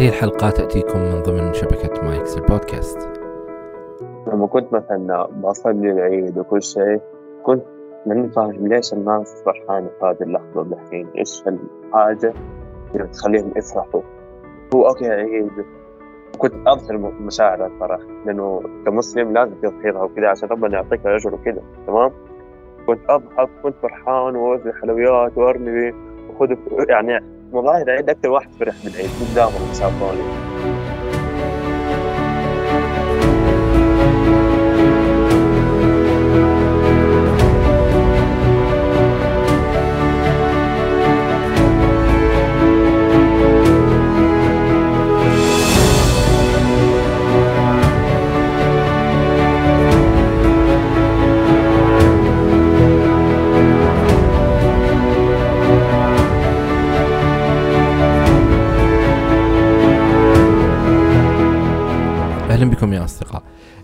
هذه 0.00 0.08
الحلقة 0.08 0.50
تأتيكم 0.50 0.98
من 0.98 1.22
ضمن 1.22 1.52
شبكة 1.52 2.02
مايكس 2.02 2.36
البودكاست 2.36 3.08
لما 4.26 4.46
كنت 4.46 4.72
مثلا 4.72 5.26
بصلي 5.26 5.90
العيد 5.90 6.38
وكل 6.38 6.62
شيء 6.62 7.00
كنت 7.42 7.62
ماني 8.06 8.28
فاهم 8.28 8.66
ليش 8.66 8.92
الناس 8.92 9.42
فرحانة 9.44 9.88
في 10.00 10.06
هذه 10.06 10.22
اللحظة 10.22 10.62
الحين 10.62 11.08
إيش 11.18 11.42
الحاجة 11.46 12.32
اللي 12.94 13.04
بتخليهم 13.06 13.52
يفرحوا؟ 13.56 14.00
هو 14.74 14.88
okay 14.88 15.08
عيد. 15.10 15.50
كنت 16.38 16.54
أظهر 16.66 16.96
مشاعر 17.20 17.66
الفرح 17.66 18.00
لأنه 18.26 18.62
كمسلم 18.86 19.32
لازم 19.32 19.54
تظهرها 19.54 20.02
وكذا 20.02 20.28
عشان 20.28 20.48
ربنا 20.48 20.74
يعطيك 20.74 21.06
الأجر 21.06 21.34
وكذا 21.34 21.62
تمام؟ 21.86 22.10
كنت 22.86 23.00
أضحك 23.08 23.48
كنت 23.62 23.74
فرحان 23.82 24.36
وأوزع 24.36 24.72
حلويات 24.72 25.38
وأرمي 25.38 25.92
وخذ 26.30 26.56
يعني 26.88 27.39
مظاهر 27.52 27.82
العيد 27.82 28.10
أكثر 28.10 28.30
واحد 28.30 28.48
فرح 28.60 28.74
بالعيد 28.84 29.10
قدامهم 29.20 29.70
مسافوني 29.70 30.20
أهلا 30.20 30.49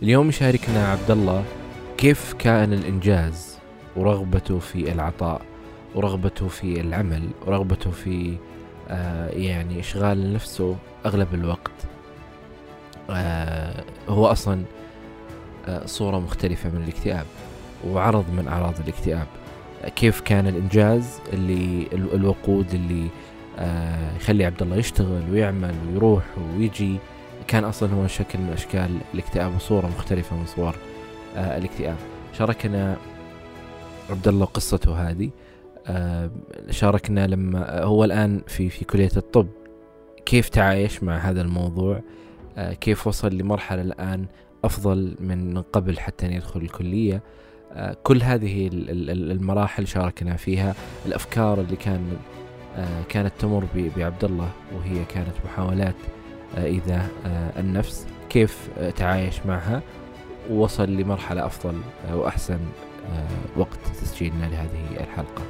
اليوم 0.02 0.28
يشاركنا 0.28 0.88
عبد 0.88 1.10
الله 1.10 1.44
كيف 1.98 2.32
كان 2.32 2.72
الإنجاز 2.72 3.58
ورغبته 3.96 4.58
في 4.58 4.92
العطاء 4.92 5.40
ورغبته 5.94 6.48
في 6.48 6.80
العمل 6.80 7.22
ورغبته 7.46 7.90
في 7.90 8.36
آه 8.88 9.28
يعني 9.28 9.80
إشغال 9.80 10.32
نفسه 10.32 10.76
أغلب 11.06 11.34
الوقت. 11.34 11.70
آه 13.10 13.84
هو 14.08 14.26
أصلا 14.26 14.62
آه 15.68 15.86
صورة 15.86 16.18
مختلفة 16.18 16.70
من 16.70 16.82
الاكتئاب 16.82 17.26
وعرض 17.88 18.24
من 18.36 18.48
أعراض 18.48 18.74
الاكتئاب. 18.80 19.26
كيف 19.96 20.20
كان 20.20 20.46
الإنجاز 20.46 21.18
اللي 21.32 21.86
ال- 21.92 22.14
الوقود 22.14 22.74
اللي 22.74 23.08
آه 23.58 24.16
يخلي 24.16 24.44
عبد 24.44 24.62
الله 24.62 24.76
يشتغل 24.76 25.22
ويعمل 25.32 25.74
ويروح 25.92 26.22
ويجي؟ 26.56 26.96
كان 27.48 27.64
أصلا 27.64 27.92
هو 27.94 28.06
شكل 28.06 28.38
من 28.38 28.48
أشكال 28.52 28.98
الاكتئاب 29.14 29.54
وصورة 29.56 29.86
مختلفة 29.86 30.36
من 30.36 30.46
صور 30.46 30.74
آه 31.36 31.58
الاكتئاب. 31.58 31.96
شاركنا 32.38 32.96
عبد 34.10 34.28
الله 34.28 34.46
قصته 34.46 35.10
هذه 35.10 35.30
آه 35.86 36.30
شاركنا 36.70 37.26
لما 37.26 37.82
هو 37.82 38.04
الآن 38.04 38.40
في 38.46 38.68
في 38.68 38.84
كلية 38.84 39.10
الطب. 39.16 39.46
كيف 40.26 40.48
تعايش 40.48 41.02
مع 41.02 41.16
هذا 41.16 41.40
الموضوع؟ 41.42 42.00
آه 42.56 42.72
كيف 42.72 43.06
وصل 43.06 43.34
لمرحلة 43.34 43.82
الآن 43.82 44.26
أفضل 44.64 45.16
من 45.20 45.54
من 45.54 45.62
قبل 45.62 45.98
حتى 45.98 46.26
أن 46.26 46.32
يدخل 46.32 46.60
الكلية؟ 46.60 47.22
آه 47.72 47.96
كل 48.02 48.22
هذه 48.22 48.66
ال- 48.66 48.90
ال- 48.90 49.10
ال- 49.10 49.30
المراحل 49.32 49.86
شاركنا 49.86 50.36
فيها 50.36 50.74
الأفكار 51.06 51.60
اللي 51.60 51.76
كان 51.76 52.16
آه 52.76 53.02
كانت 53.08 53.32
تمر 53.38 53.64
بعبد 53.96 54.24
الله 54.24 54.48
وهي 54.76 55.04
كانت 55.04 55.34
محاولات 55.44 55.94
آه، 55.94 56.25
إذا 56.56 57.08
آه، 57.26 57.60
النفس 57.60 58.06
كيف 58.30 58.68
آه، 58.78 58.90
تعايش 58.90 59.46
معها 59.46 59.82
ووصل 60.50 60.90
لمرحلة 60.90 61.46
أفضل 61.46 61.80
آه، 62.08 62.16
وأحسن 62.16 62.58
آه، 63.12 63.58
وقت 63.60 63.78
تسجيلنا 64.02 64.44
لهذه 64.44 65.00
الحلقة. 65.00 65.42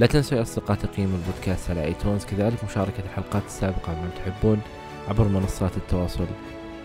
لا 0.00 0.06
تنسوا 0.06 0.38
يا 0.38 0.42
أصدقاء 0.42 0.76
تقييم 0.76 1.14
البودكاست 1.14 1.70
على 1.70 1.84
ايتونز 1.84 2.24
كذلك 2.24 2.64
مشاركة 2.64 3.02
الحلقات 3.04 3.42
السابقة 3.46 3.94
بمن 3.94 4.10
تحبون 4.16 4.60
عبر 5.08 5.28
منصات 5.28 5.76
التواصل 5.76 6.26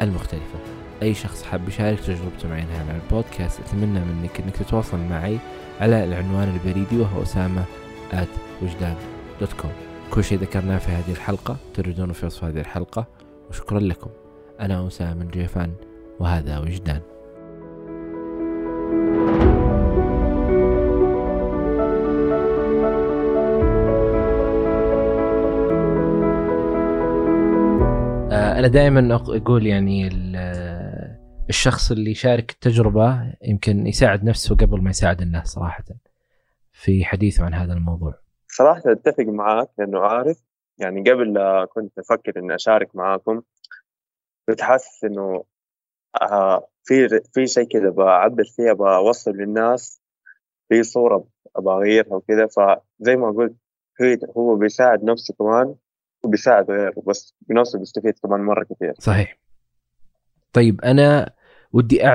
المختلفة. 0.02 0.60
أي 1.02 1.14
شخص 1.14 1.44
حاب 1.44 1.70
يشارك 1.70 2.00
تجربته 2.00 2.50
معي 2.50 2.62
على 2.62 3.00
البودكاست 3.04 3.60
أتمنى 3.60 4.00
منك 4.00 4.40
أنك 4.40 4.56
تتواصل 4.58 4.98
معي 4.98 5.38
على 5.82 6.04
العنوان 6.04 6.50
البريدي 6.54 6.98
وهو 6.98 7.24
أسامة 7.24 7.64
at 8.12 8.62
وجدان 8.62 8.96
dot 9.40 9.54
com 9.54 9.72
كل 10.12 10.24
شيء 10.24 10.38
ذكرناه 10.38 10.78
في 10.78 10.92
هذه 10.92 11.12
الحلقة 11.12 11.58
تجدونه 11.74 12.14
في 12.14 12.26
وصف 12.26 12.44
هذه 12.44 12.60
الحلقة. 12.60 13.19
وشكرا 13.50 13.80
لكم. 13.80 14.10
أنا 14.60 14.88
أسامة 14.88 15.22
الجيفان 15.22 15.74
وهذا 16.20 16.60
وجدان. 16.60 17.02
آه، 28.32 28.60
أنا 28.60 28.68
دائما 28.68 29.16
أقول 29.16 29.68
يعني 29.68 30.08
ال- 30.08 31.20
الشخص 31.50 31.92
اللي 31.92 32.12
يشارك 32.12 32.52
التجربة 32.52 33.34
يمكن 33.44 33.88
يساعد 33.88 34.24
نفسه 34.24 34.56
قبل 34.56 34.82
ما 34.82 34.90
يساعد 34.90 35.22
الناس 35.22 35.48
صراحة 35.48 35.84
في 36.72 37.06
حديثه 37.06 37.46
عن 37.46 37.54
هذا 37.54 37.74
الموضوع. 37.74 38.14
صراحة 38.48 38.82
أتفق 38.86 39.24
معاك 39.28 39.70
لأنه 39.80 40.00
عارف 40.00 40.44
يعني 40.80 41.12
قبل 41.12 41.40
كنت 41.66 42.00
أفكر 42.00 42.40
إني 42.40 42.56
أشارك 42.56 42.96
معاكم 42.96 43.42
كنت 44.48 44.62
حاسس 44.62 45.04
إنه 45.04 45.44
آه 46.22 46.68
في 46.84 47.22
في 47.34 47.48
شيء 47.48 47.68
كذا 47.68 47.90
بعبر 47.90 48.44
فيها 48.44 48.74
بوصل 48.74 49.32
للناس 49.32 50.02
في 50.70 50.84
صورة 50.84 51.28
أبغى 51.56 51.76
أغيرها 51.76 52.14
وكذا 52.16 52.48
فزي 52.48 53.16
ما 53.16 53.32
قلت 53.32 53.56
هو 54.38 54.56
بيساعد 54.56 55.04
نفسه 55.04 55.34
كمان 55.40 55.76
وبيساعد 56.24 56.72
غيره 56.72 57.04
بس 57.08 57.36
بنفسه 57.42 57.80
بيستفيد 57.80 58.14
كمان 58.24 58.42
مرة 58.42 58.64
كثير 58.64 58.94
صحيح. 59.00 59.40
طيب 60.54 60.82
أنا 60.82 61.34
ودي 61.74 62.08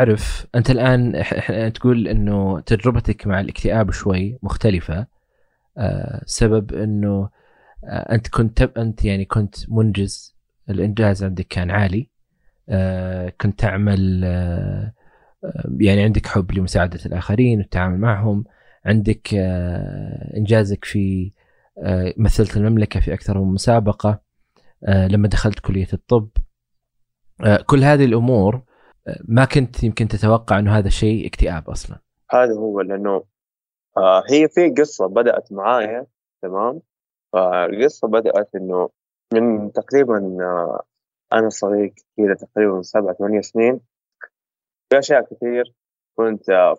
الآن 0.70 1.22
إح- 1.22 1.26
إح- 1.26 1.72
تقول 1.72 2.08
إنه 2.08 2.60
تجربتك 2.60 3.26
مع 3.26 3.40
الاكتئاب 3.40 3.90
شوي 3.90 4.38
مختلفة 4.42 5.06
آه 5.78 6.22
سبب 6.26 6.72
آه 6.72 7.30
أنت 7.88 8.28
كنت 8.28 8.62
أنت 8.62 9.04
يعني 9.04 9.24
كنت 9.24 9.54
منجز 9.70 10.36
الإنجاز 10.70 11.24
عندك 11.24 11.46
كان 11.46 11.70
عالي. 11.70 12.10
آه 12.68 13.32
كنت 13.40 13.60
تعمل 13.60 14.22
آه 14.24 14.94
آه، 15.44 15.70
يعني 15.80 16.02
عندك 16.02 16.26
حب 16.26 16.52
لمساعدة 16.52 17.00
الآخرين 17.06 17.58
والتعامل 17.58 17.98
معهم. 17.98 18.44
عندك 18.84 19.34
آه 19.34 20.36
إنجازك 20.36 20.84
في 20.84 21.32
آه 21.82 22.14
مثلت 22.16 22.56
المملكة 22.56 23.00
في 23.00 23.14
أكثر 23.14 23.38
من 23.38 23.54
مسابقة 23.54 24.20
آه 24.84 25.08
لما 25.08 25.28
دخلت 25.28 25.58
كلية 25.58 25.88
الطب. 25.92 26.28
آه، 27.44 27.64
كل 27.66 27.84
هذه 27.84 28.04
الأمور 28.04 28.62
آه، 29.08 29.20
ما 29.28 29.44
كنت 29.44 29.84
يمكن 29.84 30.08
تتوقع 30.08 30.58
أنه 30.58 30.78
هذا 30.78 30.86
الشيء 30.86 31.26
اكتئاب 31.26 31.70
أصلا. 31.70 31.98
هذا 32.30 32.54
هو 32.54 32.80
لأنه 32.80 33.24
آه 33.96 34.22
هي 34.30 34.48
في 34.48 34.70
قصة 34.70 35.06
بدأت 35.06 35.52
معايا 35.52 36.06
تمام؟ 36.42 36.80
فالقصة 37.34 38.08
بدأت 38.08 38.54
إنه 38.54 38.90
من 39.34 39.72
تقريبا 39.72 40.36
آه 40.40 40.82
أنا 41.32 41.48
صغير 41.48 41.94
كذا 42.16 42.34
تقريبا 42.34 42.72
من 42.74 42.82
سبعة 42.82 43.14
ثمانية 43.14 43.40
سنين 43.40 43.80
في 44.90 44.98
أشياء 44.98 45.22
كثير 45.34 45.74
كنت 46.16 46.50
آه، 46.50 46.74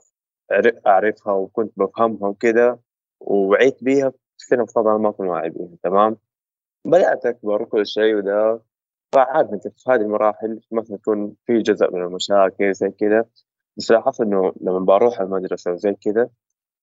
أعر- 0.53 0.87
أعرفها 0.87 1.33
وكنت 1.33 1.73
بفهمها 1.77 2.29
وكذا 2.29 2.79
ووعيت 3.19 3.83
بيها 3.83 4.13
بس 4.39 4.73
طبعا 4.75 4.97
ما 4.97 5.11
كنت 5.11 5.27
واعي 5.29 5.49
بيها 5.49 5.77
تمام؟ 5.83 6.17
بدأت 6.85 7.25
أكبر 7.25 7.61
وكل 7.61 7.87
شيء 7.87 8.15
وده 8.15 8.61
فعاد 9.15 9.53
أنت 9.53 9.67
في 9.67 9.91
هذه 9.91 10.01
المراحل 10.01 10.61
مثلا 10.71 10.95
يكون 10.95 11.35
في 11.45 11.57
جزء 11.57 11.91
من 11.93 12.01
المشاكل 12.01 12.73
زي 12.73 12.89
كذا 12.89 13.25
بس 13.77 13.91
لاحظت 13.91 14.21
إنه 14.21 14.53
لما 14.61 14.79
بروح 14.79 15.21
المدرسة 15.21 15.71
وزي 15.71 15.93
كذا 15.93 16.29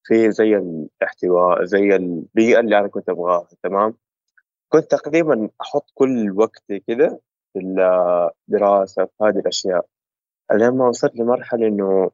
في 0.05 0.31
زي 0.31 0.57
الاحتواء 0.57 1.65
زي 1.65 1.97
البيئة 1.97 2.61
اللي 2.61 2.79
أنا 2.79 2.89
كنت 2.89 3.09
أبغاها 3.09 3.49
تمام؟ 3.63 3.95
كنت 4.69 4.91
تقريبا 4.91 5.49
أحط 5.61 5.91
كل 5.95 6.33
وقتي 6.39 6.81
كذا 6.81 7.19
في 7.53 7.59
الدراسة 8.49 9.05
في 9.05 9.25
هذه 9.25 9.39
الأشياء. 9.39 9.87
لما 10.53 10.89
وصلت 10.89 11.17
لمرحلة 11.17 11.67
إنه 11.69 12.11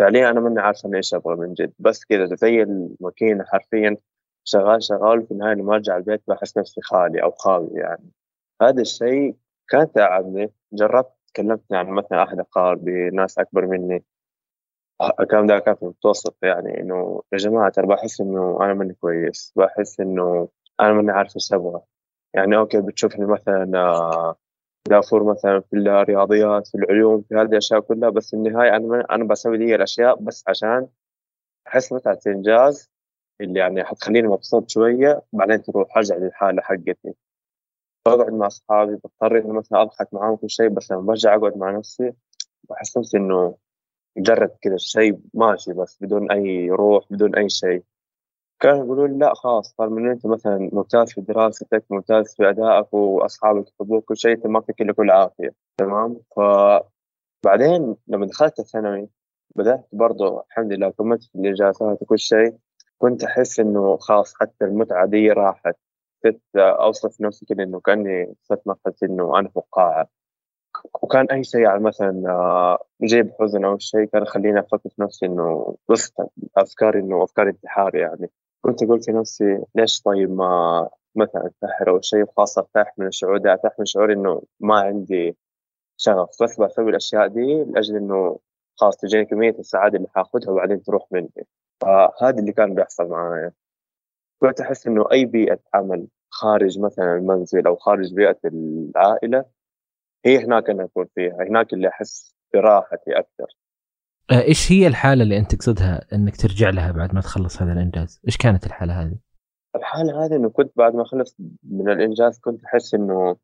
فعليا 0.00 0.30
أنا 0.30 0.40
ماني 0.40 0.60
عارف 0.60 0.86
أنا 0.86 0.96
إيش 0.96 1.14
أبغى 1.14 1.36
من 1.36 1.54
جد. 1.54 1.72
بس 1.78 2.04
كذا 2.04 2.34
زي 2.34 2.62
الماكينة 2.62 3.44
حرفيا 3.44 3.96
شغال 4.44 4.82
شغال 4.82 5.18
وفي 5.18 5.30
النهاية 5.30 5.54
لما 5.54 5.74
أرجع 5.74 5.96
البيت 5.96 6.22
بحس 6.28 6.58
نفسي 6.58 6.80
خالي 6.82 7.22
أو 7.22 7.30
خاوي 7.30 7.70
يعني. 7.74 8.12
هذا 8.62 8.80
الشيء 8.80 9.36
كان 9.68 9.92
تعبني. 9.92 10.52
جربت 10.72 11.12
تكلمت 11.34 11.60
يعني 11.70 11.90
مثلا 11.92 12.22
أحد 12.22 12.38
أقاربي 12.38 13.10
ناس 13.10 13.38
أكبر 13.38 13.66
مني. 13.66 14.04
الكلام 15.20 15.46
ده 15.46 15.58
كان 15.58 15.74
في 15.74 15.82
المتوسط 15.82 16.36
يعني 16.42 16.80
إنه 16.80 17.22
يا 17.32 17.38
جماعة 17.38 17.70
ترى 17.70 17.86
بحس 17.86 18.20
إنه 18.20 18.58
أنا 18.62 18.74
ماني 18.74 18.94
كويس 18.94 19.52
بحس 19.56 20.00
إنه 20.00 20.48
أنا 20.80 20.92
ماني 20.92 21.10
عارف 21.12 21.36
إيش 21.36 21.52
أبغى. 21.52 21.80
يعني 22.34 22.56
أوكي 22.56 22.80
بتشوفني 22.80 23.26
مثلا 23.26 23.70
آه، 23.78 24.36
دافور 24.88 25.24
مثلا 25.32 25.60
في 25.60 25.76
الرياضيات 25.76 26.68
في 26.68 26.74
العلوم 26.74 27.22
في 27.28 27.34
هذه 27.34 27.42
الأشياء 27.46 27.80
كلها 27.80 28.10
بس 28.10 28.30
في 28.30 28.36
النهاية 28.36 28.76
أنا 28.76 29.06
أنا 29.10 29.24
بسوي 29.24 29.58
دي 29.58 29.74
الأشياء 29.74 30.16
بس 30.22 30.44
عشان 30.48 30.88
أحس 31.68 31.92
متعة 31.92 32.18
الانجاز 32.26 32.90
اللي 33.40 33.60
يعني 33.60 33.84
حتخليني 33.84 34.28
مبسوط 34.28 34.70
شوية 34.70 35.22
بعدين 35.32 35.62
تروح 35.62 35.96
أرجع 35.96 36.16
للحالة 36.16 36.62
حقتي. 36.62 37.14
بقعد 38.06 38.32
مع 38.32 38.46
أصحابي 38.46 38.96
بضطر 38.96 39.38
إنه 39.38 39.52
مثلا 39.52 39.82
أضحك 39.82 40.14
معاهم 40.14 40.36
كل 40.36 40.50
شيء 40.50 40.68
بس 40.68 40.92
لما 40.92 41.00
برجع 41.00 41.34
أقعد 41.36 41.56
مع 41.56 41.70
نفسي 41.70 42.12
بحس 42.70 42.98
نفسي 42.98 43.16
إنه 43.16 43.56
مجرد 44.18 44.50
كذا 44.62 44.76
شيء 44.76 45.18
ماشي 45.34 45.72
بس 45.72 45.98
بدون 46.00 46.30
أي 46.32 46.70
روح 46.70 47.04
بدون 47.10 47.34
أي 47.36 47.48
شيء. 47.48 47.82
كانوا 48.60 48.84
يقولون 48.84 49.18
لا 49.18 49.34
خلاص 49.34 49.74
طالما 49.78 49.98
انه 50.00 50.12
أنت 50.12 50.26
مثلا 50.26 50.70
ممتاز 50.72 51.12
في 51.12 51.20
دراستك 51.20 51.84
ممتاز 51.90 52.34
في 52.36 52.48
أدائك 52.50 52.94
وأصحابك 52.94 53.68
يحبوك 53.68 54.04
كل 54.04 54.16
شيء 54.16 54.36
تمام 54.36 54.62
فيك 54.62 54.80
إلا 54.82 54.92
كل 54.92 55.10
عافية. 55.10 55.50
تمام؟ 55.78 56.20
فبعدين 56.36 57.96
لما 58.08 58.26
دخلت 58.26 58.58
الثانوي 58.60 59.08
بدأت 59.56 59.88
برضه 59.92 60.40
الحمد 60.50 60.72
لله 60.72 60.90
كملت 60.90 61.22
في 61.24 61.34
الإجازات 61.34 62.02
وكل 62.02 62.18
شيء 62.18 62.56
كنت 62.98 63.24
أحس 63.24 63.60
إنه 63.60 63.96
خلاص 63.96 64.34
حتى 64.40 64.64
المتعة 64.64 65.06
دي 65.06 65.30
راحت. 65.32 65.76
كنت 66.22 66.42
أوصف 66.56 67.20
نفسي 67.20 67.46
كده 67.46 67.62
إنه 67.64 67.80
كأني 67.80 68.34
صرت 68.42 68.62
مرحله 68.66 68.94
إنه 69.02 69.38
أنا 69.38 69.48
فقاعة. 69.48 70.08
وكان 71.02 71.26
أي 71.32 71.44
شيء 71.44 71.60
يعني 71.60 71.80
مثلا 71.80 72.22
آه، 72.30 72.78
جيب 73.02 73.32
حزن 73.40 73.64
أو 73.64 73.78
شيء 73.78 74.04
كان 74.04 74.22
يخليني 74.22 74.60
أفكر 74.60 74.88
في 74.88 75.02
نفسي 75.02 75.26
إنه 75.26 75.76
بس 75.90 76.12
افكار 76.56 76.98
إنه 76.98 77.24
أفكار 77.24 77.48
انتحار 77.48 77.94
يعني. 77.96 78.30
كنت 78.60 78.82
أقول 78.82 79.02
في 79.02 79.12
نفسي 79.12 79.58
ليش 79.74 80.02
طيب 80.02 80.30
ما 80.30 80.88
مثلا 81.16 81.44
أنتحر 81.44 81.90
أو 81.90 82.00
شيء 82.00 82.24
خاص 82.36 82.58
أرتاح 82.58 82.94
من 82.98 83.06
الشعور 83.06 83.38
ده 83.38 83.52
أرتاح 83.52 83.72
من 83.78 83.84
شعور 83.86 84.12
إنه 84.12 84.42
ما 84.60 84.80
عندي 84.80 85.36
شغف. 85.96 86.42
بس 86.42 86.60
بسوي 86.60 86.90
الأشياء 86.90 87.26
دي 87.28 87.64
لأجل 87.64 87.96
إنه 87.96 88.38
خلاص 88.76 88.96
تجيني 88.96 89.24
كمية 89.24 89.50
السعادة 89.58 89.96
اللي 89.96 90.08
حاخذها 90.14 90.50
وبعدين 90.50 90.82
تروح 90.82 91.06
مني. 91.12 91.46
فهذا 91.80 92.38
اللي 92.40 92.52
كان 92.52 92.74
بيحصل 92.74 93.08
معايا. 93.08 93.52
كنت 94.40 94.60
أحس 94.60 94.86
إنه 94.86 95.04
أي 95.12 95.24
بيئة 95.24 95.58
عمل 95.74 96.08
خارج 96.30 96.80
مثلا 96.80 97.14
المنزل 97.16 97.66
أو 97.66 97.76
خارج 97.76 98.14
بيئة 98.14 98.38
العائلة 98.44 99.44
هي 100.26 100.44
هناك 100.44 100.70
أنا 100.70 100.84
اكون 100.84 101.06
فيها 101.14 101.36
هناك 101.48 101.72
اللي 101.72 101.88
أحس 101.88 102.34
براحتي 102.54 103.18
أكثر 103.18 103.46
آه، 104.30 104.42
إيش 104.42 104.72
هي 104.72 104.86
الحالة 104.86 105.22
اللي 105.22 105.38
أنت 105.38 105.54
تقصدها 105.54 106.06
إنك 106.12 106.36
ترجع 106.36 106.70
لها 106.70 106.92
بعد 106.92 107.14
ما 107.14 107.20
تخلص 107.20 107.62
هذا 107.62 107.72
الإنجاز؟ 107.72 108.20
إيش 108.26 108.36
كانت 108.36 108.66
الحالة 108.66 109.02
هذه؟ 109.02 109.18
الحالة 109.76 110.24
هذه 110.24 110.36
إنه 110.36 110.50
كنت 110.50 110.72
بعد 110.76 110.94
ما 110.94 111.04
خلص 111.04 111.36
من 111.62 111.90
الإنجاز 111.90 112.38
كنت 112.38 112.64
أحس 112.64 112.94
إنه 112.94 113.36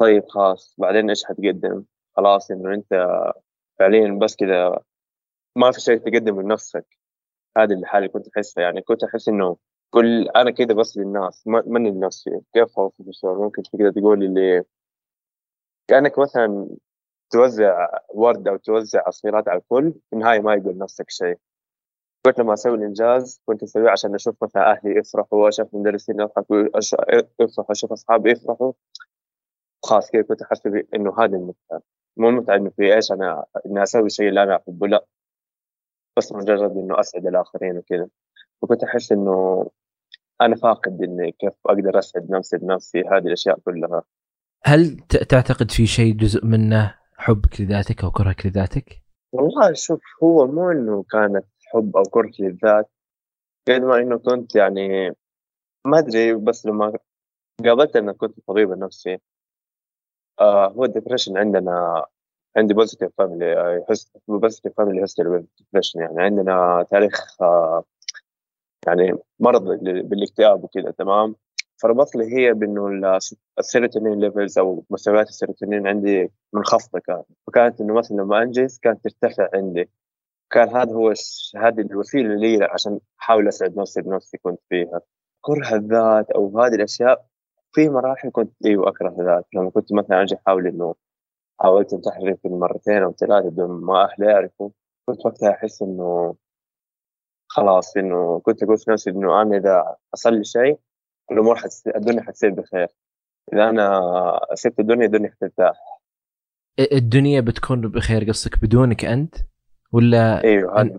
طيب 0.00 0.28
خلاص 0.28 0.74
بعدين 0.78 1.08
إيش 1.08 1.24
حتقدم؟ 1.24 1.84
خلاص 2.16 2.50
إنه 2.50 2.74
أنت 2.74 3.06
فعليا 3.78 4.18
بس 4.22 4.36
كذا 4.36 4.80
ما 5.56 5.70
في 5.72 5.80
شيء 5.80 5.98
تقدم 5.98 6.36
من 6.36 6.46
نفسك 6.46 6.98
هذه 7.58 7.72
الحالة 7.72 7.98
اللي 7.98 8.08
كنت 8.08 8.28
أحسها 8.36 8.62
يعني 8.62 8.82
كنت 8.82 9.04
أحس 9.04 9.28
إنه 9.28 9.56
كل 9.90 10.28
أنا 10.28 10.50
كذا 10.50 10.74
بس 10.74 10.96
للناس 10.98 11.46
من 11.46 11.86
لنفسي 11.86 12.30
كيف 12.54 12.78
اوصف 12.78 13.08
الشعور 13.08 13.44
ممكن 13.44 13.62
تقدر 13.62 13.90
تقول 13.92 14.24
اللي 14.24 14.64
كأنك 15.88 16.18
مثلا 16.18 16.68
توزع 17.30 17.88
ورد 18.14 18.48
أو 18.48 18.56
توزع 18.56 19.02
عصيرات 19.06 19.48
على 19.48 19.58
الكل 19.60 19.92
في 19.92 20.16
النهاية 20.16 20.40
ما 20.40 20.54
يقول 20.54 20.78
نفسك 20.78 21.10
شيء. 21.10 21.38
كنت 22.26 22.38
لما 22.40 22.54
أسوي 22.54 22.74
الإنجاز 22.74 23.42
كنت 23.46 23.62
أسويه 23.62 23.90
عشان 23.90 24.14
أشوف 24.14 24.44
مثلا 24.44 24.70
أهلي 24.70 24.98
يفرحوا 24.98 25.44
واشوف 25.44 25.74
مدرسين 25.74 26.20
يضحكوا 26.20 26.56
يفرحوا 27.40 27.72
أشوف 27.72 27.92
أصحابي 27.92 28.30
يفرحوا. 28.30 28.72
خلاص 29.84 30.10
كذا 30.10 30.22
كنت 30.22 30.42
أحس 30.42 30.66
إنه 30.94 31.14
هذا 31.18 31.36
المتعة. 31.36 31.82
مو 32.16 32.28
المتعه 32.28 32.56
إنه 32.56 32.70
في 32.70 32.94
إيش 32.94 33.12
أنا 33.12 33.44
إني 33.66 33.82
أسوي 33.82 34.10
شيء 34.10 34.28
اللي 34.28 34.42
أنا 34.42 34.56
أحبه 34.56 34.86
لا. 34.88 35.04
بس 36.16 36.32
مجرد 36.32 36.76
إنه 36.76 37.00
أسعد 37.00 37.26
الآخرين 37.26 37.78
وكذا. 37.78 38.08
فكنت 38.62 38.84
أحس 38.84 39.12
إنه 39.12 39.70
أنا 40.40 40.56
فاقد 40.56 41.02
إني 41.02 41.32
كيف 41.32 41.52
أقدر 41.66 41.98
أسعد 41.98 42.30
نفسي 42.30 42.58
بنفسي 42.58 43.00
هذه 43.00 43.18
الأشياء 43.26 43.58
كلها. 43.58 44.02
هل 44.64 44.96
تعتقد 45.28 45.70
في 45.70 45.86
شيء 45.86 46.14
جزء 46.14 46.44
منه 46.44 46.94
حبك 47.16 47.60
لذاتك 47.60 48.04
أو 48.04 48.10
كرهك 48.10 48.46
لذاتك؟ 48.46 49.02
والله 49.32 49.72
شوف 49.72 50.00
هو 50.22 50.46
مو 50.46 50.70
إنه 50.70 51.04
كانت 51.10 51.46
حب 51.72 51.96
أو 51.96 52.02
كره 52.02 52.32
للذات 52.38 52.90
قد 53.68 53.80
ما 53.80 53.96
إنه 53.98 54.18
كنت 54.18 54.56
يعني 54.56 55.10
ما 55.84 55.98
أدري 55.98 56.34
بس 56.34 56.66
لما 56.66 56.98
قابلت 57.64 57.96
أنا 57.96 58.12
كنت 58.12 58.40
طبيب 58.46 58.70
نفسي 58.70 59.18
آه 60.40 60.68
هو 60.68 60.84
ال 60.84 60.89
depression 60.89 61.38
عندنا 61.38 62.04
عندي 62.56 62.74
positive 62.74 63.10
family 63.18 63.84
positive 64.28 64.72
family 64.76 65.04
depression 65.58 66.00
يعني 66.00 66.22
عندنا 66.22 66.86
تاريخ 66.90 67.42
آه 67.42 67.84
يعني 68.86 69.18
مرض 69.40 69.62
بالإكتئاب 69.82 70.64
وكذا 70.64 70.90
تمام 70.90 71.36
فربط 71.78 72.14
لي 72.16 72.36
هي 72.36 72.52
بأنه 72.54 73.18
السيروتونين 73.58 74.20
levels 74.20 74.58
أو 74.58 74.84
مستويات 74.90 75.28
السيروتونين 75.28 75.86
عندي 75.86 76.30
منخفضة 76.52 76.98
كانت. 76.98 77.26
فكانت 77.46 77.80
إنه 77.80 77.94
مثلا 77.94 78.16
لما 78.16 78.42
أنجز 78.42 78.78
كانت 78.78 79.04
ترتفع 79.04 79.48
عندي. 79.54 79.90
كان 80.50 80.68
هذا 80.68 80.92
هو 80.92 81.14
هذه 81.56 81.80
الوسيلة 81.80 82.34
لي 82.34 82.64
عشان 82.64 83.00
أحاول 83.20 83.48
أسعد 83.48 83.78
نفسي 83.78 84.02
بنفسي 84.02 84.38
كنت 84.38 84.60
فيها. 84.68 85.00
كره 85.40 85.74
الذات 85.74 86.30
أو 86.30 86.60
هذه 86.60 86.74
الأشياء 86.74 87.26
في 87.72 87.88
مراحل 87.88 88.30
كنت 88.30 88.52
إيوه 88.66 88.88
أكره 88.88 89.08
الذات 89.08 89.46
لما 89.54 89.70
كنت 89.70 89.92
مثلا 89.92 90.22
أجي 90.22 90.36
أحاول 90.36 90.66
إنه 90.66 90.94
حاولت 91.60 91.92
انتحر 91.92 92.28
يمكن 92.28 92.50
مرتين 92.50 93.02
أو 93.02 93.12
ثلاثة 93.12 93.50
بدون 93.50 93.70
ما 93.84 94.04
أهلي 94.04 94.26
يعرفوا 94.32 94.70
كنت 95.06 95.26
وقتها 95.26 95.50
أحس 95.50 95.82
إنه 95.82 96.36
خلاص 97.48 97.96
إنه 97.96 98.40
كنت 98.40 98.62
أقول 98.62 98.78
في 98.78 98.90
نفسي 98.90 99.10
إنه 99.10 99.42
أنا 99.42 99.56
إذا 99.56 99.96
حصل 100.12 100.34
لي 100.34 100.44
شيء 100.44 100.78
الأمور 101.30 101.56
حتس... 101.56 101.86
الدنيا 101.86 102.22
حتصير 102.22 102.50
بخير. 102.50 102.88
إذا 103.52 103.68
أنا 103.68 104.00
سبت 104.54 104.80
الدنيا 104.80 105.06
الدنيا 105.06 105.30
حترتاح. 105.30 106.00
الدنيا 106.92 107.40
بتكون 107.40 107.80
بخير 107.80 108.24
قصدك 108.24 108.62
بدونك 108.62 109.04
أنت؟ 109.04 109.34
ولا 109.92 110.44
إيوه 110.44 110.80
أن... 110.80 110.98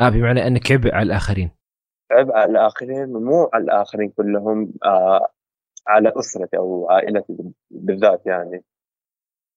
آه 0.00 0.08
بمعنى 0.08 0.46
أنك 0.46 0.72
عبء 0.72 0.94
على 0.94 1.06
الآخرين. 1.06 1.50
عبء 2.10 2.32
على 2.32 2.50
الآخرين 2.50 3.12
مو 3.12 3.50
على 3.54 3.64
الآخرين 3.64 4.08
كلهم 4.10 4.72
آه 4.84 5.28
على 5.86 6.12
أسرتي 6.16 6.56
أو 6.56 6.90
عائلتي 6.90 7.36
بالذات 7.70 8.26
يعني. 8.26 8.64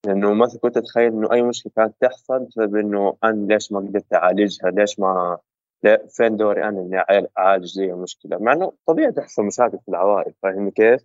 لأنه 0.06 0.34
مثلا 0.34 0.60
كنت 0.60 0.76
أتخيل 0.76 1.12
إنه 1.12 1.32
أي 1.32 1.42
مشكلة 1.42 1.72
كانت 1.76 1.94
تحصل 2.00 2.44
بسبب 2.44 2.76
إنه 2.76 3.16
أنا 3.24 3.52
ليش 3.52 3.72
ما 3.72 3.78
قدرت 3.80 4.14
أعالجها؟ 4.14 4.70
ليش 4.70 5.00
ما 5.00 5.38
فين 6.08 6.36
دوري 6.36 6.64
أنا 6.64 6.80
اني 6.80 7.28
اعالج 7.38 7.78
ذي 7.78 7.92
المشكلة 7.92 8.38
مع 8.38 8.52
إنه 8.52 8.72
طبيعي 8.86 9.12
تحصل 9.12 9.42
مشاكل 9.42 9.78
في 9.78 9.88
العوائل 9.88 10.32
فاهمني 10.42 10.70
كيف؟ 10.70 11.00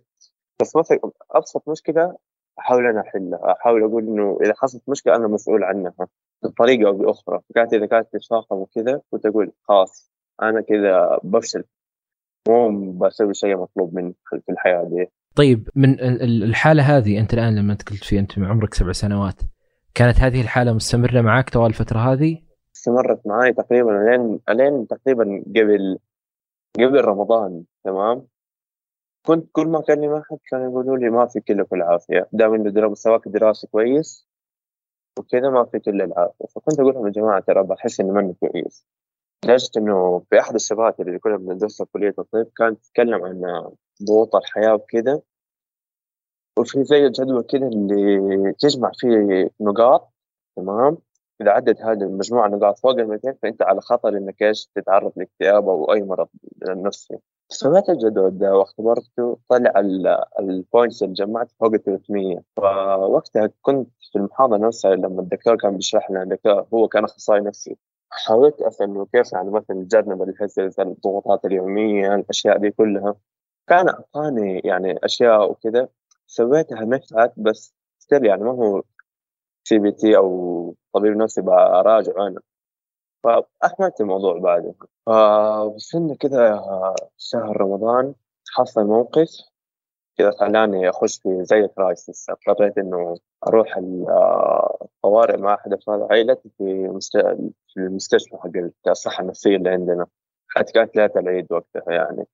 بس 0.60 0.76
مثلا 0.76 0.98
أبسط 1.30 1.68
مشكلة 1.68 2.16
أحاول 2.58 2.86
أنا 2.86 3.00
أحلها 3.00 3.52
أحاول 3.52 3.82
أقول 3.82 4.06
إنه 4.06 4.38
إذا 4.42 4.52
حصلت 4.56 4.82
مشكلة 4.88 5.16
أنا 5.16 5.28
مسؤول 5.28 5.64
عنها 5.64 5.92
بطريقة 6.42 6.88
أو 6.88 6.92
بأخرى 6.92 7.40
فكانت 7.48 7.74
إذا 7.74 7.86
كانت 7.86 8.16
تفاقم 8.16 8.56
وكذا 8.56 9.00
كنت 9.10 9.26
أقول 9.26 9.52
خلاص 9.62 10.12
أنا 10.42 10.60
كذا 10.60 11.20
بفشل 11.22 11.64
مو 12.48 12.92
بسوي 12.92 13.34
شيء 13.34 13.56
مطلوب 13.56 13.94
مني 13.94 14.14
في 14.30 14.52
الحياة 14.52 14.84
دي 14.84 15.06
طيب 15.36 15.68
من 15.76 16.00
الحالة 16.44 16.82
هذه 16.82 17.20
أنت 17.20 17.34
الآن 17.34 17.58
لما 17.58 17.72
انت 17.72 17.90
قلت 17.90 18.04
في 18.04 18.18
انت 18.18 18.38
عمرك 18.38 18.74
سبع 18.74 18.92
سنوات 18.92 19.40
كانت 19.94 20.20
هذه 20.20 20.40
الحالة 20.40 20.72
مستمرة 20.72 21.20
معك 21.20 21.50
طوال 21.50 21.66
الفترة 21.66 21.98
هذه؟ 21.98 22.41
استمرت 22.82 23.26
معي 23.26 23.52
تقريبا 23.52 23.90
لين 23.90 24.40
لين 24.48 24.86
تقريبا 24.86 25.44
قبل 25.46 25.98
قبل 26.76 27.04
رمضان 27.04 27.64
تمام؟ 27.84 28.26
كنت 29.26 29.48
كل 29.52 29.66
ما 29.66 29.80
كان 29.80 30.00
لي 30.00 30.08
واحد 30.08 30.38
كانوا 30.50 30.70
يقولوا 30.70 30.96
لي 30.96 31.10
ما 31.10 31.26
فيك 31.26 31.50
الا 31.50 31.64
كل 31.64 31.82
عافيه 31.82 32.28
دام 32.32 32.54
انه 32.54 32.88
مستواك 32.88 33.26
الدراسي 33.26 33.66
كويس 33.66 34.28
وكذا 35.18 35.50
ما 35.50 35.64
فيك 35.64 35.88
الا 35.88 36.04
العافيه 36.04 36.44
فكنت 36.46 36.80
أقول 36.80 36.94
لهم 36.94 37.06
يا 37.06 37.12
جماعة 37.12 37.40
ترى 37.40 37.62
بحس 37.62 38.00
إني 38.00 38.10
ماني 38.12 38.34
كويس. 38.34 38.86
لدرجة 39.44 39.70
إنه 39.76 40.22
في 40.30 40.40
أحد 40.40 40.54
الشباب 40.54 41.00
اللي 41.00 41.18
كنا 41.18 41.36
بندرسها 41.36 41.84
في 41.84 41.92
كلية 41.92 42.14
الطب 42.18 42.46
كان 42.56 42.72
يتكلم 42.72 43.24
عن 43.24 43.70
ضغوط 44.02 44.36
الحياة 44.36 44.74
وكذا 44.74 45.22
وفي 46.58 46.84
زي 46.84 47.06
الجدول 47.06 47.42
كذا 47.42 47.68
اللي 47.68 48.52
تجمع 48.52 48.90
فيه 48.98 49.50
نقاط 49.60 50.12
تمام؟ 50.56 50.98
إذا 51.40 51.50
عدت 51.50 51.82
هذه 51.82 52.02
المجموعة 52.02 52.48
نقاط 52.48 52.78
فوق 52.78 52.98
ال 52.98 53.08
200 53.08 53.32
فأنت 53.42 53.62
على 53.62 53.80
خطر 53.80 54.08
إنك 54.08 54.42
إيش؟ 54.42 54.68
تتعرض 54.74 55.12
لاكتئاب 55.16 55.68
أو 55.68 55.92
أي 55.92 56.02
مرض 56.02 56.28
نفسي. 56.68 57.18
سويت 57.48 57.88
الجدول 57.90 58.38
ده 58.38 58.56
واختبرته 58.56 59.38
طلع 59.48 59.72
ال 60.38 60.47
points 60.47 61.02
اللي 61.02 61.14
جمعت 61.14 61.50
فوق 61.60 61.74
ال 61.74 61.82
300 61.82 62.42
فوقتها 62.56 63.50
كنت 63.62 63.88
في 64.12 64.18
المحاضرة 64.18 64.58
نفسها 64.58 64.94
لما 64.94 65.20
الدكتور 65.20 65.56
كان 65.56 65.76
بيشرح 65.76 66.10
لنا 66.10 66.22
الدكتور 66.22 66.66
هو 66.74 66.88
كان 66.88 67.04
أخصائي 67.04 67.40
نفسي. 67.40 67.76
حاولت 68.10 68.62
أسأل 68.62 69.06
كيف 69.12 69.32
يعني 69.32 69.50
مثلا 69.50 69.76
نتجنب 69.76 70.22
الهزز 70.22 70.80
الضغوطات 70.80 71.44
اليومية 71.44 72.14
الأشياء 72.14 72.58
دي 72.58 72.70
كلها. 72.70 73.14
كان 73.66 73.88
أعطاني 73.88 74.60
يعني 74.64 74.98
أشياء 75.04 75.50
وكذا 75.50 75.88
سويتها 76.26 76.84
نفعت 76.84 77.32
بس 77.36 77.74
still 77.98 78.26
يعني 78.26 78.44
ما 78.44 78.50
هو 78.50 78.82
CBT 79.64 80.16
أو 80.16 80.74
طبيب 80.92 81.16
نفسي 81.16 81.40
براجع 81.40 82.12
أنا. 82.26 82.40
فاهملت 83.24 84.00
الموضوع 84.00 84.38
بعدها 84.38 84.74
فوصلنا 85.06 86.14
كذا 86.14 86.64
شهر 87.16 87.60
رمضان 87.60 88.14
حصل 88.54 88.84
موقف 88.86 89.28
كذا 90.18 90.30
خلاني 90.30 90.88
أخش 90.90 91.18
في 91.18 91.44
زي 91.44 91.68
كرايسس 91.68 92.30
اضطريت 92.30 92.78
إنه 92.78 93.16
أروح 93.46 93.76
الطوارئ 94.82 95.36
مع 95.36 95.54
أحد 95.54 95.72
أفراد 95.72 96.02
عائلتي 96.10 96.50
في 96.58 96.98
في 97.68 97.76
المستشفى 97.80 98.36
حق 98.36 98.50
الصحة 98.88 99.22
النفسية 99.22 99.56
اللي 99.56 99.70
عندنا. 99.70 100.06
حتى 100.48 100.72
كانت 100.72 100.96
ليلة 100.96 101.12
العيد 101.16 101.52
وقتها 101.52 101.92
يعني. 101.92 102.26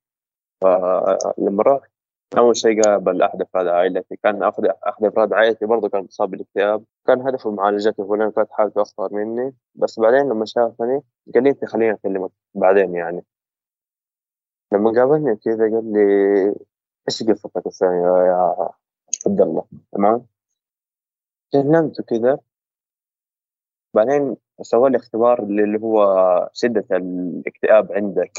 فلما 0.61 1.63
رحت 1.63 1.91
أول 2.37 2.57
شيء 2.57 2.83
قابل 2.83 3.23
احد 3.23 3.43
افراد 3.43 3.67
عائلتي. 3.67 4.17
كان 4.17 4.43
احد 4.43 4.65
افراد 5.05 5.33
عائلتي 5.33 5.67
برضه 5.67 5.89
كان 5.89 6.05
مصاب 6.05 6.31
بالاكتئاب 6.31 6.85
كان 7.07 7.21
هدفه 7.29 7.51
معالجته 7.51 8.09
فلان 8.09 8.31
كانت 8.31 8.51
حالته 8.51 8.83
أخطر 8.83 9.15
مني. 9.15 9.55
بس 9.75 10.01
بعدين 10.01 10.29
لما 10.29 10.45
شافني 10.45 11.03
قال 11.35 11.43
لي 11.45 11.51
أنت 11.51 11.65
خليني 11.65 11.93
أكلمك 11.93 12.31
بعدين 12.55 12.95
يعني. 12.95 13.25
لما 14.73 14.91
قابلني 14.91 15.37
كذا 15.37 15.71
قال 15.71 15.93
لي 15.93 16.55
إيش 17.09 17.23
قصتك 17.23 17.67
الثانية 17.67 18.07
يا 18.07 18.71
عبد 19.27 19.41
الله؟ 19.41 19.65
تمام؟ 19.93 20.27
كلمته 21.53 22.03
كذا. 22.03 22.39
بعدين 23.95 24.37
سوى 24.63 24.91
لي 24.91 24.97
اختبار 24.97 25.43
اللي 25.43 25.79
هو 25.81 26.51
شدة 26.53 26.97
الاكتئاب 26.97 27.93
عندك. 27.93 28.33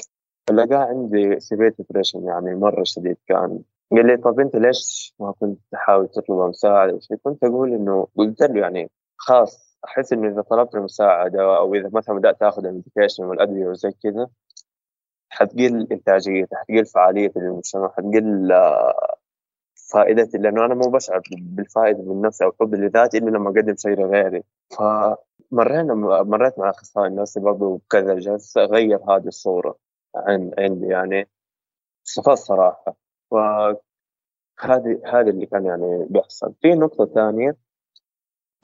لقاه 0.52 0.78
عندي 0.78 1.40
severe 1.40 1.70
depression 1.80 2.24
يعني 2.26 2.56
مرة 2.56 2.84
شديد 2.84 3.18
كان. 3.28 3.64
قال 3.92 4.08
لي 4.08 4.18
طب 4.18 4.40
أنت 4.40 4.56
ليش 4.56 5.14
ما 5.20 5.32
كنت 5.32 5.60
تحاول 5.72 6.08
تطلب 6.08 6.40
مساعدة 6.40 7.00
كنت 7.24 7.44
أقول 7.44 7.74
إنه 7.74 8.08
قلت 8.18 8.42
له 8.42 8.62
يعني 8.62 8.92
خلاص 9.18 9.78
أحس 9.86 10.14
إنه 10.14 10.28
إذا 10.28 10.42
طلبت 10.42 10.76
المساعدة 10.76 11.58
أو 11.58 11.76
إذا 11.76 11.90
مثلا 11.94 12.16
بدأت 12.16 12.42
اخذ 12.42 12.66
الميديكيشن 12.66 13.24
والادوية 13.24 13.68
وزي 13.68 13.92
كذا 13.92 14.30
حتقل 15.30 15.88
انتاجيتي 15.92 16.56
حتقل 16.56 16.86
فعاليتي 16.86 17.40
للمجتمع 17.40 17.90
حتقل 17.90 18.52
آه، 18.52 19.18
فائدتي 19.94 20.38
لأنه 20.38 20.66
أنا 20.66 20.76
مو 20.76 20.90
بشعر 20.92 21.22
بالفائدة 21.32 22.04
من 22.04 22.22
نفسي 22.22 22.44
أو 22.46 22.52
حب 22.60 22.76
لذاتي 22.76 23.18
إلا 23.18 23.30
لما 23.30 23.50
أقدم 23.50 23.76
شيء 23.78 23.92
لغيري. 24.00 24.44
فمرينا 24.78 25.94
مريت 26.24 26.60
مع 26.60 26.70
أخصائي 26.70 27.10
نفسي 27.10 27.40
برضه 27.40 27.78
بكذا 27.78 28.16
جلسة 28.16 28.62
غير 28.66 28.98
هذه 28.98 29.28
الصورة 29.28 29.78
عندي 30.58 30.88
يعني 30.88 31.30
صفات 32.04 32.38
صراحة. 32.38 33.09
وهذه 33.32 35.02
هذا 35.06 35.30
اللي 35.30 35.46
كان 35.46 35.66
يعني 35.66 36.08
بيحصل. 36.10 36.54
في 36.62 36.68
نقطة 36.68 37.06
ثانية 37.06 37.58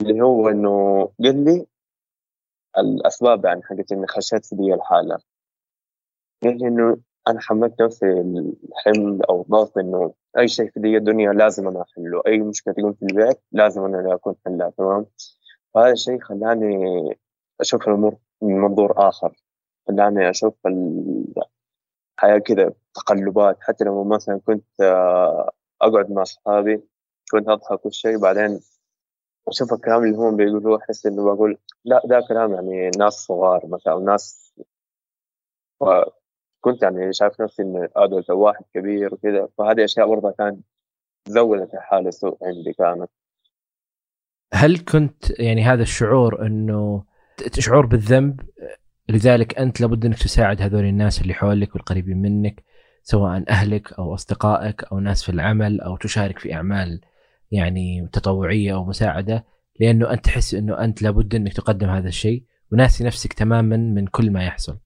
اللي 0.00 0.20
هو 0.20 0.48
إنه 0.48 1.04
قال 1.24 1.44
لي 1.44 1.66
الأسباب 2.78 3.44
يعني 3.44 3.62
حقت 3.62 3.92
إني 3.92 4.06
خشيت 4.06 4.46
في 4.46 4.56
دي 4.56 4.74
الحالة. 4.74 5.18
يعني 6.44 6.68
إنه 6.68 6.96
أنا 7.28 7.40
حملت 7.40 7.82
نفسي 7.82 8.06
الحمل 8.10 9.24
أو 9.24 9.42
الضغط 9.42 9.78
إنه 9.78 10.14
أي 10.38 10.48
شيء 10.48 10.70
في 10.70 10.80
دي 10.80 10.96
الدنيا 10.96 11.32
لازم 11.32 11.68
أنا 11.68 11.82
أحله. 11.82 12.22
أي 12.26 12.38
مشكلة 12.38 12.74
تقوم 12.74 12.92
في 12.92 13.02
البيت 13.02 13.40
لازم 13.52 13.84
أنا 13.84 14.14
أكون 14.14 14.34
حلها 14.46 14.70
تمام؟ 14.70 15.06
فهذا 15.74 15.92
الشيء 15.92 16.20
خلاني 16.20 16.76
أشوف 17.60 17.88
الأمور 17.88 18.16
من 18.42 18.58
منظور 18.58 19.08
آخر. 19.08 19.36
خلاني 19.88 20.30
أشوف 20.30 20.54
الحياة 22.16 22.38
كذا 22.38 22.72
تقلبات. 22.94 23.58
حتى 23.60 23.84
لما 23.84 24.04
مثلا 24.04 24.40
كنت 24.46 24.80
آه، 24.80 25.50
أقعد 25.82 26.10
مع 26.10 26.22
أصحابي 26.22 26.80
كنت 27.30 27.48
أضحك 27.48 27.84
والشيء 27.84 28.18
بعدين 28.18 28.60
أشوف 29.48 29.72
الكلام 29.72 30.04
اللي 30.04 30.16
هم 30.16 30.36
بيقولوه 30.36 30.78
أحس 30.78 31.06
إنه 31.06 31.24
بقول 31.24 31.58
لا 31.84 32.02
ده 32.04 32.24
كلام 32.28 32.54
يعني 32.54 32.90
ناس 32.98 33.12
صغار 33.12 33.66
مثلا 33.66 33.92
أو 33.92 34.00
ناس 34.04 34.54
كنت 36.60 36.82
يعني 36.82 37.12
شايف 37.12 37.40
نفسي 37.40 37.62
اني 37.62 37.88
ادولت 37.96 38.30
واحد 38.30 38.64
كبير 38.74 39.14
وكذا 39.14 39.48
فهذه 39.58 39.84
أشياء 39.84 40.08
برضه 40.08 40.30
كانت 40.38 40.64
زودت 41.28 41.74
الحالة 41.74 42.10
سوء 42.10 42.38
عندي 42.42 42.72
كانت. 42.72 43.10
هل 44.54 44.78
كنت 44.78 45.40
يعني 45.40 45.62
هذا 45.62 45.82
الشعور 45.82 46.46
إنه 46.46 47.04
تشعر 47.36 47.86
بالذنب 47.86 48.40
لذلك 49.08 49.58
أنت 49.58 49.80
لابد 49.80 50.04
أنك 50.04 50.18
تساعد 50.18 50.62
هذول 50.62 50.84
الناس 50.84 51.20
اللي 51.20 51.34
حولك 51.34 51.74
والقريبين 51.74 52.22
منك 52.22 52.64
سواء 53.02 53.44
أهلك 53.48 53.92
أو 53.92 54.14
أصدقائك 54.14 54.84
أو 54.84 55.00
ناس 55.00 55.24
في 55.24 55.28
العمل 55.28 55.80
أو 55.80 55.96
تشارك 55.96 56.38
في 56.38 56.54
أعمال 56.54 57.00
يعني 57.50 58.08
تطوعية 58.12 58.74
أو 58.74 58.84
مساعدة 58.84 59.44
لأنه 59.80 60.12
أنت 60.12 60.24
تحس 60.24 60.54
أنه 60.54 60.84
أنت 60.84 61.02
لابد 61.02 61.34
أنك 61.34 61.52
تقدم 61.52 61.88
هذا 61.88 62.08
الشيء 62.08 62.44
وناسي 62.72 63.04
نفسك 63.04 63.32
تماما 63.32 63.76
من 63.76 64.06
كل 64.06 64.30
ما 64.30 64.44
يحصل. 64.44 64.78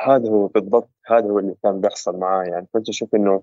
هذا 0.00 0.28
هو 0.28 0.46
بالضبط 0.46 0.90
هذا 1.06 1.26
هو 1.26 1.38
اللي 1.38 1.54
كان 1.62 1.80
بيحصل 1.80 2.18
معي 2.18 2.48
يعني 2.48 2.66
كنت 2.72 2.88
أشوف 2.88 3.14
إنه 3.14 3.42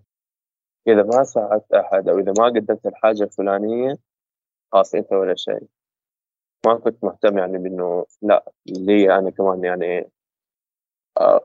إذا 0.87 1.03
ما 1.03 1.23
ساعدت 1.23 1.73
أحد 1.73 2.09
أو 2.09 2.19
إذا 2.19 2.33
ما 2.39 2.45
قدمت 2.45 2.85
الحاجة 2.85 3.23
الفلانية 3.23 3.97
خلاص 4.71 4.95
أنت 4.95 5.13
ولا 5.13 5.35
شيء 5.35 5.67
ما 6.65 6.75
كنت 6.75 7.03
مهتم 7.03 7.37
يعني 7.37 7.57
بإنه 7.57 8.05
لا 8.21 8.51
لي 8.65 9.17
أنا 9.17 9.29
كمان 9.29 9.63
يعني 9.63 10.09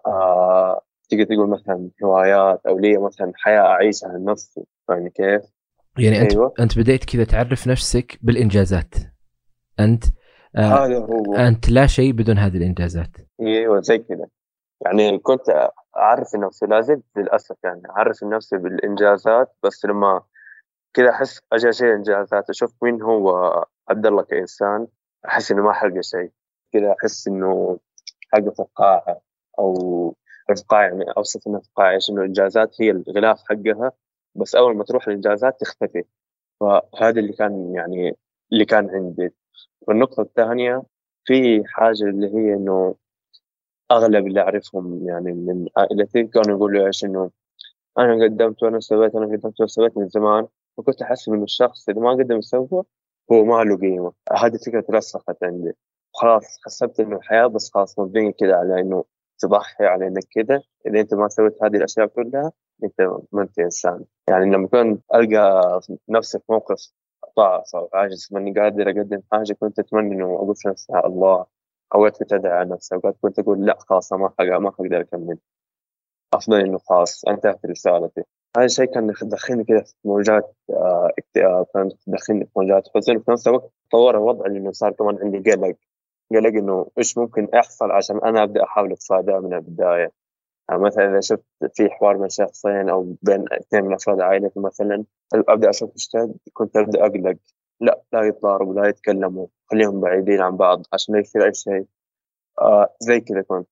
آه 0.07 0.83
تقدر 1.09 1.25
تقول 1.25 1.49
مثلا 1.49 1.91
هوايات 2.05 2.67
أو 2.67 2.79
لي 2.79 2.99
مثلا 2.99 3.33
حياة 3.37 3.61
أعيشها 3.61 4.19
لنفسي 4.19 4.64
يعني 4.91 5.11
كيف؟ 5.11 5.43
يعني 5.99 6.21
أنت 6.21 6.33
أيوة. 6.33 6.55
أنت 6.61 6.79
بديت 6.79 7.05
كذا 7.05 7.25
تعرف 7.25 7.69
نفسك 7.69 8.19
بالإنجازات. 8.23 8.95
أنت 9.81 10.05
آه 10.57 10.87
هو. 10.87 11.35
أنت 11.35 11.71
لا 11.71 11.87
شيء 11.87 12.12
بدون 12.12 12.38
هذه 12.38 12.57
الإنجازات. 12.57 13.17
أيوه 13.41 13.81
زي 13.81 13.99
كذا. 13.99 14.26
يعني 14.81 15.19
كنت 15.19 15.71
أعرف 15.97 16.35
نفسي 16.35 16.67
لا 16.67 16.81
زلت 16.81 17.05
للأسف 17.17 17.57
يعني 17.64 17.83
أعرف 17.91 18.25
نفسي 18.25 18.57
بالإنجازات 18.57 19.57
بس 19.62 19.85
لما 19.85 20.23
كذا 20.95 21.11
أحس 21.11 21.41
أجي 21.52 21.73
شيء 21.73 21.95
انجازات 21.95 22.50
أشوف 22.50 22.75
مين 22.83 23.02
هو 23.02 23.31
عبد 23.88 24.07
الله 24.07 24.23
كإنسان 24.23 24.87
أحس 25.26 25.52
إنه 25.52 25.62
ما 25.62 25.73
حلقة 25.73 26.00
شيء. 26.00 26.31
كذا 26.73 26.95
أحس 27.00 27.29
إنه 27.29 27.79
حلقة 28.33 28.50
فقاعة. 28.50 29.21
أو 29.59 30.14
الفقاعه 30.50 30.82
يعني 30.82 31.04
اوصف 31.16 31.47
انها 31.47 31.62
إيش 31.80 32.11
إنه 32.11 32.21
الإنجازات 32.21 32.82
هي 32.82 32.90
الغلاف 32.90 33.40
حقها 33.49 33.92
بس 34.35 34.54
أول 34.54 34.76
ما 34.76 34.85
تروح 34.85 35.09
الإنجازات 35.09 35.61
تختفي. 35.61 36.04
فهذا 36.61 37.21
اللي 37.21 37.32
كان 37.32 37.75
يعني 37.75 38.16
اللي 38.52 38.64
كان 38.64 38.90
عندي. 38.90 39.30
والنقطة 39.88 40.23
الثانية 40.23 40.82
في 41.25 41.62
حاجة 41.66 42.04
اللي 42.04 42.26
هي 42.26 42.54
إنه 42.54 42.94
أغلب 43.90 44.26
اللي 44.26 44.40
أعرفهم 44.40 45.09
يعني 45.09 45.32
من 45.32 45.66
عائلتي 45.76 46.25
كانوا 46.25 46.56
يقولوا 46.56 46.87
إيش 46.87 47.04
إنه 47.04 47.30
أنا 47.99 48.25
قدمت 48.25 48.62
وأنا 48.62 48.80
سويت 48.80 49.14
أنا 49.14 49.26
قدمت 49.26 49.61
وأنا 49.61 49.66
سويت 49.66 49.99
من 49.99 50.09
زمان. 50.09 50.47
وكنت 50.76 51.02
أحس 51.02 51.28
إنه 51.28 51.44
الشخص 51.44 51.88
إذا 51.88 52.00
ما 52.00 52.11
قدم 52.11 52.38
يسوى 52.38 52.85
هو 53.32 53.44
ما 53.44 53.64
له 53.64 53.76
قيمة. 53.78 54.12
هذه 54.32 54.56
فكرة 54.66 54.85
رسخت 54.90 55.44
عندي. 55.44 55.73
خلاص 56.14 56.59
حسبت 56.64 57.00
إنه 57.00 57.16
الحياة 57.16 57.47
بس 57.47 57.71
خلاص 57.75 57.99
مبنية 57.99 58.30
كذا 58.32 58.56
على 58.56 58.80
إنه 58.80 59.04
تضحي 59.39 59.85
على 59.85 60.07
انك 60.07 60.25
كذا 60.31 60.62
إذا 60.87 61.01
أنت 61.01 61.15
ما 61.15 61.29
سويت 61.29 61.62
هذه 61.62 61.77
الأشياء 61.77 62.07
كلها 62.07 62.53
أنت 62.85 63.01
ما 63.33 63.43
أنت 63.43 63.59
إنسان. 63.59 64.05
يعني 64.29 64.45
لما 64.45 64.69
كنت 64.69 65.03
ألقى 65.15 65.81
نفسي 66.09 66.39
في 66.39 66.45
موقف 66.49 66.93
ضعف 67.37 67.77
أو 67.77 67.89
عاجز 67.95 68.29
ماني 68.33 68.61
قادر 68.61 68.91
أقدم 68.91 69.23
حاجة 69.33 69.53
كنت 69.53 69.79
اتمنى 69.79 70.15
إنه 70.15 70.35
أقول 70.35 70.57
في 70.57 70.69
نفسي 70.69 70.93
الله 71.05 71.47
كنت 71.93 72.33
ادعي 72.33 72.53
على 72.53 72.71
نفسي 72.71 72.95
أوقات 72.95 73.17
كنت 73.23 73.39
أقول 73.39 73.67
لا 73.67 73.79
خلاص 73.81 74.12
ما 74.12 74.33
ما 74.41 74.71
حقدر 74.71 75.01
أكمل. 75.01 75.39
أفضل 76.35 76.61
إنه 76.61 76.79
خلاص 76.79 77.25
أنتهت 77.25 77.67
رسالتي. 77.67 78.23
هذا 78.57 78.65
الشيء 78.65 78.85
كان 78.85 79.15
يدخلني 79.23 79.65
كذا 79.65 79.83
في 79.83 79.95
موجات 80.05 80.57
آه، 80.71 81.11
اكتئاب 81.19 81.67
كان 81.75 81.91
يدخلني 82.07 82.45
في 82.45 82.51
موجات 82.57 82.89
حزن 82.95 83.17
وفي 83.17 83.31
نفس 83.31 83.49
الوقت 83.49 83.71
تطور 83.89 84.17
الوضع 84.17 84.47
لأنه 84.47 84.73
صار 84.73 84.93
كمان 84.93 85.19
عندي 85.23 85.51
قلق. 85.51 85.77
قلق 86.37 86.49
إنه 86.59 86.87
إيش 86.99 87.19
ممكن 87.19 87.49
يحصل 87.55 87.91
عشان 87.91 88.19
أنا 88.25 88.43
أبدأ 88.43 88.65
أحاول 88.65 88.93
اتفاداه 88.93 89.39
من 89.41 89.55
البداية. 89.55 90.12
يعني 90.69 90.83
مثلا 90.83 91.11
إذا 91.11 91.21
شفت 91.21 91.45
في 91.75 91.91
حوار 91.91 92.17
بين 92.17 92.29
شخصين 92.29 92.89
أو 92.91 93.17
بين 93.23 93.45
اثنين 93.53 93.85
من 93.85 93.95
أفراد 93.95 94.21
عائلتي 94.21 94.61
مثلا 94.61 95.05
أبدأ 95.35 95.71
أشوف 95.71 95.95
اشتد 95.95 96.37
كنت 96.53 96.77
أبدأ 96.77 97.07
أقلق. 97.07 97.37
لا 97.81 98.03
لا 98.12 98.23
يتضاربوا 98.23 98.75
لا 98.75 98.89
يتكلموا 98.89 99.47
خليهم 99.71 100.01
بعيدين 100.01 100.43
عن 100.43 100.57
بعض 100.57 100.83
عشان 100.93 101.15
ما 101.15 101.21
يصير 101.21 101.45
أي 101.45 101.55
شيء. 101.55 101.87
آه 102.61 102.95
زي 103.01 103.21
كذا 103.21 103.43
كنت. 103.43 103.69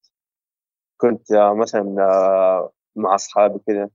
كنت 1.00 1.33
آه 1.33 1.55
مثلا 1.55 1.97
آه 2.00 2.73
مع 2.97 3.14
أصحابي 3.14 3.59
كذا. 3.67 3.90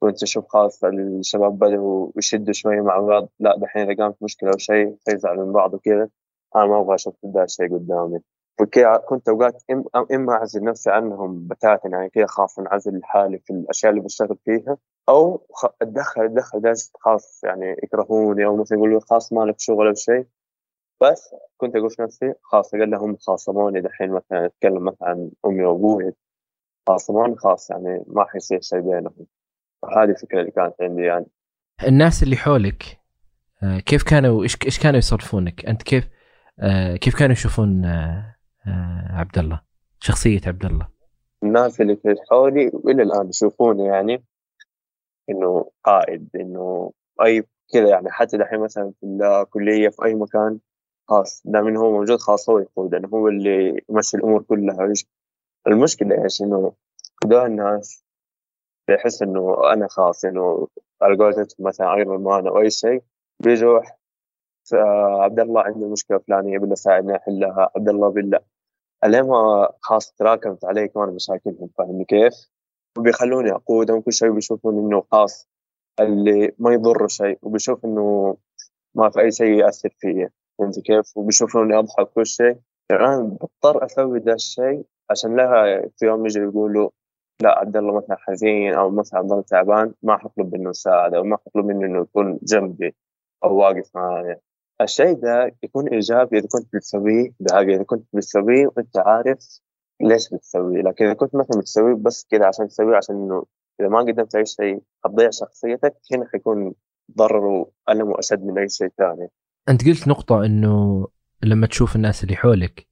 كنت 0.00 0.22
أشوف 0.22 0.46
خلاص 0.48 0.84
الشباب 0.84 1.58
بدأوا 1.58 2.12
يشدوا 2.16 2.52
شوي 2.52 2.80
مع 2.80 2.98
بعض. 2.98 3.28
لا 3.40 3.56
دحين 3.58 3.90
إذا 3.90 4.04
قامت 4.04 4.22
مشكلة 4.22 4.50
أو 4.50 4.58
شيء 4.58 4.96
فيزعلوا 5.04 5.46
من 5.46 5.52
بعض 5.52 5.74
وكذا. 5.74 6.08
أنا 6.56 6.66
ما 6.66 6.80
أبغى 6.80 6.94
أشوف 6.94 7.14
ذا 7.34 7.44
الشيء 7.44 7.74
قدامي. 7.74 8.20
وكذا 8.60 8.96
كنت 8.96 9.28
أوقات 9.28 9.62
إما 10.14 10.32
أعزل 10.32 10.64
نفسي 10.64 10.90
عنهم 10.90 11.48
بتاتا 11.48 11.88
يعني 11.88 12.10
كذا 12.10 12.26
خاص 12.26 12.58
انعزل 12.58 12.98
لحالي 12.98 13.38
في 13.38 13.52
الأشياء 13.52 13.92
اللي 13.92 14.02
بشتغل 14.02 14.36
فيها 14.44 14.76
أو 15.08 15.46
اتدخل 15.82 16.24
أتدخل 16.24 16.60
درجة 16.60 16.90
خاص 17.00 17.44
يعني 17.44 17.76
يكرهوني 17.82 18.46
أو 18.46 18.56
مثلا 18.56 18.78
يقولوا 18.78 19.00
خلاص 19.00 19.32
ما 19.32 19.44
لك 19.44 19.60
شغل 19.60 19.86
أو 19.86 19.94
شيء. 19.94 20.26
بس 21.02 21.34
كنت 21.56 21.76
أقول 21.76 21.90
في 21.90 22.02
نفسي 22.02 22.34
خلاص 22.42 22.74
أقل 22.74 22.94
هم 22.94 23.16
خاصموني 23.16 23.80
دحين 23.80 24.10
مثلا 24.10 24.46
أتكلم 24.46 24.84
مثلا 24.84 25.08
عن 25.08 25.30
أمي 25.46 25.64
وأبوي 25.64 26.12
خاصموني 26.88 27.36
خلاص 27.36 27.70
يعني 27.70 28.04
ما 28.06 28.24
حيصير 28.24 28.60
شيء 28.60 28.80
بينهم. 28.80 29.26
هذه 29.96 30.10
الفكرة 30.10 30.40
اللي 30.40 30.50
كانت 30.50 30.74
عندي 30.80 31.02
يعني. 31.02 31.26
الناس 31.86 32.22
اللي 32.22 32.36
حولك 32.36 33.00
آه، 33.62 33.78
كيف 33.78 34.02
كانوا 34.02 34.42
إيش 34.42 34.78
كانوا 34.82 34.98
يصرفونك؟ 34.98 35.66
أنت 35.66 35.82
كيف 35.82 36.04
آه، 36.04 36.19
كيف 37.00 37.18
كانوا 37.18 37.32
يشوفون 37.32 37.84
آه، 37.84 38.36
آه، 38.66 39.08
عبد 39.10 39.38
الله؟ 39.38 39.60
شخصية 40.00 40.40
عبد 40.46 40.64
الله 40.64 40.88
الناس 41.42 41.80
اللي 41.80 41.96
في 41.96 42.16
حولي 42.30 42.70
والى 42.74 43.02
الآن 43.02 43.28
يشوفوني 43.28 43.84
يعني 43.84 44.24
إنه 45.30 45.70
قائد 45.84 46.28
إنه 46.34 46.92
أي 47.22 47.44
كذا 47.72 47.88
يعني 47.88 48.10
حتى 48.10 48.36
دحين 48.36 48.60
مثلا 48.60 48.92
في 49.00 49.06
الكلية 49.06 49.88
في 49.88 50.04
أي 50.04 50.14
مكان 50.14 50.58
خلاص 51.08 51.42
دام 51.44 51.76
هو 51.76 51.92
موجود 51.92 52.18
خلاص 52.18 52.50
هو 52.50 52.58
يقود 52.58 52.94
لأنه 52.94 53.08
هو 53.08 53.28
اللي 53.28 53.82
يمشي 53.90 54.16
الأمور 54.16 54.42
كلها. 54.42 54.92
المشكلة 55.66 56.24
إيش؟ 56.24 56.42
إنه 56.42 56.72
ده 57.24 57.46
الناس 57.46 58.04
بيحس 58.88 59.22
إنه 59.22 59.72
أنا 59.72 59.88
خلاص 59.88 60.24
انه 60.24 60.68
على 61.02 61.16
قولتهم 61.16 61.46
مثلا 61.58 61.94
ايرون 61.94 62.22
مان 62.22 62.46
أو 62.46 62.60
أي 62.60 62.70
شيء 62.70 63.02
بيجوا 63.40 63.78
آه، 63.78 63.99
عبد 65.22 65.40
الله 65.40 65.62
عنده 65.62 65.88
مشكلة 65.88 66.18
فلانية 66.18 66.58
بالله 66.58 66.74
ساعدني 66.74 67.16
احلها 67.16 67.70
عبد 67.76 67.88
الله 67.88 68.08
بالله. 68.08 68.40
الين 69.04 69.22
ما 69.22 69.68
خلاص 69.80 70.12
تراكمت 70.12 70.64
علي 70.64 70.88
كمان 70.88 71.08
مشاكلهم 71.14 71.70
فاهمني 71.78 72.04
كيف؟ 72.04 72.34
وبيخلوني 72.98 73.52
أقودهم 73.52 74.00
كل 74.00 74.12
شيء 74.12 74.30
بيشوفون 74.30 74.78
إنه 74.78 75.02
خلاص 75.12 75.48
اللي 76.00 76.52
ما 76.58 76.72
يضر 76.72 77.08
شيء 77.08 77.38
وبيشوف 77.42 77.84
إنه 77.84 78.36
ما 78.94 79.10
في 79.10 79.20
أي 79.20 79.32
شيء 79.32 79.58
يأثر 79.58 79.88
فيه 79.98 80.32
فهمت 80.58 80.78
كيف؟ 80.78 81.16
وبيشوفوني 81.16 81.78
أضحك 81.78 82.08
كل 82.08 82.26
شيء. 82.26 82.58
أنا 82.90 83.22
بضطر 83.22 83.84
أسوي 83.84 84.18
ذا 84.18 84.32
الشيء 84.32 84.84
عشان 85.10 85.36
لها 85.36 85.88
في 85.96 86.06
يوم 86.06 86.26
يجي 86.26 86.38
يقولوا 86.38 86.90
لا 87.42 87.58
عبد 87.58 87.76
الله 87.76 87.96
مثلا 87.96 88.16
حزين 88.16 88.74
أو 88.74 88.90
مثلا 88.90 89.20
عبد 89.20 89.44
تعبان 89.44 89.94
ما 90.02 90.16
حطلب 90.16 90.54
منه 90.54 90.70
مساعده 90.70 91.16
أو 91.18 91.24
ما 91.24 91.36
حطلب 91.36 91.66
منه 91.66 91.86
إنه 91.86 92.00
يكون 92.00 92.38
جنبي 92.42 92.96
أو 93.44 93.56
واقف 93.56 93.90
معايا. 93.94 94.40
الشيء 94.80 95.12
ده 95.12 95.56
يكون 95.62 95.88
إيجابي 95.88 96.38
إذا 96.38 96.46
كنت 96.52 96.74
بتسويه 96.74 97.30
بعقل 97.40 97.70
إذا 97.70 97.82
كنت 97.82 98.04
بتسويه 98.12 98.66
وأنت 98.66 98.98
عارف 98.98 99.60
ليش 100.02 100.28
بتسويه. 100.34 100.82
لكن 100.82 101.04
إذا 101.04 101.14
كنت 101.14 101.34
مثلا 101.34 101.60
بتسويه 101.60 101.94
بس 101.94 102.26
كذا 102.30 102.46
عشان 102.46 102.68
تسويه 102.68 102.96
عشان 102.96 103.14
إنه 103.14 103.44
إذا 103.80 103.88
ما 103.88 103.98
قدمت 103.98 104.34
اي 104.34 104.46
شيء 104.46 104.82
حتضيع 105.04 105.30
شخصيتك 105.30 105.94
هنا 106.12 106.26
حيكون 106.32 106.74
ضرره 107.16 107.70
ألمه 107.88 108.18
أشد 108.18 108.42
من 108.44 108.58
أي 108.58 108.68
شيء 108.68 108.88
ثاني. 108.98 109.28
أنت 109.68 109.88
قلت 109.88 110.08
نقطة 110.08 110.44
إنه 110.44 111.06
لما 111.42 111.66
تشوف 111.66 111.96
الناس 111.96 112.24
اللي 112.24 112.36
حولك 112.36 112.86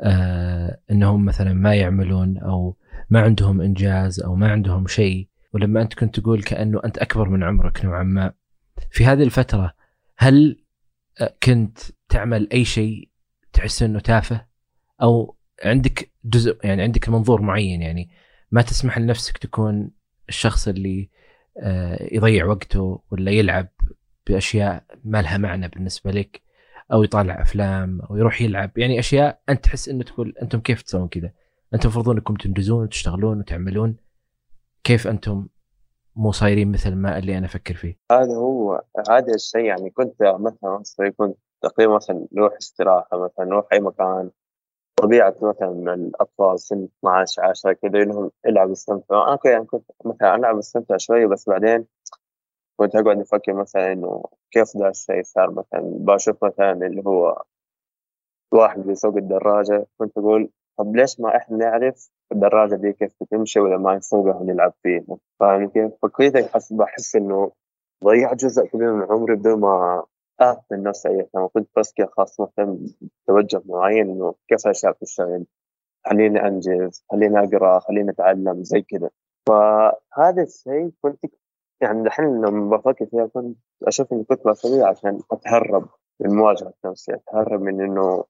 آه 0.00 0.78
إنهم 0.90 1.24
مثلا 1.24 1.52
ما 1.52 1.74
يعملون 1.74 2.38
أو 2.38 2.76
ما 3.10 3.20
عندهم 3.20 3.60
إنجاز 3.60 4.20
أو 4.20 4.34
ما 4.34 4.50
عندهم 4.50 4.86
شيء 4.86 5.28
ولما 5.54 5.82
أنت 5.82 5.94
كنت 5.94 6.20
تقول 6.20 6.42
كأنه 6.42 6.80
أنت 6.84 6.98
أكبر 6.98 7.28
من 7.28 7.42
عمرك 7.42 7.84
نوعا 7.84 8.02
ما. 8.02 8.32
في 8.90 9.04
هذه 9.04 9.22
الفترة 9.22 9.72
هل 10.18 10.65
كنت 11.42 11.78
تعمل 12.08 12.48
أي 12.52 12.64
شيء 12.64 13.08
تحس 13.52 13.82
إنه 13.82 14.00
تافه 14.00 14.46
أو 15.02 15.36
عندك 15.64 16.12
جزء 16.24 16.58
يعني 16.64 16.82
عندك 16.82 17.08
منظور 17.08 17.42
معين 17.42 17.82
يعني 17.82 18.10
ما 18.50 18.62
تسمح 18.62 18.98
لنفسك 18.98 19.38
تكون 19.38 19.90
الشخص 20.28 20.68
اللي 20.68 21.10
آه، 21.62 22.08
يضيع 22.12 22.46
وقته 22.46 23.02
ولا 23.10 23.30
يلعب 23.30 23.68
بأشياء 24.26 24.84
ما 25.04 25.22
لها 25.22 25.38
معنى 25.38 25.68
بالنسبة 25.68 26.10
لك 26.10 26.42
أو 26.92 27.02
يطالع 27.02 27.42
أفلام 27.42 28.00
أو 28.00 28.16
يروح 28.16 28.42
يلعب 28.42 28.78
يعني 28.78 28.98
أشياء 28.98 29.40
أنت 29.48 29.64
تحس 29.64 29.88
إنه 29.88 30.04
تقول 30.04 30.34
أنتم 30.42 30.60
كيف 30.60 30.82
تسوون 30.82 31.08
كذا؟ 31.08 31.32
أنتم 31.74 31.88
المفروض 31.88 32.08
إنكم 32.08 32.34
تنجزون 32.34 32.82
وتشتغلون 32.82 33.38
وتعملون 33.38 33.96
كيف 34.84 35.06
أنتم 35.06 35.48
مو 36.16 36.32
صايرين 36.32 36.72
مثل 36.72 36.94
ما 36.94 37.18
اللي 37.18 37.38
أنا 37.38 37.46
أفكر 37.46 37.74
فيه؟ 37.74 37.96
هذا 38.12 38.34
هو 38.34 38.82
هذا 39.10 39.34
الشيء 39.34 39.64
يعني 39.64 39.90
كنت 39.90 40.22
مثلا 40.22 40.82
كنت 41.16 41.36
تقريبا 41.62 41.94
مثلا 41.94 42.26
نروح 42.32 42.52
استراحة 42.56 43.24
مثلا 43.24 43.44
نروح 43.44 43.66
أي 43.72 43.80
مكان. 43.80 44.30
طبيعة 44.96 45.34
مثلا 45.42 45.94
الأطفال 45.94 46.60
سن 46.60 46.88
12 46.98 47.42
10 47.42 47.72
كذا 47.72 48.02
إنهم 48.02 48.30
يلعبوا 48.46 48.72
يستمتعوا. 48.72 49.28
أنا 49.28 49.38
يعني 49.44 49.64
كنت 49.64 49.84
مثلا 50.04 50.34
ألعب 50.34 50.58
استمتع 50.58 50.96
شوية 50.96 51.26
بس 51.26 51.48
بعدين 51.48 51.86
كنت 52.76 52.96
أقعد 52.96 53.20
أفكر 53.20 53.52
مثلا 53.52 53.92
إنه 53.92 54.24
كيف 54.50 54.76
ده 54.76 54.88
الشيء 54.88 55.22
صار. 55.22 55.50
مثلا 55.50 55.80
بشوف 55.82 56.44
مثلا 56.44 56.72
اللي 56.72 57.02
هو 57.06 57.42
واحد 58.52 58.80
بيسوق 58.80 59.16
الدراجة 59.16 59.86
كنت 59.98 60.18
أقول 60.18 60.50
طب 60.78 60.96
ليش 60.96 61.20
ما 61.20 61.36
إحنا 61.36 61.56
نعرف 61.56 62.10
الدراجة 62.32 62.74
دي 62.74 62.92
كيف 62.92 63.12
بتمشي 63.20 63.60
ولا 63.60 63.78
ما 63.78 63.96
نسوقها 63.96 64.34
ونلعب 64.36 64.72
فيها؟ 64.82 65.18
فاهم 65.40 65.68
كيف؟ 65.68 65.92
فكذا 66.02 66.46
أحس 66.46 66.72
بحس 66.72 67.16
إنه 67.16 67.52
ضيعت 68.04 68.36
جزء 68.36 68.66
كبير 68.66 68.92
من 68.92 69.06
عمري 69.10 69.34
بدون 69.34 69.60
ما 69.60 70.04
أعطي 70.42 70.74
لنفسي 70.74 71.08
أي 71.08 71.20
اهتمام 71.20 71.48
كنت 71.48 71.68
بس 71.76 71.92
كذا 71.92 72.06
خلاص 72.06 72.40
مهتم 72.40 72.78
معين 73.66 74.10
إنه 74.10 74.34
كيف 74.48 74.66
الأشياء 74.66 74.92
بتشتغل 74.92 75.46
خليني 76.06 76.46
أنجز 76.46 77.04
خليني 77.10 77.38
أقرأ 77.38 77.78
خليني 77.78 78.10
أتعلم 78.10 78.62
زي 78.64 78.82
كذا 78.82 79.10
فهذا 79.48 80.42
الشيء 80.42 80.90
كنت 81.02 81.24
يعني 81.80 82.02
دحين 82.04 82.24
لما 82.26 82.76
بفكر 82.76 83.06
فيها 83.06 83.26
كنت 83.26 83.56
أشوف 83.82 84.12
إني 84.12 84.24
كنت 84.24 84.46
بسويه 84.46 84.84
عشان 84.84 85.20
أتهرب 85.32 85.88
من 86.20 86.36
مواجهة 86.36 86.74
نفسي 86.84 87.14
أتهرب 87.14 87.60
من 87.60 87.80
إنه 87.80 88.24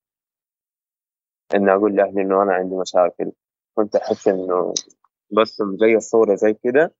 إني 1.55 1.71
أقول 1.73 1.95
لأهلي 1.95 2.21
إنه 2.21 2.43
أنا 2.43 2.53
عندي 2.53 2.75
مشاكل 2.75 3.31
كنت 3.77 3.95
أحس 3.95 4.27
إنه 4.27 4.73
بس 5.31 5.61
زي 5.79 5.95
الصورة 5.95 6.35
زي 6.35 6.53
كده 6.63 6.95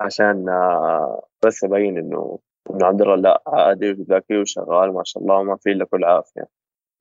عشان 0.00 0.48
آه، 0.48 1.28
بس 1.46 1.64
أبين 1.64 1.98
إنه 1.98 2.38
إنه 2.70 2.86
عبد 2.86 3.00
الله 3.02 3.14
لا 3.14 3.42
عادي 3.46 3.90
وذكي 3.90 4.38
وشغال 4.40 4.94
ما 4.94 5.02
شاء 5.04 5.22
الله 5.22 5.34
وما 5.36 5.56
في 5.56 5.72
إلا 5.72 5.84
كل 5.84 6.04
عافية 6.04 6.48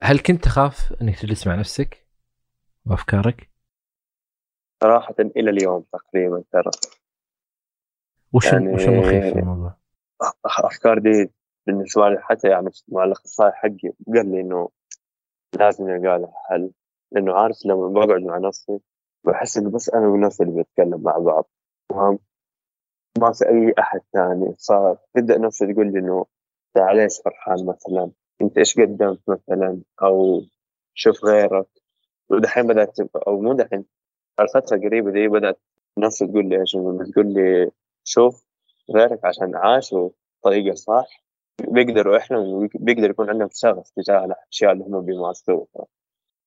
هل 0.03 0.19
كنت 0.19 0.43
تخاف 0.43 0.93
إنك 1.01 1.19
تجلس 1.19 1.47
مع 1.47 1.55
نفسك 1.55 2.07
وأفكارك؟ 2.85 3.49
صراحة 4.83 5.15
إلى 5.19 5.49
اليوم 5.49 5.85
تقريبا 5.93 6.43
ترى 6.51 6.71
وش 8.33 8.45
يعني- 8.53 8.73
وش 8.73 8.87
المخيف 8.87 9.33
في 9.33 9.39
الموضوع؟ 9.39 9.77
الافكار 10.59 10.99
دي 10.99 11.31
بالنسبة 11.67 12.09
لي 12.09 12.17
حتى 12.21 12.47
يعني 12.47 12.69
مع 12.87 13.03
الأخصائي 13.03 13.51
حقي 13.51 13.91
قال 14.13 14.31
لي 14.31 14.41
إنه 14.41 14.69
لازم 15.53 15.89
يلقى 15.89 16.19
لها 16.19 16.33
حل. 16.49 16.71
لأنه 17.11 17.33
عارف 17.33 17.55
لما 17.65 17.87
بقعد 17.87 18.21
مع 18.21 18.37
نفسي 18.37 18.79
بحس 19.23 19.57
إنه 19.57 19.69
بس 19.71 19.89
أنا 19.89 20.07
ونفسي 20.07 20.43
اللي 20.43 20.55
بنتكلم 20.55 21.03
مع 21.03 21.17
بعض. 21.17 21.49
تمام 21.89 22.19
ما 23.19 23.31
في 23.31 23.49
أي 23.49 23.73
أحد 23.79 24.01
ثاني 24.13 24.55
فتبدا 24.69 25.37
نفسي 25.37 25.73
تقول 25.73 25.93
لي 25.93 25.99
إنه 25.99 26.25
انت 26.77 26.85
ليش 26.95 27.21
فرحان 27.25 27.65
مثلا؟ 27.65 28.11
أنت 28.41 28.57
إيش 28.57 28.79
قدمت 28.79 29.19
مثلا؟ 29.27 29.81
أو 30.03 30.41
شوف 30.93 31.25
غيرك. 31.25 31.67
ودحين 32.29 32.67
بدأت 32.67 32.99
أو 33.27 33.41
مو 33.41 33.53
دحين 33.53 33.85
الفترة 34.39 34.77
القريبه 34.77 35.11
دي 35.11 35.27
بدأت 35.27 35.59
نفسي 35.97 36.27
تقول 36.27 36.49
لي 36.49 36.59
إيش؟ 36.59 36.71
تقول 37.13 37.33
لي 37.33 37.71
شوف 38.03 38.45
غيرك 38.95 39.25
عشان 39.25 39.55
عاشوا 39.55 40.09
طريقة 40.43 40.75
صح. 40.75 41.26
بيقدروا 41.61 42.17
إحنا 42.17 42.67
بيقدر 42.75 43.09
يكون 43.09 43.29
عندهم 43.29 43.49
شغف 43.53 43.89
تجاه 43.89 44.25
الأشياء 44.25 44.71
اللي 44.71 44.83
هم 44.83 45.01
بيمارسوها. 45.01 45.85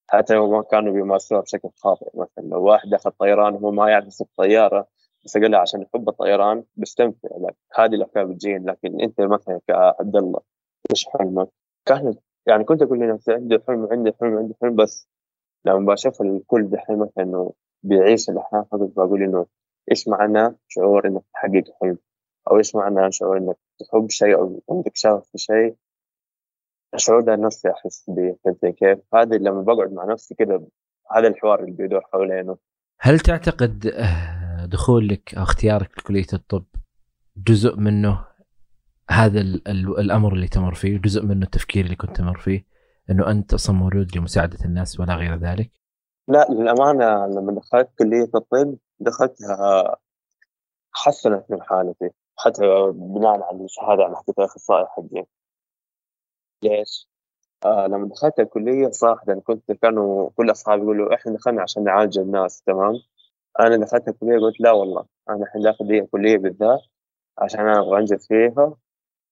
حتى 0.09 0.33
لو 0.33 0.51
ما 0.51 0.61
كانوا 0.63 0.93
بيمارسوها 0.93 1.41
بشكل 1.41 1.69
خاطئ. 1.75 2.05
مثلا 2.13 2.43
لو 2.43 2.63
واحد 2.63 2.89
دخل 2.89 3.11
طيران 3.11 3.53
وهو 3.53 3.71
ما 3.71 3.89
يعرف 3.89 4.07
يسوق 4.07 4.29
طياره 4.37 4.87
بس 5.25 5.37
له 5.37 5.57
عشان 5.57 5.81
يحب 5.81 6.09
الطيران 6.09 6.63
بيستمتع 6.75 7.29
لك 7.37 7.55
هذه 7.75 7.95
الأفكار 7.95 8.25
بتجين 8.25 8.69
لكن 8.69 9.01
أنت 9.01 9.21
مثلا 9.21 9.59
كعبد 9.67 10.15
الله 10.15 10.39
إيش 10.91 11.05
حلمك؟ 11.09 11.47
كان 11.85 12.15
يعني 12.45 12.63
كنت 12.63 12.81
أقول 12.81 12.99
لنفسي 12.99 13.33
عندي 13.33 13.59
حلم 13.67 13.87
عندي 13.91 14.11
حلم 14.21 14.37
عندي 14.37 14.53
حلم 14.61 14.75
بس 14.75 15.07
لما 15.65 15.93
بشوف 15.93 16.21
الكل 16.21 16.69
دحين 16.69 16.99
مثلا 16.99 17.23
إنه 17.23 17.53
بيعيش 17.83 18.29
الأحلام 18.29 18.63
فقط 18.63 18.89
بقول 18.95 19.23
إنه 19.23 19.45
إيش 19.91 20.07
معنى 20.07 20.55
شعور 20.67 21.07
إنك 21.07 21.23
تحقق 21.33 21.63
حلم؟ 21.81 21.97
أو 22.51 22.57
إيش 22.57 22.75
معنى 22.75 23.11
شعور 23.11 23.37
إنك 23.37 23.57
تحب 23.83 24.09
شيء 24.09 24.35
أو 24.35 24.61
عندك 24.71 24.91
شغف 24.95 25.27
في 25.31 25.37
شيء 25.37 25.75
الشعور 26.93 27.21
ده 27.21 27.35
نفسي 27.35 27.69
أحس 27.71 28.09
به 28.09 28.35
فهمت 28.43 28.65
كيف؟ 28.65 28.99
هذا 29.15 29.37
لما 29.37 29.61
بقعد 29.61 29.93
مع 29.93 30.05
نفسي 30.05 30.35
كذا 30.35 30.61
هذا 31.15 31.27
الحوار 31.27 31.59
اللي 31.59 31.71
بيدور 31.71 32.01
حوالينه 32.13 32.57
هل 32.99 33.19
تعتقد 33.19 33.87
آه، 33.87 34.65
دخولك 34.65 35.35
أو 35.35 35.43
اختيارك 35.43 35.97
لكلية 35.97 36.27
الطب 36.33 36.65
جزء 37.37 37.75
منه 37.75 38.25
هذا 39.09 39.41
ال 39.41 39.67
ال 39.67 39.99
الأمر 39.99 40.33
اللي 40.33 40.47
تمر 40.47 40.73
فيه 40.73 40.97
جزء 40.97 41.25
منه 41.25 41.45
التفكير 41.45 41.85
اللي 41.85 41.95
كنت 41.95 42.17
تمر 42.17 42.37
فيه 42.37 42.65
إنه 43.09 43.31
أنت 43.31 43.53
أصلا 43.53 43.75
مولود 43.75 44.17
لمساعدة 44.17 44.65
الناس 44.65 44.99
ولا 44.99 45.15
غير 45.15 45.35
ذلك؟ 45.35 45.71
لا 46.27 46.47
للأمانة 46.49 47.27
لما 47.27 47.51
دخلت 47.51 47.89
كلية 47.99 48.29
الطب 48.35 48.77
دخلتها 48.99 49.95
حسنت 50.91 51.45
من 51.49 51.61
حالتي 51.61 52.09
حتى 52.45 52.91
بناء 52.93 53.41
على 53.43 53.63
الشهادة 53.65 54.05
اللي 54.05 54.17
حكيتها 54.17 54.43
الأخصائي 54.45 54.85
حقي. 54.85 55.25
ليش؟ 56.63 57.07
آه 57.65 57.87
لما 57.87 58.07
دخلت 58.07 58.39
الكلية 58.39 58.89
صراحة 58.91 59.25
كنت 59.47 59.71
كانوا 59.71 60.29
كل 60.35 60.51
أصحابي 60.51 60.81
يقولوا 60.81 61.15
إحنا 61.15 61.33
دخلنا 61.33 61.61
عشان 61.61 61.83
نعالج 61.83 62.19
الناس 62.19 62.61
تمام؟ 62.61 62.93
أنا 63.59 63.77
دخلت 63.77 64.07
الكلية 64.07 64.39
قلت 64.39 64.61
لا 64.61 64.71
والله 64.71 65.05
أنا 65.29 65.43
الحين 65.43 65.61
داخل 65.61 65.87
دي 65.87 65.99
الكلية 65.99 66.37
بالذات 66.37 66.79
عشان 67.37 67.59
أنا 67.59 67.79
أبغى 67.79 67.99
انجز 67.99 68.27
فيها 68.27 68.75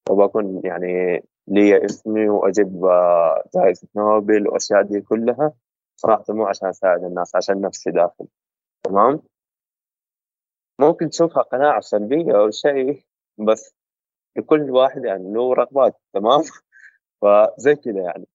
وبكون 0.10 0.62
يعني 0.64 1.24
لي 1.48 1.86
اسمي 1.86 2.30
وأجيب 2.30 2.86
آه، 2.86 3.44
جائزة 3.56 3.88
نوبل 3.96 4.48
واشياء 4.48 4.82
دي 4.84 5.02
كلها. 5.02 5.54
صراحة 5.96 6.24
مو 6.30 6.46
عشان 6.48 6.70
أساعد 6.70 7.04
الناس 7.04 7.36
عشان 7.36 7.62
نفسي 7.62 7.92
داخل 7.92 8.28
تمام؟ 8.84 9.22
ممكن 10.80 11.10
تشوفها 11.10 11.44
قناعه 11.44 11.80
سلبية 11.82 12.38
أو 12.40 12.52
شيء 12.52 13.04
بس 13.38 13.76
لكل 14.38 14.72
واحد 14.72 15.06
يعني 15.06 15.34
له 15.34 15.54
رغبات 15.54 16.02
تمام؟ 16.14 16.42
فزي 17.22 17.76
كذا 17.76 18.02
يعني. 18.02 18.26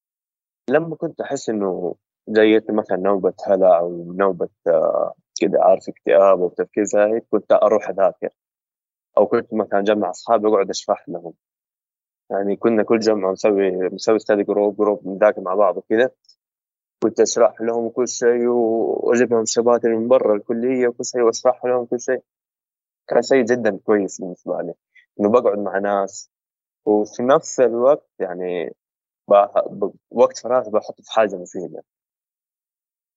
لما 0.70 0.96
كنت 0.96 1.20
أحس 1.20 1.48
إنه 1.50 1.94
جايت 2.28 2.70
مثلا 2.70 2.96
نوبة 2.96 3.34
هلع 3.46 3.78
أو 3.78 4.12
نوبة 4.12 4.48
آه، 4.66 5.14
كذا 5.40 5.62
عارف 5.62 5.88
اكتئاب 5.88 6.40
أو 6.42 6.48
تفكير 6.48 6.84
زايد 6.84 7.22
كنت 7.30 7.52
أروح 7.52 7.88
أذاكر. 7.88 8.28
أو 9.18 9.26
كنت 9.26 9.54
مثلا 9.54 9.80
أجمع 9.80 10.10
أصحابي 10.10 10.46
وأقعد 10.46 10.70
أشرح 10.70 11.08
لهم. 11.08 11.32
يعني 12.30 12.56
كنا 12.56 12.82
كل 12.82 12.98
جمعة 12.98 13.32
نسوي 13.32 13.70
نسوي 13.70 14.18
study 14.18 14.42
group 14.42 14.76
group 14.76 15.08
نذاكر 15.08 15.40
مع 15.40 15.54
بعض 15.54 15.76
وكذا 15.76 16.10
كنت 17.02 17.20
أشرح 17.20 17.60
لهم 17.60 17.88
كل 17.88 18.08
شيء 18.08 18.46
وأجيب 18.48 19.32
لهم 19.32 19.44
شباتر 19.44 19.88
من 19.96 20.08
برا 20.08 20.36
الكلية 20.36 20.88
وكل 20.88 21.04
شيء 21.04 21.20
وأشرح 21.22 21.64
لهم 21.64 21.84
كل 21.86 22.00
شيء. 22.00 22.22
كان 23.08 23.22
شيء 23.22 23.44
جدا 23.44 23.78
كويس 23.84 24.20
بالنسبة 24.20 24.62
لي 24.62 24.74
إنه 25.20 25.30
بقعد 25.30 25.58
مع 25.58 25.78
ناس. 25.78 26.30
وفي 26.86 27.22
نفس 27.22 27.60
الوقت 27.60 28.08
يعني 28.18 28.76
وقت 30.10 30.38
فراغ 30.38 30.70
بحط 30.70 31.00
في 31.02 31.12
حاجة 31.12 31.36
مفيدة. 31.36 31.84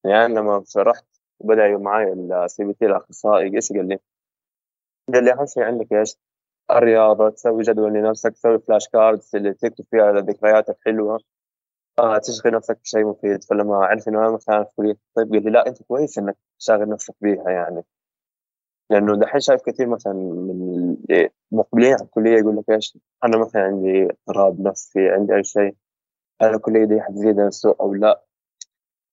يعني 0.04 0.34
لما 0.34 0.64
رحت 0.76 1.04
بدا 1.40 1.78
معي 1.78 2.12
ال 2.12 2.64
CBT 2.64 2.86
الأخصائي 2.86 3.56
إيش 3.56 3.72
قال 3.72 3.88
لي؟ 3.88 3.98
قال 5.14 5.24
لي 5.24 5.32
أهم 5.32 5.46
شيء 5.46 5.62
عندك 5.62 5.92
إيش؟ 5.92 6.16
الرياضة 6.70 7.30
تسوي 7.30 7.62
جدول 7.62 7.92
لنفسك 7.92 8.32
تسوي 8.32 8.58
flash 8.58 8.88
cards 8.88 9.36
اللي 9.36 9.54
تكتب 9.54 9.84
فيها 9.90 10.12
ذكرياتك 10.12 10.76
حلوة 10.84 11.20
آه 11.98 12.18
تشغل 12.18 12.52
نفسك 12.54 12.78
بشيء 12.84 13.04
مفيد. 13.06 13.44
فلما 13.44 13.76
عرف 13.76 14.08
إنه 14.08 14.18
أنا 14.18 14.30
مثلا 14.34 14.64
في 14.64 14.70
كلية 14.76 14.90
الطب 14.92 15.32
قال 15.34 15.44
لي 15.44 15.50
لا 15.50 15.66
أنت 15.66 15.82
كويس 15.82 16.18
إنك 16.18 16.36
تشغل 16.58 16.88
نفسك 16.88 17.14
بيها 17.20 17.50
يعني. 17.50 17.84
لأنه 18.90 19.16
دحين 19.16 19.40
شايف 19.40 19.62
كثير 19.62 19.88
مثلا 19.88 20.12
من 20.12 20.96
مقبلين 21.52 21.92
على 21.92 22.02
الكلية 22.02 22.38
يقول 22.38 22.56
لك 22.56 22.70
إيش 22.70 22.98
أنا 23.24 23.38
مثلا 23.38 23.62
عندي 23.62 24.04
اضطراب 24.04 24.60
نفسي 24.60 25.08
عندي 25.08 25.34
أي 25.34 25.44
شيء 25.44 25.74
هل 26.42 26.54
الكلية 26.54 26.84
دي 26.84 27.00
حتزيد 27.00 27.40
السوء 27.40 27.80
أو 27.80 27.94
لا؟ 27.94 28.24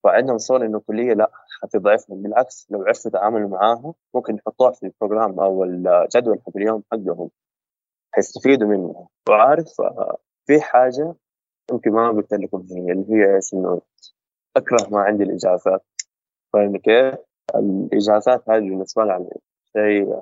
فعندهم 0.03 0.37
صور 0.37 0.65
إنه 0.65 0.77
الكلية 0.77 1.13
لا 1.13 1.31
حتضعفهم. 1.61 2.21
بالعكس 2.21 2.67
لو 2.71 2.83
عرفوا 2.83 3.11
يتعاملوا 3.11 3.49
معاها 3.49 3.93
ممكن 4.13 4.35
يحطوها 4.35 4.71
في 4.71 4.83
البروجرام 4.85 5.39
أو 5.39 5.63
الجدول 5.63 6.41
حق 6.41 6.57
اليوم 6.57 6.83
حقهم 6.91 7.29
حيستفيدوا 8.11 8.67
منها 8.67 9.07
وعارف 9.29 9.67
في 10.45 10.61
حاجة 10.61 11.15
يمكن 11.71 11.91
ما 11.91 12.09
قلت 12.09 12.33
لكم 12.33 12.65
هي 12.71 12.91
اللي 12.91 13.05
هي 13.09 13.35
إيش 13.35 13.53
إنه 13.53 13.81
أكره 14.57 14.89
ما 14.89 14.99
عندي 14.99 15.23
الإجازات. 15.23 15.85
فاهم 16.53 16.77
كيف؟ 16.77 17.15
الإجازات 17.55 18.49
هذه 18.49 18.59
بالنسبة 18.59 19.03
لي 19.03 19.09
يعني 19.09 19.29
شيء 19.77 20.19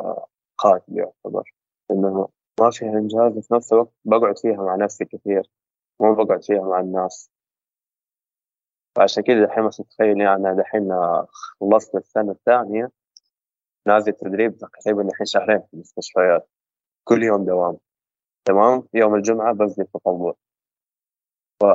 قاتل 0.57 0.97
يعتبر. 0.97 1.53
إنه 1.91 2.29
ما 2.59 2.69
فيها 2.71 2.89
انجاز 2.89 3.47
في 3.47 3.53
نفس 3.53 3.73
الوقت 3.73 3.93
بقعد 4.05 4.37
فيها 4.37 4.63
مع 4.63 4.75
نفسي 4.75 5.05
كثير 5.05 5.49
مو 5.99 6.15
بقعد 6.15 6.43
فيها 6.43 6.61
مع 6.61 6.79
الناس. 6.79 7.31
فعشان 8.95 9.23
كذا 9.23 9.45
دحين 9.45 9.67
بس 9.67 9.77
تتخيل 9.77 10.21
يعني 10.21 10.55
دحين 10.55 10.89
خلصت 11.59 11.95
السنة 11.95 12.31
الثانية 12.31 12.91
نازل 13.87 14.13
تدريب 14.13 14.57
تقريبا 14.57 15.01
الحين 15.01 15.25
شهرين 15.25 15.59
في 15.59 15.73
المستشفيات. 15.73 16.49
كل 17.03 17.23
يوم 17.23 17.45
دوام. 17.45 17.77
تمام؟ 18.45 18.87
يوم 18.93 19.15
الجمعة 19.15 19.53
بنزل 19.53 19.85
تطوع 19.85 20.35
ف 21.61 21.65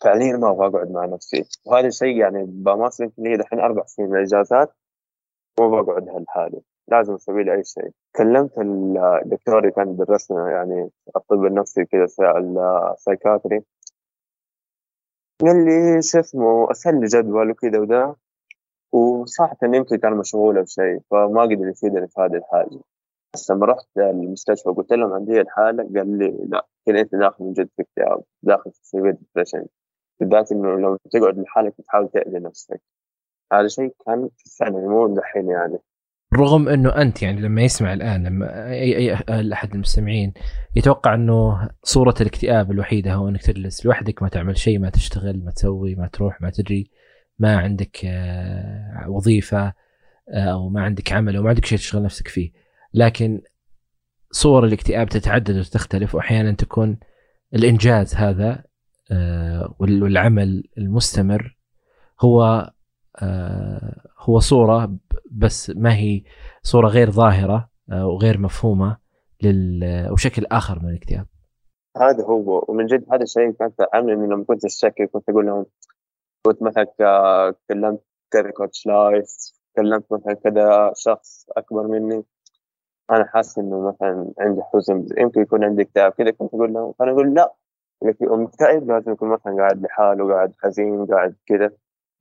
فعليا 0.00 0.36
ما 0.36 0.50
أبغى 0.50 0.66
أقعد 0.66 0.90
مع 0.90 1.04
نفسي. 1.04 1.44
وهذا 1.64 1.86
الشيء 1.86 2.16
يعني 2.16 2.44
بمارس 2.44 3.00
يمكن 3.00 3.22
لي 3.22 3.36
دحين 3.36 3.60
أربع 3.60 3.84
سنين 3.84 4.08
من 4.08 4.16
الإجازات. 4.16 4.74
مو 5.60 5.82
بقعد 5.82 6.08
لحالي 6.08 6.60
لازم 6.88 7.14
أسوي 7.14 7.44
لي 7.44 7.54
أي 7.54 7.64
شيء. 7.64 7.90
كلمت 8.16 8.58
الدكتور 8.58 9.58
اللي 9.58 9.70
كان 9.70 9.88
يدرسنا 9.90 10.50
يعني 10.50 10.90
الطب 11.16 11.44
النفسي 11.44 11.84
كذا 11.84 12.04
ال 12.94 13.00
psychiatry. 13.00 13.64
قال 15.40 15.64
لي 15.64 16.02
شو 16.02 16.20
اسمه 16.20 16.64
ارسل 16.68 17.00
لي 17.00 17.06
جدول 17.06 17.50
وكذا 17.50 17.78
وذا. 17.78 18.16
وصراحة 18.92 19.56
يمكن 19.62 19.96
كان 19.96 20.16
مشغول 20.16 20.58
أو 20.58 20.64
شيء 20.64 21.00
فما 21.10 21.42
قدر 21.42 21.68
يفيدني 21.68 22.08
في 22.08 22.20
هذه 22.20 22.34
الحاجة 22.36 22.80
بس 23.34 23.50
لما 23.50 23.66
رحت 23.66 23.86
المستشفى 23.98 24.70
قلت 24.70 24.92
لهم 24.92 25.12
عندي 25.12 25.40
الحالة 25.40 25.82
قال 25.82 26.18
لي 26.18 26.38
لا 26.48 26.66
كذا 26.86 27.00
أنت 27.00 27.14
داخل 27.14 27.44
من 27.44 27.52
جد 27.52 27.68
في 27.76 27.82
اكتئاب 27.82 28.22
داخل 28.42 28.70
في 28.72 28.80
severe 28.82 29.10
depression 29.10 29.66
بالذات 30.20 30.52
إنه 30.52 30.78
لو 30.80 30.96
تقعد 31.10 31.38
لحالك 31.38 31.74
بتحاول 31.78 32.08
تأذي 32.08 32.38
نفسك. 32.38 32.80
هذا 33.52 33.68
شيء 33.68 33.94
كان 34.06 34.28
في 34.36 34.46
الثانوي 34.46 34.88
مو 34.88 35.16
دحين 35.16 35.50
يعني. 35.50 35.78
رغم 36.34 36.68
إنه 36.68 36.88
أنت 36.88 37.22
يعني 37.22 37.40
لما 37.40 37.62
يسمع 37.62 37.92
الآن 37.92 38.26
لما 38.26 38.70
أي 38.70 39.16
أي 39.28 39.52
أحد 39.52 39.74
المستمعين 39.74 40.32
يتوقع 40.76 41.14
إنه 41.14 41.68
صورة 41.82 42.14
الاكتئاب 42.20 42.70
الوحيدة 42.70 43.14
هو 43.14 43.28
إنك 43.28 43.42
تجلس 43.42 43.86
لوحدك 43.86 44.22
ما 44.22 44.28
تعمل 44.28 44.58
شيء 44.58 44.78
ما 44.78 44.90
تشتغل 44.90 45.44
ما 45.44 45.50
تسوي 45.50 45.94
ما 45.94 46.06
تروح 46.06 46.40
ما 46.40 46.50
تجري 46.50 46.90
ما 47.38 47.56
عندك 47.56 48.04
آه، 48.04 49.04
وظيفة 49.08 49.72
آه، 50.28 50.52
أو 50.52 50.68
ما 50.68 50.82
عندك 50.82 51.12
عمل 51.12 51.36
أو 51.36 51.42
ما 51.42 51.48
عندك 51.48 51.64
شيء 51.64 51.78
تشغل 51.78 52.02
نفسك 52.02 52.28
فيه. 52.28 52.52
لكن 52.94 53.40
صور 54.30 54.64
الاكتئاب 54.64 55.08
تتعدد 55.08 55.58
وتختلف 55.58 56.14
واحيانا 56.14 56.52
تكون 56.52 56.98
الإنجاز 57.54 58.14
هذا 58.14 58.64
آه، 59.10 59.74
والعمل 59.78 60.64
المستمر 60.78 61.56
هو 62.20 62.70
هو 64.18 64.38
صورة 64.38 64.96
بس 65.30 65.70
ما 65.70 65.94
هي 65.94 66.22
صورة 66.62 66.88
غير 66.88 67.10
ظاهرة 67.10 67.68
آه، 67.92 68.06
وغير 68.06 68.38
مفهومة 68.38 68.98
لل 69.42 70.08
وشكل 70.12 70.46
آخر 70.52 70.78
من 70.82 70.88
الاكتئاب. 70.88 71.26
هذا 71.96 72.24
هو. 72.24 72.64
ومن 72.68 72.86
جد 72.86 73.04
هذا 73.12 73.22
الشيء 73.22 73.50
كانت 73.50 73.74
عامل 73.92 74.12
لما 74.12 74.44
كنت 74.44 74.64
اشتكي 74.64 75.06
كنت 75.06 75.28
أقول 75.28 75.46
لهم 75.46 75.66
كنت 76.46 76.62
مثلا 76.62 76.86
كلمت 77.68 78.00
كذا 78.30 78.50
كوتش 78.50 78.86
لايف 78.86 79.26
كلمت 79.76 80.12
مثلا 80.12 80.34
كذا 80.34 80.92
شخص 80.96 81.46
أكبر 81.56 81.86
مني. 81.86 82.24
أنا 83.10 83.24
حاسس 83.24 83.58
إنه 83.58 83.88
مثلا 83.88 84.32
عندي 84.38 84.62
حزن 84.62 85.06
يمكن 85.18 85.40
يكون 85.40 85.64
عندي 85.64 85.82
اكتئاب. 85.82 86.12
كذا 86.12 86.30
كنت 86.30 86.54
أقول 86.54 86.72
لهم. 86.72 86.92
فانا 86.98 87.10
أقول 87.12 87.34
لا. 87.34 87.54
مكتئب 88.20 88.90
لازم 88.90 89.12
يكون 89.12 89.28
مثلا 89.28 89.56
قاعد 89.56 89.82
لحاله 89.82 90.34
قاعد 90.34 90.52
حزين 90.62 91.06
قاعد 91.06 91.36
كذا. 91.46 91.70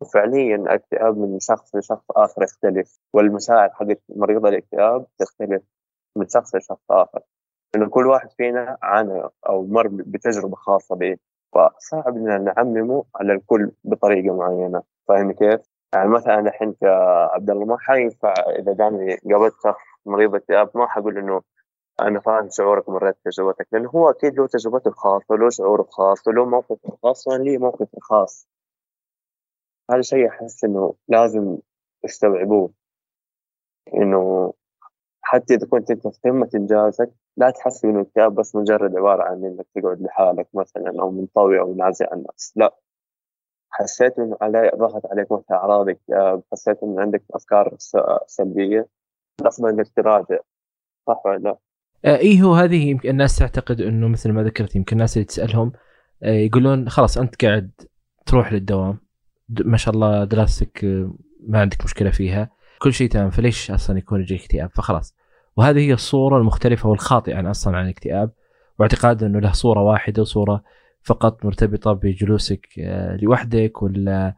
وفعليا 0.03 0.55
الاكتئاب 0.55 1.17
من 1.17 1.39
شخص 1.39 1.75
لشخص 1.75 2.05
آخر 2.11 2.43
يختلف 2.43 2.99
والمشاعر 3.13 3.69
حقت 3.69 4.01
مريض 4.09 4.45
الاكتئاب 4.45 5.05
تختلف 5.19 5.61
من 6.15 6.27
شخص 6.27 6.55
لشخص 6.55 6.91
آخر. 6.91 7.19
انه 7.75 7.89
كل 7.89 8.07
واحد 8.07 8.31
فينا 8.31 8.77
عانى 8.81 9.23
أو 9.49 9.65
مر 9.65 9.87
بتجربة 9.87 10.55
خاصة 10.55 10.95
به 10.95 11.17
فصعب 11.53 12.17
ان 12.17 12.43
نعممه 12.43 13.03
على 13.15 13.33
الكل 13.33 13.71
بطريقة 13.83 14.35
معينة. 14.35 14.83
فاهم 15.07 15.31
كيف؟ 15.31 15.61
يعني 15.93 16.09
مثلا 16.09 16.39
الحين 16.39 16.73
كعبد 16.81 17.49
الله 17.49 17.65
ما 17.65 17.77
حينفع 17.79 18.33
إذا 18.59 18.73
جاني 18.73 19.15
قابلت 19.15 19.53
شخص 19.63 19.81
مريض 20.05 20.35
اكتئاب 20.35 20.69
ما 20.75 20.87
حقول 20.87 21.17
إنه 21.17 21.41
أنا 22.01 22.19
فاهم 22.19 22.49
شعورك 22.49 22.89
مريت 22.89 23.15
تجربتك 23.25 23.67
لأنه 23.71 23.89
هو 23.89 24.09
أكيد 24.09 24.39
له 24.39 24.47
تجربته 24.47 24.87
الخاصة 24.87 25.35
له 25.35 25.49
شعوره 25.49 25.81
الخاص 25.81 26.27
وله 26.27 26.45
موقفه 26.45 26.93
الخاص 26.93 27.27
وأنا 27.27 27.43
لي 27.43 27.57
موقفي 27.57 27.97
الخاص. 27.97 28.47
هذا 29.91 30.01
شيء 30.01 30.29
أحس 30.29 30.63
إنه 30.63 30.93
لازم 31.07 31.57
يستوعبوه 32.03 32.73
إنه 33.93 34.53
حتى 35.21 35.53
إذا 35.53 35.67
كنت 35.67 35.91
أنت 35.91 36.07
في 36.07 36.19
قمة 36.23 36.49
إنجازك 36.55 37.11
لا 37.37 37.49
تحسب 37.49 37.89
إنه 37.89 38.01
الكتاب 38.01 38.35
بس 38.35 38.55
مجرد 38.55 38.97
عبارة 38.97 39.23
عن 39.23 39.45
إنك 39.45 39.65
تقعد 39.75 40.01
لحالك 40.01 40.47
مثلا 40.53 41.01
أو 41.01 41.11
منطوي 41.11 41.59
أو 41.59 41.75
نازع 41.75 42.05
الناس. 42.13 42.53
لا. 42.55 42.75
حسيت 43.69 44.19
إنه 44.19 44.37
علي 44.41 44.71
ضغط 44.75 45.05
عليك 45.05 45.31
مثلا 45.31 45.91
اكتئاب 45.91 46.43
حسيت 46.51 46.83
إنه 46.83 47.01
عندك 47.01 47.23
أفكار 47.33 47.75
سلبية. 48.27 48.87
الأفضل 49.41 49.69
إنك 49.69 49.87
تراجع. 49.95 50.39
صح 51.07 51.25
ولا 51.25 51.37
لا؟ 51.37 51.57
آه، 52.05 52.17
اي 52.17 52.41
هو 52.41 52.53
هذه 52.53 52.89
يمكن 52.89 53.09
الناس 53.09 53.39
تعتقد 53.39 53.81
إنه 53.81 54.07
مثل 54.07 54.31
ما 54.31 54.43
ذكرت 54.43 54.75
يمكن 54.75 54.95
الناس 54.95 55.17
اللي 55.17 55.25
تسألهم 55.25 55.71
آه، 56.23 56.27
يقولون 56.27 56.89
خلاص 56.89 57.17
أنت 57.17 57.45
قاعد 57.45 57.71
تروح 58.25 58.53
للدوام. 58.53 58.99
ما 59.49 59.77
شاء 59.77 59.93
الله 59.93 60.23
دراستك 60.23 60.85
آه، 60.85 61.15
ما 61.47 61.61
عندك 61.61 61.83
مشكلة 61.83 62.09
فيها. 62.09 62.49
كل 62.79 62.93
شيء 62.93 63.09
تمام 63.09 63.29
فليش 63.29 63.71
أصلا 63.71 63.97
يكون 63.97 64.21
يجيك 64.21 64.41
اكتئاب؟ 64.41 64.69
فخلاص. 64.75 65.15
وهذه 65.57 65.79
هي 65.79 65.93
الصورة 65.93 66.37
المختلفة 66.37 66.89
والخاطئة 66.89 67.35
عن 67.35 67.47
أصلا 67.47 67.77
عن 67.77 67.85
الاكتئاب. 67.85 68.31
واعتقاد 68.79 69.23
إنه 69.23 69.39
له 69.39 69.51
صورة 69.51 69.81
واحدة 69.81 70.21
وصورة 70.21 70.63
فقط 71.01 71.45
مرتبطة 71.45 71.93
بجلوسك 71.93 72.67
لوحدك 73.21 73.81
ولا 73.81 74.35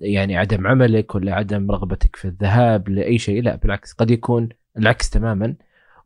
يعني 0.00 0.36
عدم 0.36 0.66
عملك 0.66 1.14
ولا 1.14 1.34
عدم 1.34 1.70
رغبتك 1.70 2.16
في 2.16 2.24
الذهاب 2.24 2.88
لأي 2.88 3.18
شيء. 3.18 3.42
لا 3.42 3.56
بالعكس 3.56 3.92
قد 3.92 4.10
يكون 4.10 4.48
العكس 4.78 5.10
تماما. 5.10 5.54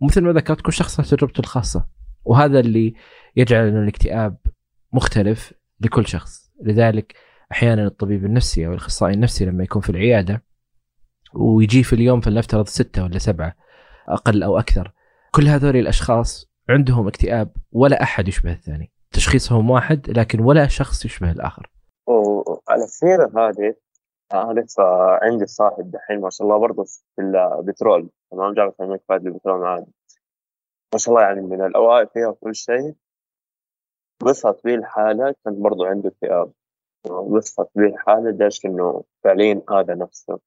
ومثل 0.00 0.20
ما 0.20 0.32
ذكرت 0.32 0.60
كل 0.60 0.72
شخص 0.72 1.00
له 1.00 1.06
تجربته 1.06 1.40
الخاصة. 1.40 1.86
وهذا 2.24 2.60
اللي 2.60 2.94
يجعل 3.36 3.66
إنه 3.66 3.82
الاكتئاب 3.82 4.36
مختلف 4.92 5.52
لكل 5.80 6.06
شخص. 6.06 6.50
لذلك 6.62 7.14
أحيانا 7.52 7.86
الطبيب 7.86 8.24
النفسي 8.24 8.66
أو 8.66 8.72
الأخصائي 8.72 9.14
النفسي 9.14 9.44
لما 9.44 9.64
يكون 9.64 9.82
في 9.82 9.90
العيادة 9.90 10.42
ويجي 11.34 11.82
في 11.82 11.92
اليوم 11.92 12.20
فلنفترض 12.20 12.66
ستة 12.66 13.04
ولا 13.04 13.18
سبعة 13.18 13.54
أقل 14.08 14.42
أو 14.42 14.58
أكثر 14.58 14.92
كل 15.30 15.48
هذول 15.48 15.76
الأشخاص 15.76 16.50
عندهم 16.68 17.08
اكتئاب 17.08 17.52
ولا 17.72 18.02
أحد 18.02 18.28
يشبه 18.28 18.52
الثاني 18.52 18.92
تشخيصهم 19.12 19.70
واحد 19.70 20.10
لكن 20.10 20.40
ولا 20.40 20.66
شخص 20.66 21.04
يشبه 21.04 21.30
الآخر. 21.30 21.70
وعلى 22.06 22.84
السيرة 22.84 23.30
هذه 23.36 23.74
أعرف 24.34 24.74
عندي 25.22 25.46
صاحب 25.46 25.90
دحين 25.90 26.20
ما 26.20 26.30
شاء 26.30 26.46
الله 26.46 26.58
برضه 26.58 26.84
في 26.84 27.22
البترول 27.58 28.10
تمام؟ 28.30 28.54
جامعة 28.54 28.74
الملك 28.80 29.02
فهد 29.08 29.26
البترول 29.26 29.60
معانا. 29.60 29.86
ما 30.92 30.98
شاء 30.98 31.14
الله 31.14 31.26
يعني 31.26 31.40
من 31.40 31.66
الأوائل 31.66 32.08
فيها 32.14 32.28
وكل 32.28 32.54
شيء. 32.54 32.94
وصلت 34.22 34.64
بي 34.64 34.74
الحالة 34.74 35.34
كان 35.44 35.62
برضه 35.62 35.86
عنده 35.88 36.08
اكتئاب. 36.08 36.52
وصلت 37.06 37.68
بي 37.74 37.86
الحالة 37.86 38.30
ليش؟ 38.30 38.66
إنه 38.66 39.04
فعليا 39.24 39.62
هذا 39.70 39.94
نفسه. 39.94 40.38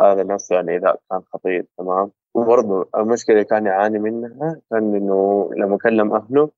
هذا 0.00 0.22
نفسه 0.22 0.54
يعني 0.54 0.76
إذا 0.76 0.96
كان 1.10 1.20
خطير 1.32 1.66
تمام؟ 1.78 2.10
وبرضه 2.34 2.88
المشكلة 2.96 3.36
اللي 3.36 3.44
كان 3.44 3.66
يعاني 3.66 3.98
منها 3.98 4.60
كان 4.70 4.94
إنه 4.94 5.50
لما 5.56 5.78
كلم 5.78 6.14
أهله 6.14 6.50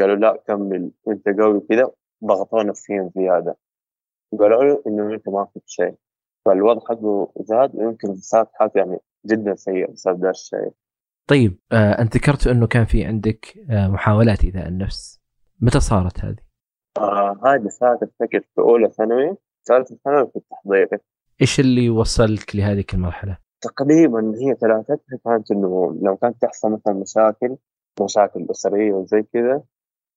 قالوا 0.00 0.16
لا 0.16 0.42
كمل 0.46 0.90
وأنت 1.04 1.28
قوي 1.28 1.60
كذا 1.60 1.90
ضغطوه 2.24 2.62
نفسيا 2.62 3.10
زيادة. 3.16 3.56
قالوا 4.38 4.64
له 4.64 4.82
إنه 4.86 5.14
أنت 5.14 5.28
ما 5.28 5.48
فيك 5.54 5.62
شيء. 5.66 5.94
فالوضع 6.44 6.80
حقه 6.80 7.32
زاد 7.40 7.76
ويمكن 7.76 8.14
صارت 8.14 8.48
حالته 8.54 8.78
يعني 8.78 8.98
جدا 9.26 9.54
سيئة 9.54 9.92
بسبب 9.92 10.24
ذا 10.24 10.30
الشيء. 10.30 10.72
طيب 11.26 11.58
آه 11.72 12.02
أنت 12.02 12.16
ذكرت 12.16 12.46
إنه 12.46 12.66
كان 12.66 12.84
في 12.84 13.04
عندك 13.04 13.58
آه 13.70 13.88
محاولات 13.88 14.44
إيذاء 14.44 14.68
النفس. 14.68 15.20
متى 15.60 15.80
صارت 15.80 16.24
هذه؟ 16.24 16.51
آه 16.98 17.40
هذه 17.44 17.68
صارت 17.68 18.02
افتكر 18.02 18.40
في 18.40 18.60
أولى 18.60 18.90
ثانوي 18.90 19.36
ثالثة 19.68 19.96
ثانوي 20.04 20.26
في 20.26 20.36
التحضير. 20.36 20.88
إيش 21.40 21.60
اللي 21.60 21.90
وصلك 21.90 22.56
لهذه 22.56 22.84
المرحلة؟ 22.94 23.38
تقريبا 23.60 24.32
هي 24.36 24.54
ثلاثتها 24.54 25.18
كانت 25.24 25.50
إنه 25.50 25.98
لو 26.02 26.16
كانت 26.16 26.42
تحصل 26.42 26.72
مثلا 26.72 26.94
مشاكل 26.94 27.56
مشاكل 28.00 28.46
أسرية 28.50 28.92
وزي 28.92 29.22
كذا 29.22 29.62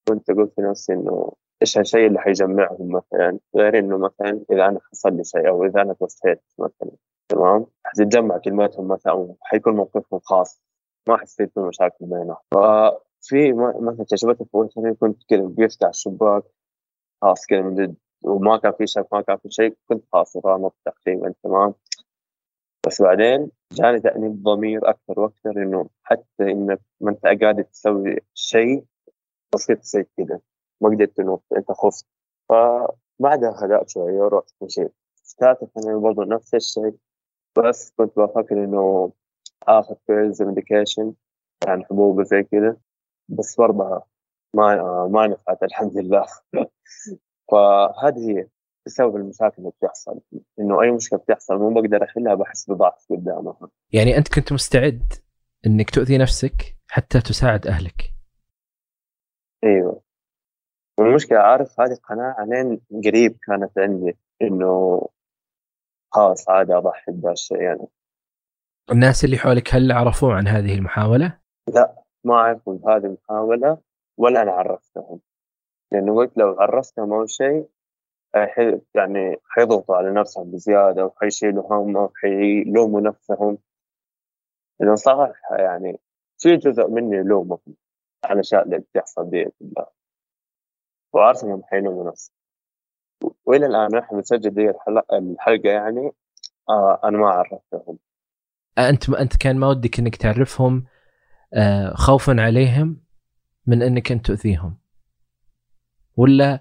كنت 0.08 0.30
أقول 0.30 0.50
في 0.56 0.62
نفسي 0.62 0.92
إنه 0.92 1.32
إيش 1.62 1.78
الشيء 1.78 2.06
اللي 2.06 2.18
حيجمعهم 2.18 2.88
مثلا؟ 2.92 3.38
غير 3.56 3.78
إنه 3.78 3.98
مثلا 3.98 4.44
إذا 4.50 4.66
أنا 4.66 4.80
حصل 4.90 5.16
لي 5.16 5.24
شيء 5.24 5.48
أو 5.48 5.64
إذا 5.64 5.82
أنا 5.82 5.92
توفيت 5.92 6.42
مثلا 6.58 6.90
تمام؟ 7.28 7.66
حتتجمع 7.84 8.38
كلماتهم 8.38 8.88
مثلا 8.88 9.34
حيكون 9.42 9.76
موقفهم 9.76 10.20
خاص. 10.20 10.62
ما 11.08 11.16
حيصير 11.16 11.46
في 11.46 11.60
مشاكل 11.60 11.96
بينهم. 12.00 12.36
ففي 12.50 13.52
مثلا 13.80 14.04
تجربتي 14.08 14.44
في 14.44 14.54
اول 14.54 14.70
سنه 14.70 14.94
كنت 14.94 15.22
كذا 15.28 15.42
وقفت 15.42 15.82
على 15.82 15.90
الشباك 15.90 16.42
خلاص 17.22 17.46
كذا 17.46 17.60
من 17.60 17.74
جد 17.74 17.96
وما 18.22 18.56
كان 18.56 18.72
في 18.72 18.86
شيء 18.86 19.02
ما 19.12 19.20
كان 19.20 19.36
في 19.36 19.50
شيء 19.50 19.76
كنت 19.88 20.04
خلاص 20.12 20.36
رامط 20.36 20.74
تقريبا 20.84 21.34
تمام؟ 21.42 21.74
بس 22.86 23.02
بعدين 23.02 23.50
جاني 23.72 24.00
تأنيب 24.00 24.42
ضمير 24.42 24.90
أكثر 24.90 25.20
وأكثر 25.20 25.62
إنه 25.62 25.88
حتى 26.02 26.42
إنك 26.42 26.80
ما 27.00 27.10
أنت 27.10 27.42
قاعد 27.42 27.64
تسوي 27.64 28.16
شيء 28.34 28.84
بسيط 29.54 29.82
زي 29.82 30.06
كذا 30.16 30.40
ما 30.80 30.88
قدرت 30.88 31.20
إنه 31.20 31.40
أنت 31.56 31.72
خفت. 31.72 32.06
فبعدها 32.48 33.64
هدأت 33.64 33.88
شوية 33.88 34.20
ورحت 34.20 34.54
مشيت 34.62 34.94
ثالثة 35.40 35.66
ثانوي 35.66 36.00
برضه 36.00 36.24
نفس 36.24 36.54
الشيء 36.54 36.96
بس 37.58 37.92
كنت 37.96 38.18
بفكر 38.18 38.64
إنه 38.64 39.12
آخذ 39.62 39.94
pills 40.08 40.42
medication 40.42 41.14
يعني 41.66 41.84
حبوب 41.84 42.22
زي 42.22 42.42
كذا 42.42 42.76
بس 43.28 43.56
برضه 43.56 44.02
ما 44.56 45.06
ما 45.12 45.26
نفعت 45.26 45.62
الحمد 45.62 45.96
لله 45.96 46.26
فهذه 47.50 48.30
هي 48.30 48.46
بسبب 48.86 49.16
المشاكل 49.16 49.54
اللي 49.58 49.70
بتحصل 49.70 50.20
إنه 50.60 50.82
أي 50.82 50.90
مشكلة 50.90 51.18
بتحصل 51.18 51.54
مو 51.54 51.74
بقدر 51.74 52.04
أحلها 52.04 52.34
بحس 52.34 52.70
بضعف 52.70 53.06
قدامها. 53.10 53.68
يعني 53.92 54.16
أنت 54.16 54.34
كنت 54.34 54.52
مستعد 54.52 55.12
إنك 55.66 55.90
تؤذي 55.90 56.18
نفسك 56.18 56.76
حتى 56.88 57.20
تساعد 57.20 57.66
أهلك؟ 57.66 58.12
أيوه. 59.64 60.02
والمشكلة 60.98 61.38
عارف 61.38 61.80
هذه 61.80 61.98
قناعه 62.08 62.44
لين 62.44 62.80
قريب 63.04 63.38
كانت 63.46 63.78
عندي 63.78 64.16
إنه 64.42 65.02
خلاص 66.12 66.48
عادي 66.48 66.74
أضحي 66.74 67.12
بهذا 67.12 67.32
الشيء 67.32 67.60
يعني. 67.60 67.86
الناس 68.92 69.24
اللي 69.24 69.36
حولك 69.36 69.74
هل 69.74 69.92
عرفوا 69.92 70.32
عن 70.32 70.48
هذه 70.48 70.74
المحاولة؟ 70.74 71.38
لا 71.74 72.02
ما 72.24 72.36
عرفوا 72.36 72.78
بهذه 72.78 73.04
المحاولة. 73.04 73.78
ولا 74.16 74.42
أنا 74.42 74.52
عرفتهم. 74.52 75.20
لأنه 75.92 76.16
قلت 76.16 76.38
لو 76.38 76.56
عرفتهم 76.60 77.12
أول 77.12 77.30
شيء 77.30 77.68
يعني 78.94 79.36
حيضغطوا 79.48 79.96
على 79.96 80.12
نفسهم 80.12 80.50
بزيادة 80.50 81.06
وحيشيلوا 81.06 81.72
هم 81.72 81.96
وحيلوموا 81.96 83.00
نفسهم. 83.00 83.58
لأنه 84.80 84.94
صراحة 84.94 85.56
يعني 85.56 86.00
في 86.38 86.56
جزء 86.56 86.88
مني 86.88 87.16
يلومهم 87.16 87.60
على 88.24 88.34
الاشياء 88.34 88.64
اللي 88.64 88.78
بتحصل 88.78 89.30
دي 89.30 89.44
كلها 89.44 89.90
وعارف 91.12 91.44
إنهم 91.44 91.62
حيلوموا 91.64 92.10
نفسهم. 92.10 92.36
وإلى 93.46 93.66
الآن 93.66 93.96
نحن 93.96 94.16
بنسجل 94.16 94.50
دي 94.50 94.70
الحلقة 94.70 95.18
الحلقة 95.18 95.68
يعني 95.70 96.12
آه 96.68 97.00
أنا 97.04 97.18
ما 97.18 97.28
عرفتهم. 97.28 97.98
أنت 98.78 99.08
أنت 99.08 99.36
كان 99.36 99.56
ما 99.56 99.68
ودك 99.68 99.98
إنك 99.98 100.16
تعرفهم 100.16 100.84
آه 101.54 101.94
خوفا 101.94 102.36
عليهم 102.38 103.05
من 103.66 103.82
إنك 103.82 104.12
انت 104.12 104.26
تؤذيهم؟ 104.26 104.78
ولا 106.16 106.60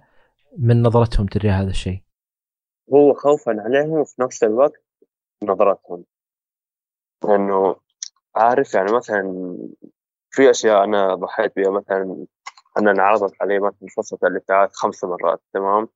من 0.58 0.82
نظرتهم 0.82 1.26
تجاه 1.26 1.62
هذا 1.62 1.70
الشيء؟ 1.70 2.02
هو 2.94 3.14
خوفا 3.14 3.62
عليهم 3.62 3.90
وفي 3.90 4.22
نفس 4.22 4.44
الوقت 4.44 4.84
نظرتهم. 5.44 6.06
لأنه 7.24 7.76
عارف 8.36 8.74
يعني 8.74 8.92
مثلا 8.92 9.58
في 10.30 10.50
أشياء 10.50 10.84
أنا 10.84 11.16
ضحيت 11.16 11.56
بها 11.56 11.72
مثلا 11.72 12.26
أنا 12.78 12.92
انعرضت 12.92 13.34
علي 13.42 13.60
مثلا 13.60 13.88
فرصة 13.96 14.18
الإبتعاث 14.24 14.70
خمس 14.74 15.04
مرات 15.04 15.42
تمام؟ 15.54 15.88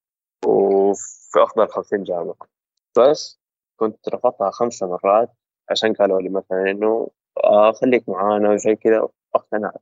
وفي 0.46 1.44
أفضل 1.44 1.68
50 1.68 2.04
جامعة. 2.04 2.36
بس 2.98 3.40
كنت 3.78 4.10
رفضتها 4.10 4.52
خمس 4.52 4.84
مرات 4.84 5.30
عشان 5.70 5.94
قالوا 5.94 6.22
لي 6.22 6.30
مثلا 6.30 6.72
إنه 6.72 7.10
آه 7.44 7.72
خليك 7.72 8.10
معانا 8.10 8.52
وزي 8.52 8.76
كذا 8.76 9.08
اقتنعت 9.36 9.82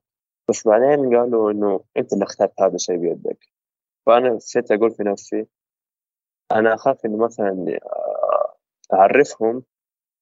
بس 0.50 0.68
بعدين 0.68 1.18
قالوا 1.18 1.52
إنه 1.52 1.84
أنت 1.98 2.14
اللي 2.14 2.24
اخترت 2.26 2.62
هذا 2.62 2.76
الشيء 2.76 2.98
بيدك. 2.98 3.38
فأنا 4.06 4.38
صرت 4.40 4.72
أقول 4.72 4.92
في 4.92 5.04
نفسي 5.04 5.48
أنا 6.52 6.74
أخاف 6.74 7.06
إنه 7.06 7.18
مثلا 7.18 7.80
أعرفهم 8.94 9.64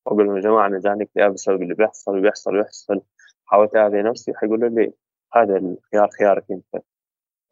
واقول 0.05 0.25
لهم 0.25 0.35
يا 0.35 0.41
جماعة 0.41 0.67
أنا 0.67 0.79
جاني 0.79 1.03
اكتئاب 1.03 1.33
بسبب 1.33 1.61
اللي 1.61 1.73
بيحصل 1.73 2.17
وبيحصل 2.17 2.55
ويحصل. 2.55 3.01
حاولت 3.45 3.75
اعذي 3.75 4.01
نفسي 4.01 4.33
حيقولوا 4.35 4.69
لي 4.69 4.93
هذا 5.33 5.57
الخيار 5.57 6.09
خيارك 6.19 6.45
أنت. 6.51 6.83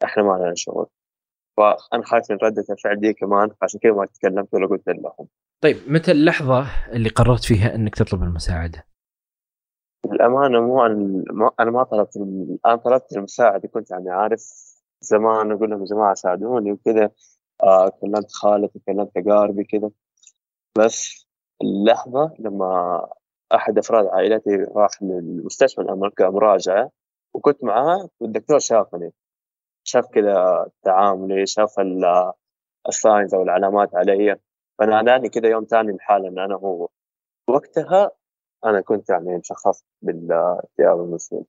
إحنا 0.04 0.22
ما 0.22 0.32
لنا 0.32 0.54
شغل. 0.54 0.86
فأنا 1.56 2.04
خايف 2.04 2.30
من 2.30 2.36
ردة 2.42 2.64
الفعل 2.70 3.00
دي 3.00 3.12
كمان 3.12 3.50
عشان 3.62 3.80
كذا 3.80 3.92
ما 3.92 4.06
تكلمت 4.06 4.54
ولا 4.54 4.66
قلت 4.66 4.88
لهم 4.88 5.28
طيب 5.60 5.76
متى 5.86 6.10
اللحظة 6.10 6.66
اللي 6.92 7.08
قررت 7.08 7.44
فيها 7.44 7.74
إنك 7.74 7.94
تطلب 7.94 8.22
المساعدة؟ 8.22 8.86
الأمانة 10.12 10.60
مو 10.60 10.86
أنا 11.60 11.70
ما 11.70 11.82
طلبت 11.82 12.16
أنا 12.66 12.76
طلبت 12.76 13.16
المساعدة 13.16 13.68
كنت 13.68 13.90
يعني 13.90 14.10
عارف 14.10 14.42
زمان 15.00 15.52
أقول 15.52 15.70
لهم 15.70 15.80
يا 15.80 15.86
جماعة 15.86 16.14
ساعدوني 16.14 16.72
وكذا. 16.72 17.10
آه 17.62 17.88
كلمت 17.88 18.32
خالتي 18.32 18.78
كلمت 18.86 19.10
اقاربي 19.16 19.64
كذا. 19.64 19.90
بس 20.78 21.26
اللحظة 21.62 22.34
لما 22.38 23.06
أحد 23.54 23.78
أفراد 23.78 24.06
عائلتي 24.06 24.56
راح 24.76 25.02
للمستشفى 25.02 25.82
مراجعه 26.20 26.90
وكنت 27.34 27.64
معاه 27.64 28.08
والدكتور 28.20 28.58
شافني. 28.58 29.12
شاف 29.84 30.06
كذا 30.06 30.66
تعاملي 30.82 31.46
شاف 31.46 31.80
الساينز 32.88 33.34
أو 33.34 33.42
العلامات 33.42 33.94
علي. 33.94 34.36
فناداني 34.78 35.28
كذا 35.28 35.48
يوم 35.48 35.64
ثاني 35.64 35.92
الحالة 35.92 36.28
إن 36.28 36.38
أنا 36.38 36.54
هو. 36.54 36.88
وقتها 37.48 38.10
أنا 38.64 38.80
كنت 38.80 39.10
يعني 39.10 39.38
مشخص 39.38 39.84
بالاكتئاب 40.02 41.00
المسلم 41.00 41.44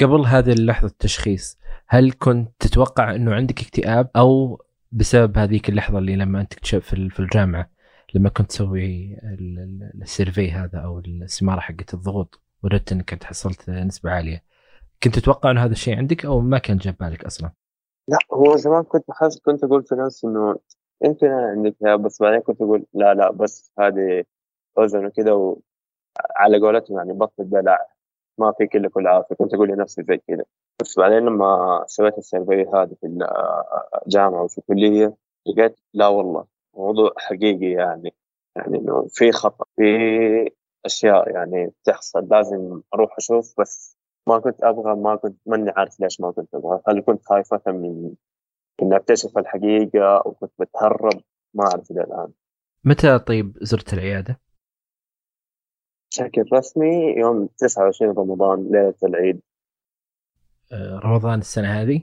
قبل 0.00 0.20
هذه 0.26 0.52
اللحظة 0.52 0.86
التشخيص 0.86 1.58
هل 1.88 2.12
كنت 2.12 2.50
تتوقع 2.58 3.14
إنه 3.14 3.34
عندك 3.34 3.60
اكتئاب 3.60 4.10
أو 4.16 4.62
بسبب 4.92 5.38
هذيك 5.38 5.68
اللحظة 5.68 5.98
اللي 5.98 6.16
لما 6.16 6.40
أنت 6.40 6.52
تكتشف 6.52 6.94
في 6.94 7.20
الجامعة 7.20 7.70
لما 8.14 8.28
كنت 8.28 8.48
تسوي 8.48 9.16
السيرفي 10.02 10.50
هذا 10.50 10.78
أو 10.78 10.98
الاستمارة 10.98 11.60
حقت 11.60 11.94
الضغوط 11.94 12.40
وردت 12.64 12.92
إنك 12.92 13.24
حصلت 13.24 13.70
نسبة 13.70 14.10
عالية 14.10 14.42
كنت 15.02 15.18
تتوقع 15.18 15.50
إنه 15.50 15.64
هذا 15.64 15.72
الشيء 15.72 15.96
عندك 15.96 16.24
أو 16.24 16.40
ما 16.40 16.58
كان 16.58 16.76
جاب 16.76 16.96
بالك 17.00 17.24
أصلا؟ 17.24 17.50
لا 18.08 18.18
هو 18.32 18.56
زمان 18.56 18.82
كنت 18.82 19.04
حاسس 19.10 19.40
كنت 19.40 19.64
أقول 19.64 19.84
في 19.84 19.94
نفسي 19.94 20.26
إنه 20.26 20.56
يمكن 21.04 21.26
عندك 21.26 22.00
بس 22.00 22.22
بعدين 22.22 22.40
كنت 22.40 22.62
أقول 22.62 22.86
لا 22.94 23.14
لا 23.14 23.30
بس 23.32 23.72
هذه 23.78 24.24
وزن 24.76 25.06
وكذا 25.06 25.32
وعلى 26.18 26.58
قولتهم 26.58 26.96
يعني 26.96 27.12
بطل 27.12 27.50
دلع 27.50 27.86
ما 28.38 28.52
في 28.58 28.66
كل 28.66 28.88
كل 28.88 29.06
عافية. 29.06 29.34
كنت 29.34 29.54
أقول 29.54 29.68
لنفسي 29.68 30.02
زي 30.02 30.16
كذا. 30.28 30.44
بس 30.80 30.98
بعدين 30.98 31.18
لما 31.18 31.84
سويت 31.86 32.18
ال 32.18 32.25
survey 32.25 32.66
هذا 32.74 32.94
في 33.00 33.06
الجامعة 34.06 34.42
وفي 34.42 34.58
الكلية 34.58 35.16
لقيت 35.46 35.80
لا 35.94 36.08
والله 36.08 36.44
موضوع 36.76 37.12
حقيقي 37.16 37.70
يعني 37.70 38.14
يعني 38.56 38.78
إنه 38.78 39.06
في 39.08 39.32
خطأ 39.32 39.64
في 39.76 39.84
أشياء 40.84 41.30
يعني 41.30 41.66
بتحصل 41.82 42.28
لازم 42.30 42.80
أروح 42.94 43.16
أشوف 43.18 43.60
بس 43.60 43.96
ما 44.28 44.38
كنت 44.38 44.64
أبغى 44.64 44.94
ما 44.94 45.16
كنت 45.16 45.36
ماني 45.46 45.70
عارف 45.70 46.00
ليش 46.00 46.20
ما 46.20 46.30
كنت 46.30 46.54
أبغى. 46.54 46.80
هل 46.88 47.00
كنت 47.00 47.24
خايف 47.24 47.54
مثلا 47.54 47.74
من 47.74 48.14
إني 48.82 48.96
أكتشف 48.96 49.38
الحقيقة 49.38 50.16
أو 50.16 50.32
كنت 50.32 50.52
بتهرب؟ 50.58 51.20
ما 51.54 51.64
أعرف 51.64 51.90
إلى 51.90 52.00
الآن. 52.00 52.28
متى 52.84 53.18
طيب 53.18 53.56
زرت 53.60 53.92
العيادة؟ 53.92 54.40
بشكل 56.10 56.44
رسمي 56.52 57.14
يوم 57.16 57.48
29 57.58 58.10
رمضان 58.18 58.68
ليلة 58.72 58.94
العيد 59.02 59.40
آه، 60.72 61.00
رمضان 61.04 61.38
السنة 61.38 61.68
هذه؟ 61.68 62.02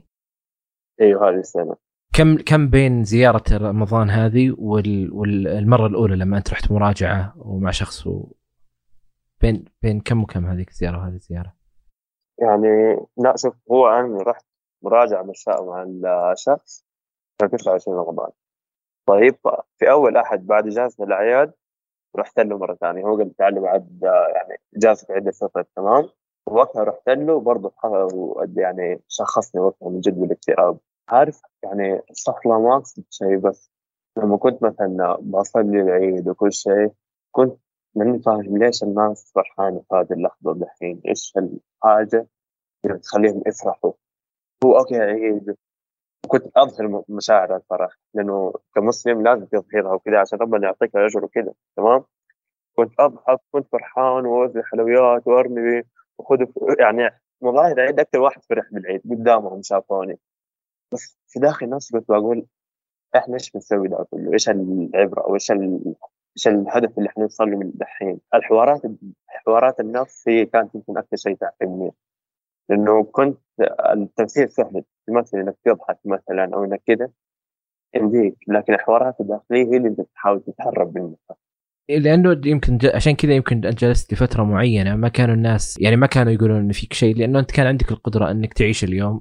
أيوه 1.00 1.28
هذه 1.28 1.38
السنة 1.38 1.76
كم 2.14 2.36
كم 2.36 2.70
بين 2.70 3.04
زيارة 3.04 3.42
رمضان 3.52 4.10
هذه 4.10 4.54
وال... 4.58 5.12
والمرة 5.12 5.86
الأولى 5.86 6.16
لما 6.16 6.38
أنت 6.38 6.52
رحت 6.52 6.72
مراجعة 6.72 7.34
ومع 7.36 7.70
شخص 7.70 8.06
و... 8.06 8.32
بين 9.40 9.64
بين 9.82 10.00
كم 10.00 10.22
وكم 10.22 10.46
هذيك 10.46 10.68
الزيارة 10.68 10.98
وهذه 10.98 11.14
الزيارة؟ 11.14 11.54
يعني 12.38 12.96
لا 13.16 13.34
شوف 13.36 13.54
هو 13.70 13.88
أنا 13.88 14.22
رحت 14.22 14.44
مراجعة 14.82 15.22
مع 15.22 16.32
الشخص 16.32 16.84
كان 17.38 17.50
29 17.50 17.98
رمضان 17.98 18.30
طيب 19.06 19.36
في 19.78 19.90
أول 19.90 20.16
أحد 20.16 20.46
بعد 20.46 20.66
إجازة 20.66 21.04
الأعياد 21.04 21.52
رحت 22.16 22.40
له 22.40 22.58
مرة 22.58 22.74
ثانية 22.74 23.04
هو 23.04 23.16
قال 23.16 23.36
تعال 23.36 23.60
بعد 23.60 23.98
يعني 24.34 24.60
اجازه 24.76 25.06
عيد 25.10 25.26
الفطر 25.26 25.62
تمام؟ 25.76 26.08
وقتها 26.46 26.84
رحت 26.84 27.08
له 27.08 27.40
برضه 27.40 27.72
يعني 28.56 29.00
شخصني 29.08 29.60
وقتها 29.60 29.88
من 29.88 30.00
جد 30.00 30.20
بالاكتئاب 30.20 30.78
عارف 31.08 31.42
يعني 31.62 32.02
صفلة 32.12 32.60
ما 32.60 32.76
اقصد 32.76 33.04
شيء 33.10 33.36
بس 33.36 33.70
لما 34.16 34.36
كنت 34.36 34.62
مثلا 34.62 35.16
بصلي 35.20 35.80
العيد 35.80 36.28
وكل 36.28 36.52
شيء 36.52 36.92
كنت 37.32 37.58
ماني 37.94 38.18
فاهم 38.18 38.58
ليش 38.58 38.82
الناس 38.82 39.32
فرحانة 39.34 39.80
في 39.88 39.94
هذه 39.94 40.12
اللحظة 40.12 40.54
دحين؟ 40.54 41.00
إيش 41.08 41.34
الحاجة 41.36 42.28
اللي 42.84 42.98
تخليهم 42.98 43.42
يفرحوا؟ 43.46 43.92
هو 44.64 44.78
أوكي 44.78 44.96
عيد 44.96 45.56
كنت 46.28 46.56
أظهر 46.56 47.02
مشاعر 47.08 47.56
الفرح 47.56 47.90
لأنه 48.14 48.52
كمسلم 48.74 49.22
لازم 49.22 49.44
تظهرها 49.44 49.92
وكذا 49.94 50.18
عشان 50.20 50.38
ربنا 50.38 50.66
يعطيك 50.66 50.96
الأجر 50.96 51.24
وكذا 51.24 51.52
تمام 51.76 52.04
كنت 52.76 53.00
أضحك 53.00 53.40
كنت 53.52 53.68
فرحان 53.72 54.26
وأوزع 54.26 54.62
حلويات 54.62 55.26
وأرمي 55.26 55.82
وخذ 56.18 56.38
يعني 56.80 57.10
مظاهر 57.42 57.80
عيد 57.80 58.00
أكثر 58.00 58.20
واحد 58.20 58.42
فرح 58.44 58.64
بالعيد 58.72 59.02
قدامهم 59.10 59.62
شافوني 59.62 60.18
بس 60.92 61.18
في 61.28 61.40
داخل 61.40 61.68
نفسي 61.70 61.98
كنت 61.98 62.10
بقول 62.10 62.46
إحنا 63.16 63.34
إيش 63.34 63.50
بنسوي 63.50 63.88
ده 63.88 64.06
كله؟ 64.10 64.32
إيش 64.32 64.48
العبرة 64.48 65.20
أو 65.22 65.34
إيش 65.34 65.50
إيش 65.50 66.48
الهدف 66.48 66.98
اللي 66.98 67.08
إحنا 67.08 67.22
نوصل 67.22 67.50
له 67.50 67.56
من 67.58 67.70
دحين؟ 67.74 68.20
الحوارات 68.34 68.82
حوارات 69.26 69.80
النفس 69.80 70.28
هي 70.28 70.46
كانت 70.46 70.74
يمكن 70.74 70.98
أكثر 70.98 71.16
شيء 71.16 71.34
تعقدني 71.36 71.92
لأنه 72.68 73.04
كنت 73.04 73.38
التمثيل 73.92 74.50
سهل 74.50 74.84
تمثل 75.06 75.38
إنك 75.38 75.56
تضحك 75.64 75.98
مثلا 76.04 76.54
أو 76.54 76.64
إنك 76.64 76.82
كذا 76.86 77.10
يمديك 77.94 78.36
لكن 78.48 78.74
الحوارات 78.74 79.20
الداخلية 79.20 79.72
هي 79.72 79.76
اللي 79.76 79.88
أنت 79.88 80.00
تحاول 80.00 80.42
تتهرب 80.42 80.98
منها. 80.98 81.16
لأنه 81.88 82.40
يمكن 82.44 82.78
عشان 82.94 83.14
كذا 83.14 83.32
يمكن 83.32 83.60
جلست 83.60 84.12
لفترة 84.12 84.42
معينة 84.42 84.96
ما 84.96 85.08
كانوا 85.08 85.34
الناس 85.34 85.78
يعني 85.80 85.96
ما 85.96 86.06
كانوا 86.06 86.32
يقولون 86.32 86.60
إن 86.60 86.72
فيك 86.72 86.92
شيء 86.92 87.16
لأنه 87.16 87.38
أنت 87.38 87.50
كان 87.50 87.66
عندك 87.66 87.90
القدرة 87.92 88.30
إنك 88.30 88.54
تعيش 88.54 88.84
اليوم 88.84 89.20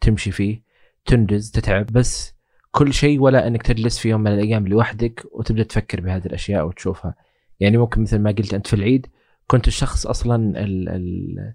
تمشي 0.00 0.30
فيه 0.30 0.62
تنجز 1.06 1.50
تتعب 1.50 1.86
بس 1.86 2.36
كل 2.70 2.92
شيء 2.92 3.20
ولا 3.20 3.46
إنك 3.46 3.62
تجلس 3.62 3.98
في 3.98 4.08
يوم 4.08 4.20
من 4.20 4.32
الأيام 4.32 4.68
لوحدك 4.68 5.22
وتبدأ 5.32 5.62
تفكر 5.62 6.00
بهذه 6.00 6.26
الأشياء 6.26 6.66
وتشوفها. 6.66 7.14
يعني 7.60 7.76
ممكن 7.76 8.02
مثل 8.02 8.18
ما 8.18 8.30
قلت 8.30 8.54
أنت 8.54 8.66
في 8.66 8.74
العيد 8.74 9.06
كنت 9.46 9.68
الشخص 9.68 10.06
أصلا 10.06 10.36
ال 10.36 10.88
ال 10.88 11.54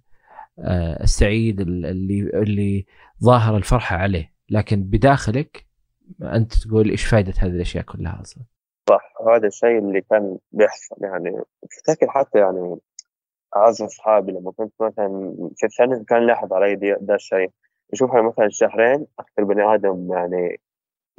السعيد 1.03 1.61
اللي 1.61 2.29
اللي 2.33 2.85
ظاهر 3.23 3.57
الفرحة 3.57 3.95
عليه. 3.95 4.33
لكن 4.49 4.83
بداخلك 4.83 5.65
أنت 6.21 6.53
تقول 6.53 6.89
إيش 6.89 7.05
فائده 7.05 7.33
هذه 7.39 7.51
الأشياء 7.51 7.83
كلها 7.83 8.21
أصلا؟ 8.21 8.43
صح 8.89 9.13
هذا 9.35 9.47
الشيء 9.47 9.77
اللي 9.79 10.01
كان 10.01 10.37
بيحصل 10.51 10.95
يعني. 11.01 11.41
افتكر 11.63 12.09
حتى 12.09 12.39
يعني 12.39 12.77
أعز 13.55 13.81
أصحابي 13.81 14.31
لما 14.31 14.51
كنت 14.51 14.73
مثلا 14.81 15.35
في 15.55 15.65
الثانوي 15.65 16.03
كان 16.03 16.27
لاحظ 16.27 16.53
علي 16.53 16.75
ده 17.01 17.15
الشيء. 17.15 17.51
يشوفها 17.93 18.21
مثلا 18.21 18.49
شهرين 18.49 19.05
أكثر 19.19 19.43
بني 19.43 19.73
آدم 19.73 20.13
يعني 20.13 20.59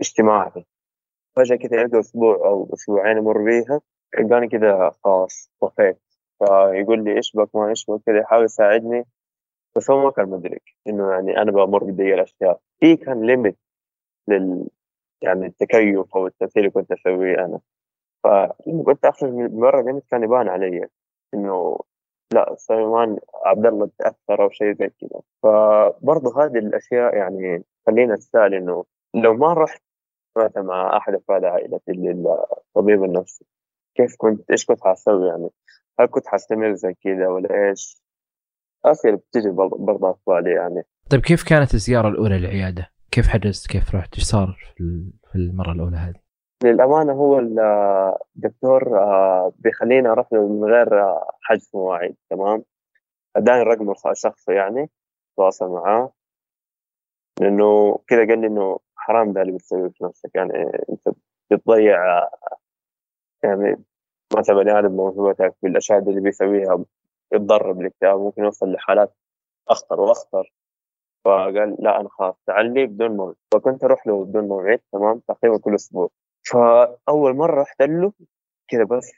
اجتماعي. 0.00 0.64
فجأة 1.36 1.56
كذا 1.56 1.80
يلقى 1.80 2.00
أسبوع 2.00 2.34
أو 2.34 2.70
أسبوعين 2.74 3.18
أمر 3.18 3.44
بيها 3.44 3.80
يلقاني 4.18 4.48
كذا 4.48 4.92
خلاص 5.04 5.50
طفيت. 5.60 5.98
فيقول 6.38 7.04
لي 7.04 7.16
إيش 7.16 7.32
بك 7.36 7.56
ما 7.56 7.68
إيش 7.68 7.86
بك 7.88 8.00
كذا 8.06 8.18
يحاول 8.18 8.44
يساعدني. 8.44 9.04
بس 9.76 9.90
هو 9.90 10.02
ما 10.04 10.10
كان 10.10 10.28
مدرك 10.28 10.62
إنه 10.86 11.10
يعني 11.12 11.36
أنا 11.42 11.52
بمر 11.52 11.84
بدي 11.84 12.14
الأشياء. 12.14 12.60
في 12.80 12.96
كان 12.96 13.26
limit 13.26 13.58
لل 14.28 14.68
يعني 15.22 15.46
التكيف 15.46 16.16
أو 16.16 16.26
التمثيل 16.26 16.62
اللي 16.62 16.70
كنت 16.70 16.92
أسويه 16.92 17.44
أنا. 17.44 17.60
فلما 18.24 18.82
كنت 18.86 19.04
اخرج 19.04 19.32
من 19.32 19.60
برا 19.60 19.82
limit 19.82 20.04
كان 20.10 20.22
يبان 20.22 20.48
علي 20.48 20.88
إنه 21.34 21.78
لا 22.32 22.54
سليمان 22.58 23.18
عبد 23.44 23.66
الله 23.66 23.90
تأثر 23.98 24.42
أو 24.42 24.50
شيء 24.50 24.74
زي 24.74 24.88
كذا. 24.88 25.20
فبرضه 25.42 26.44
هذه 26.44 26.58
الأشياء 26.58 27.16
يعني 27.16 27.64
خلينا 27.86 28.14
نتساءل 28.14 28.54
إنه 28.54 28.84
لو 29.14 29.34
ما 29.34 29.52
رحت 29.52 29.82
مثلا 30.36 30.62
مع 30.62 30.96
أحد 30.96 31.14
أفراد 31.14 31.44
عائلتي 31.44 31.92
للطبيب 31.92 33.04
النفسي 33.04 33.44
كيف 33.94 34.16
كنت 34.16 34.50
إيش 34.50 34.66
كنت 34.66 34.80
حاسوي 34.84 35.28
يعني؟ 35.28 35.50
هل 36.00 36.06
كنت 36.06 36.26
حستمر 36.26 36.74
زي 36.74 36.94
كذا 36.94 37.28
ولا 37.28 37.68
إيش؟ 37.68 38.02
اسئله 38.86 39.16
بتجي 39.16 39.50
برضه 39.50 40.12
في 40.12 40.42
يعني 40.46 40.82
طيب 41.10 41.20
كيف 41.20 41.48
كانت 41.48 41.74
الزيارة 41.74 42.08
الأولى 42.08 42.38
للعياده؟ 42.38 42.90
كيف 43.10 43.28
حجزت؟ 43.28 43.66
كيف 43.70 43.94
رحت؟ 43.94 44.14
إيش 44.14 44.24
صار 44.24 44.56
في 45.32 45.34
المرة 45.34 45.72
الأولى 45.72 45.96
هذه؟ 45.96 46.22
للأمانة 46.64 47.12
هو 47.12 47.38
الدكتور 48.36 48.98
آه، 48.98 49.52
بيخليني 49.58 50.08
أروح 50.08 50.32
له 50.32 50.48
من 50.48 50.64
غير 50.64 51.00
آه، 51.02 51.30
حجز 51.42 51.70
مواعيد 51.74 52.16
تمام 52.30 52.64
أداني 53.36 53.62
الرقم 53.62 53.92
الشخصي 54.10 54.52
يعني 54.52 54.90
تواصل 55.36 55.68
معاه 55.68 56.12
لأنه 57.40 57.98
كذا 58.06 58.26
قال 58.26 58.40
لي 58.40 58.46
إنه 58.46 58.78
حرام 58.96 59.32
ده 59.32 59.42
اللي 59.42 59.52
بتسويه 59.52 59.88
في 59.88 60.04
نفسك 60.04 60.30
يعني 60.34 60.52
أنت 60.90 61.16
بتضيع 61.50 62.18
آه، 62.18 62.30
يعني 63.42 63.84
مثلا 64.36 64.56
بني 64.56 64.78
آدم 64.78 64.92
موهبتك 64.92 65.54
بالأشياء 65.62 65.98
اللي 65.98 66.20
بيسويها 66.20 66.84
يتضرر 67.32 67.72
بالاكتئاب 67.72 68.20
ممكن 68.20 68.44
يوصل 68.44 68.72
لحالات 68.72 69.14
أخطر 69.68 70.00
وأخطر. 70.00 70.52
فقال 71.24 71.76
لا 71.78 72.00
أنا 72.00 72.08
خلاص 72.08 72.34
تعلي 72.46 72.86
بدون 72.86 73.16
موعد. 73.16 73.34
فكنت 73.54 73.84
أروح 73.84 74.06
له 74.06 74.24
بدون 74.24 74.48
موعد 74.48 74.80
تمام؟ 74.92 75.20
تقريبا 75.28 75.58
كل 75.58 75.74
أسبوع. 75.74 76.10
فأول 76.50 77.36
مرة 77.36 77.60
رحت 77.62 77.82
له 77.82 78.12
كذا 78.68 78.84
بس 78.84 79.10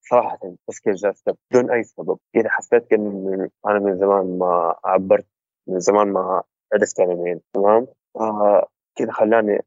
صراحة 0.00 0.38
بس 0.68 0.80
كذا 0.80 0.94
جلست 0.94 1.30
بدون 1.50 1.70
أي 1.70 1.82
سبب. 1.82 2.18
كذا 2.34 2.48
حسيت 2.48 2.86
كأن 2.86 3.48
أنا 3.66 3.78
من 3.78 3.98
زمان 3.98 4.38
ما 4.38 4.74
عبرت 4.84 5.26
من 5.68 5.80
زمان 5.80 6.08
ما 6.12 6.42
عرفت 6.74 7.00
أنا 7.00 7.14
مين 7.14 7.40
تمام؟ 7.52 7.86
آه 8.16 8.68
كذا 8.96 9.12
خلاني 9.12 9.58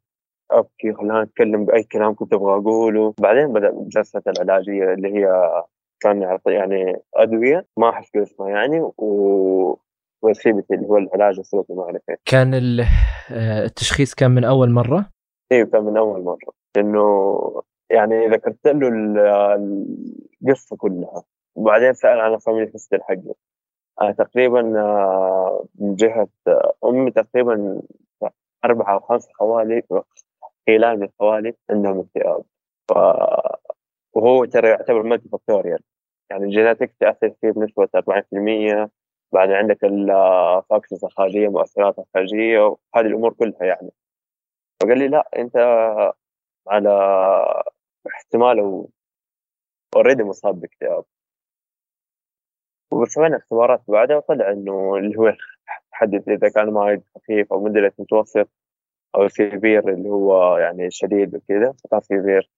أبكي 0.51 0.93
خلاني 0.93 1.23
أتكلم 1.23 1.65
بأي 1.65 1.83
كلام 1.83 2.15
كنت 2.15 2.33
أبغى 2.33 2.53
أقوله. 2.53 3.13
بعدين 3.19 3.53
بدأ 3.53 3.71
جلسة 3.73 4.21
العلاجية 4.27 4.93
اللي 4.93 5.07
هي 5.15 5.27
كان 6.03 6.21
يعطي 6.21 6.51
يعني 6.53 6.95
أدوية 7.15 7.65
ما 7.77 7.89
أحس 7.89 8.15
اسمها 8.15 8.49
يعني 8.49 8.81
و 8.97 9.79
وسيبتي 10.21 10.73
اللي 10.73 10.87
هو 10.87 10.97
العلاج 10.97 11.39
السلوكي 11.39 11.73
ما 11.73 11.83
أعرف 11.83 12.01
كان 12.25 12.53
آه، 12.53 13.65
التشخيص 13.65 14.13
كان 14.13 14.31
من 14.31 14.43
أول 14.43 14.69
مرة؟ 14.69 15.09
أيوه 15.51 15.67
كان 15.67 15.83
من 15.83 15.97
أول 15.97 16.23
مرة. 16.23 16.53
انه 16.77 17.39
يعني 17.89 18.27
ذكرت 18.27 18.67
له 18.67 18.87
القصة 20.41 20.75
كلها 20.77 21.23
وبعدين 21.55 21.93
سأل 21.93 22.19
عن 22.19 22.37
family 22.37 22.71
history 22.73 23.03
حقي 23.03 23.33
أنا 24.01 24.11
تقريبا 24.11 24.79
آه، 24.79 25.65
من 25.79 25.95
جهة 25.95 26.27
آه، 26.47 26.73
أمي 26.85 27.11
تقريبا 27.11 27.81
أربعة 28.65 28.93
أو 28.93 28.99
خمس 28.99 29.27
خوالي 29.33 29.83
خلال 30.67 30.99
من 30.99 31.03
الخوالي 31.03 31.53
عندهم 31.69 31.99
اكتئاب. 31.99 32.43
ف... 32.89 32.93
وهو 34.13 34.45
ترى 34.45 34.69
يعتبر 34.69 35.03
multifactorial 35.03 35.79
يعني 36.29 36.43
ال 36.43 36.49
genetics 36.49 36.97
تأثر 36.99 37.33
فيه 37.41 37.51
بنسبة 37.51 37.87
40% 37.95 38.89
بعد 39.33 39.51
عندك 39.51 39.83
ال 39.83 39.99
factors 39.99 41.05
الخارجية 41.05 41.47
مؤثرات 41.47 41.99
الخارجية 41.99 42.59
وهذه 42.59 43.05
الأمور 43.07 43.33
كلها 43.33 43.63
يعني. 43.63 43.89
فقال 44.81 44.99
لي 44.99 45.07
لا 45.07 45.29
أنت 45.37 45.57
على 46.67 46.89
احتمال 48.07 48.87
already 49.95 50.23
مصاب 50.23 50.61
باكتئاب. 50.61 51.05
وسوينا 52.91 53.37
اختبارات 53.37 53.81
بعدها 53.87 54.17
وطلع 54.17 54.51
إنه 54.51 54.95
اللي 54.97 55.17
هو 55.17 55.33
تحدد 55.91 56.29
إذا 56.29 56.49
كان 56.49 56.69
مريض 56.69 57.03
خفيف 57.15 57.53
أو 57.53 57.63
مدرك 57.63 57.93
متوسط 57.99 58.49
أو 59.15 59.27
severe 59.27 59.89
اللي 59.89 60.09
هو 60.09 60.57
يعني 60.57 60.91
شديد 60.91 61.35
وكذا 61.35 61.73
فكان 61.83 61.99
severe. 62.01 62.49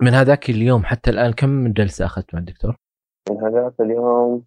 من 0.00 0.14
هذاك 0.14 0.50
اليوم 0.50 0.84
حتى 0.84 1.10
الآن 1.10 1.32
كم 1.32 1.72
جلسة 1.72 2.04
اخذت 2.04 2.34
مع 2.34 2.40
الدكتور؟ 2.40 2.76
من 3.30 3.36
هذاك 3.36 3.80
اليوم 3.80 4.44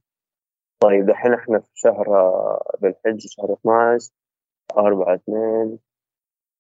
طيب 0.80 1.06
دحين 1.06 1.34
إحنا 1.34 1.60
في 1.60 1.72
شهر 1.74 2.06
ذي 2.82 2.88
الحج 2.88 3.20
شهر 3.20 3.54
12 3.54 4.12
4 4.78 5.16
2 5.16 5.80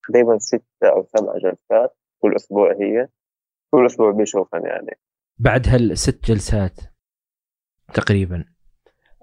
تقريبا 0.07 0.37
ستة 0.37 0.63
أو 0.83 1.03
سبع 1.03 1.33
جلسات 1.37 1.97
كل 2.21 2.35
أسبوع 2.35 2.71
هي 2.71 3.07
كل 3.71 3.85
أسبوع 3.85 4.11
بيشوفن 4.11 4.65
يعني. 4.65 4.97
بعد 5.39 5.67
هالست 5.67 6.25
جلسات 6.25 6.79
تقريبا 7.93 8.45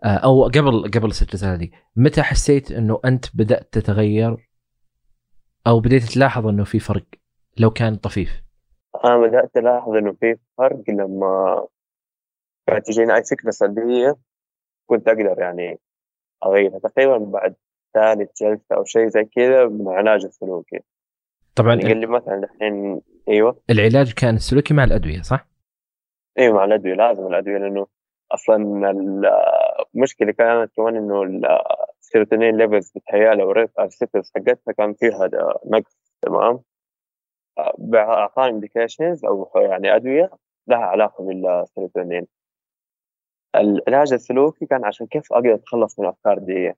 آه، 0.04 0.16
أو 0.16 0.44
قبل 0.44 0.90
قبل 0.90 1.06
الست 1.06 1.30
جلسات 1.30 1.48
هذه 1.48 1.70
متى 1.96 2.22
حسيت 2.22 2.72
إنه 2.72 3.00
أنت 3.04 3.36
بدأت 3.36 3.68
تتغير؟ 3.72 4.48
أو 5.66 5.80
بديت 5.80 6.02
تلاحظ 6.02 6.46
إنه 6.46 6.64
في 6.64 6.78
فرق؟ 6.78 7.06
لو 7.58 7.70
كان 7.70 7.96
طفيف. 7.96 8.42
أنا 9.04 9.18
بدأت 9.18 9.56
ألاحظ 9.56 9.96
إنه 9.96 10.12
في 10.12 10.36
فرق 10.58 10.82
لما 10.88 11.66
كانت 12.66 12.86
تجيني 12.86 13.14
أي 13.14 13.22
فكره 13.24 13.50
سلبيه 13.50 14.16
كنت 14.86 15.08
أقدر 15.08 15.36
يعني 15.38 15.78
أغيرها. 16.46 16.78
تقريبا 16.78 17.18
بعد 17.18 17.54
ثالث 17.94 18.30
جلسه 18.42 18.76
أو 18.76 18.84
شيء 18.84 19.08
زي 19.08 19.24
كذا 19.24 19.66
من 19.66 19.88
العلاج 19.88 20.24
السلوكي. 20.24 20.80
طبعا 21.56 21.76
قال 21.76 22.00
لي 22.00 22.06
مثلا 22.06 22.34
الحين 22.34 23.00
أيوه. 23.28 23.62
العلاج 23.70 24.12
كان 24.12 24.34
السلوكي 24.34 24.74
مع 24.74 24.84
الأدوية 24.84 25.22
صح؟ 25.22 25.48
أيوه 26.38 26.54
مع 26.54 26.64
الأدوية 26.64 26.94
لازم 26.94 27.26
الأدوية 27.26 27.58
لأنه 27.58 27.86
أصلا 28.32 28.56
المشكلة 29.94 30.32
كانت 30.32 30.72
كمان 30.76 30.96
إنه 30.96 31.22
السيروتونين 32.00 32.56
levels 32.56 32.92
بتهيألي 32.96 33.42
أو 33.42 33.50
ال 33.50 33.59
receptors 33.59 34.32
حقتها 34.36 34.72
كان 34.72 34.94
فيها 34.94 35.30
نقص 35.66 35.96
تمام؟ 36.22 36.60
أعطاني 37.94 38.48
medications 38.50 39.24
أو 39.24 39.50
يعني 39.56 39.96
أدوية 39.96 40.30
لها 40.66 40.78
علاقة 40.78 41.24
بالسيروتونين. 41.24 42.26
العلاج 43.56 44.12
السلوكي 44.12 44.66
كان 44.66 44.84
عشان 44.84 45.06
كيف 45.06 45.32
أقدر 45.32 45.54
أتخلص 45.54 45.98
من 45.98 46.04
الافكار 46.06 46.38
دي 46.38 46.72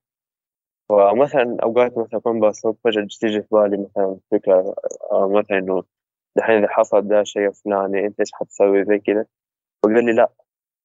فمثلا 0.89 1.57
أوقات 1.63 1.97
مثلا 1.97 2.19
أكون 2.19 2.39
بسوق 2.39 2.77
فجاه 2.83 3.07
تيجي 3.19 3.41
في 3.41 3.47
بالي 3.51 3.77
مثلا 3.77 4.17
فكرة 4.31 4.75
آه، 5.11 5.27
مثلا 5.27 5.57
إنه 5.57 5.83
دحين 6.37 6.57
إذا 6.57 6.67
حصل 6.67 7.07
ده 7.07 7.21
الشيء 7.21 7.47
الفلاني 7.47 8.05
أنت 8.07 8.19
إيش 8.19 8.29
حتسوي؟ 8.33 8.85
زي 8.85 8.99
كذا. 8.99 9.25
فقال 9.83 10.05
لي 10.05 10.13
لا 10.13 10.29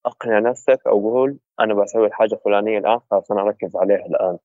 أقنع 0.07 0.39
نفسك 0.39 0.81
أو 0.87 1.01
قول 1.11 1.39
أنا 1.61 1.75
بسوي 1.75 2.07
الحاجة 2.07 2.35
الفلانية 2.35 2.79
الآن 2.79 3.01
خلاص 3.11 3.31
أنا 3.33 3.43
أركز 3.43 3.77
عليها 3.77 4.07
الآن. 4.07 4.39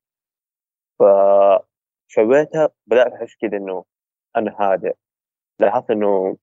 فسويتها 1.00 2.70
بدأت 2.88 3.14
أحس 3.14 3.36
كذا 3.42 3.58
إنه 3.58 3.86
أنا 4.38 4.56
هادئ. 4.60 4.96
لاحظت 5.60 5.92
إنه 5.92 6.38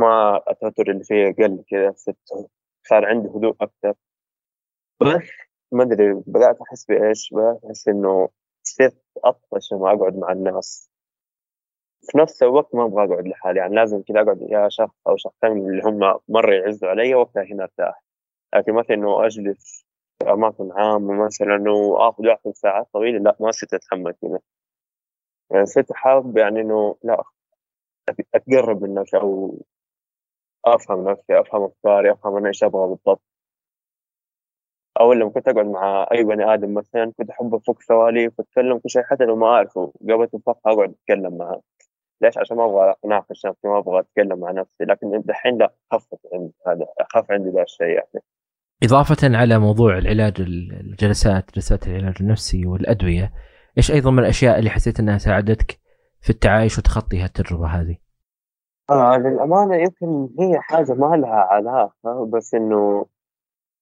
ما 0.00 0.42
التوتر 0.50 0.90
اللي 0.90 1.04
فيه 1.04 1.34
قل 1.38 1.64
كذا 1.70 1.94
صار 2.88 3.06
عندي 3.06 3.28
هدوء 3.28 3.56
أكثر 3.60 3.94
بس؟ 5.00 5.28
ما 5.72 5.82
أدري 5.82 6.14
بدأت 6.26 6.60
أحس 6.60 6.84
بإيش؟ 6.84 7.30
بدأت 7.32 7.64
أحس 7.64 7.88
إنه 7.88 8.28
صرت 8.62 9.02
أطفش 9.24 9.72
لما 9.72 9.92
أقعد 9.92 10.16
مع 10.16 10.32
الناس. 10.32 10.90
في 12.02 12.18
نفس 12.18 12.42
الوقت 12.42 12.74
ما 12.74 12.84
أبغى 12.84 13.04
أقعد 13.04 13.28
لحالي 13.28 13.60
يعني 13.60 13.74
لازم 13.74 14.02
كذا 14.02 14.20
أقعد 14.20 14.42
يا 14.42 14.68
شخص 14.68 14.94
أو 15.08 15.16
شخصين 15.16 15.52
اللي 15.52 15.82
هم 15.84 16.20
مرة 16.28 16.54
يعزوا 16.54 16.88
علي 16.88 17.14
وقتها 17.14 17.42
هنا 17.42 17.62
أرتاح. 17.62 18.02
لكن 18.54 18.72
مثلا 18.72 18.96
إنه 18.96 19.26
أجلس 19.26 19.86
في 20.18 20.32
أماكن 20.32 20.72
عامة 20.72 21.24
مثلا 21.24 21.54
انه 21.54 22.08
اخذ 22.08 22.26
اخذ 22.28 22.52
ساعات 22.52 22.88
طويلة 22.92 23.18
لا 23.18 23.36
ما 23.40 23.50
صرت 23.50 23.74
أتحمل 23.74 24.12
كذا. 24.22 24.38
يعني 25.50 25.66
صرت 25.66 25.92
حابب 25.92 26.36
يعني 26.36 26.60
إنه 26.60 26.96
لا 27.04 27.24
أتقرب 28.34 28.82
من 28.82 28.94
نفسي 28.94 29.16
أو 29.16 29.58
أفهم 30.64 31.08
نفسي 31.08 31.40
أفهم 31.40 31.64
أفكاري 31.64 32.12
أفهم 32.12 32.36
أنا 32.36 32.48
إيش 32.48 32.64
أبغى 32.64 32.88
بالضبط. 32.88 33.22
أو 35.00 35.12
لما 35.12 35.30
كنت 35.30 35.48
أقعد 35.48 35.66
مع 35.66 36.08
أي 36.12 36.24
بني 36.24 36.54
آدم 36.54 36.74
مثلا 36.74 37.12
كنت 37.18 37.30
أحب 37.30 37.54
أفك 37.54 37.82
سواليف 37.82 38.32
واتكلم 38.38 38.78
كل 38.78 38.90
شيء 38.90 39.02
حتى 39.02 39.24
لو 39.24 39.36
ما 39.36 39.46
أعرفه. 39.46 39.92
قبل 40.02 40.28
تنفخ 40.28 40.56
أقعد 40.66 40.94
أتكلم 40.94 41.38
معاه. 41.38 41.62
ليش؟ 42.20 42.38
عشان 42.38 42.56
ما 42.56 42.64
أبغى 42.64 42.94
أناقش 43.04 43.46
نفسي 43.46 43.68
ما 43.68 43.78
أبغى 43.78 44.00
أتكلم 44.00 44.40
مع 44.40 44.50
نفسي. 44.50 44.84
لكن 44.84 45.22
دحين 45.24 45.58
لا 45.58 45.74
خفت 45.92 46.18
عندي 46.32 46.52
هذا 46.66 46.86
خف 47.14 47.30
عندي 47.30 47.50
ذا 47.50 47.62
الشيء 47.62 47.86
يعني. 47.86 48.24
إضافة 48.82 49.36
على 49.36 49.58
موضوع 49.58 49.98
العلاج 49.98 50.40
الجلسات 50.40 51.54
جلسات 51.54 51.86
العلاج 51.86 52.14
النفسي 52.20 52.66
والأدوية 52.66 53.32
إيش 53.78 53.90
أيضا 53.90 54.10
من 54.10 54.18
الأشياء 54.18 54.58
اللي 54.58 54.70
حسيت 54.70 55.00
أنها 55.00 55.18
ساعدتك؟ 55.18 55.87
في 56.20 56.30
التعايش 56.30 56.78
وتخطي 56.78 57.20
هالتجربة 57.20 57.66
هذه؟ 57.66 57.96
آه 58.90 59.16
للأمانة 59.18 59.76
يمكن 59.76 60.28
هي 60.40 60.60
حاجة 60.60 60.92
ما 60.94 61.16
لها 61.16 61.34
علاقة 61.40 62.26
بس 62.32 62.54
إنه 62.54 63.06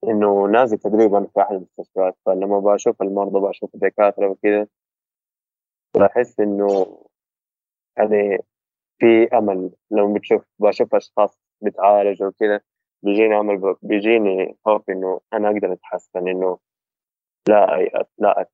إنه 0.09 0.47
نازل 0.47 0.79
تقريبا 0.79 1.27
في 1.35 1.41
أحد 1.41 1.55
المستشفيات 1.55 2.17
فلما 2.27 2.59
بشوف 2.59 3.03
المرضى 3.03 3.49
بشوف 3.49 3.75
الدكاترة 3.75 4.29
وكذا 4.29 4.67
بحس 5.97 6.41
إنه 6.41 6.99
يعني 7.99 8.39
في 8.99 9.29
أمل 9.39 9.71
لما 9.91 10.15
بتشوف 10.15 10.43
بشوف 10.59 10.95
أشخاص 10.95 11.39
بتعالج 11.63 12.23
وكذا 12.23 12.61
بيجيني 13.03 13.41
أمل 13.41 13.77
بيجيني 13.83 14.57
خوف 14.65 14.91
إنه 14.91 15.21
أنا 15.33 15.49
أقدر 15.49 15.73
أتحسن 15.73 16.29
إنه 16.29 16.59
لا 17.49 17.89
لا 18.19 18.49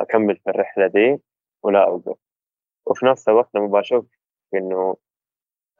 أكمل 0.00 0.36
في 0.36 0.50
الرحلة 0.50 0.86
دي 0.86 1.22
ولا 1.62 1.86
أوقف 1.88 2.18
وفي 2.86 3.06
نفس 3.06 3.28
الوقت 3.28 3.54
لما 3.54 3.66
بشوف 3.66 4.06
إنه 4.54 4.96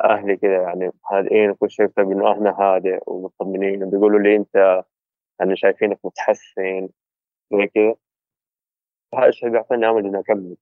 أهلي 0.05 0.37
كذا 0.37 0.63
يعني 0.63 0.91
هادئين 1.13 1.51
وكل 1.51 1.71
شيء 1.71 1.91
إنه 1.99 2.31
أهلنا 2.31 2.51
هادئ 2.51 2.99
ومطمنين 3.07 3.85
وبيقولوا 3.85 4.21
لي 4.21 4.37
أنت 4.37 4.85
يعني 5.41 5.57
شايفينك 5.57 5.99
متحسن 6.05 6.89
زي 7.53 7.67
كذا 7.67 7.95
هذا 9.15 9.29
الشيء 9.29 9.49
بيعطيني 9.49 9.89
أمل 9.89 10.07
إني 10.07 10.19
أكمل. 10.21 10.57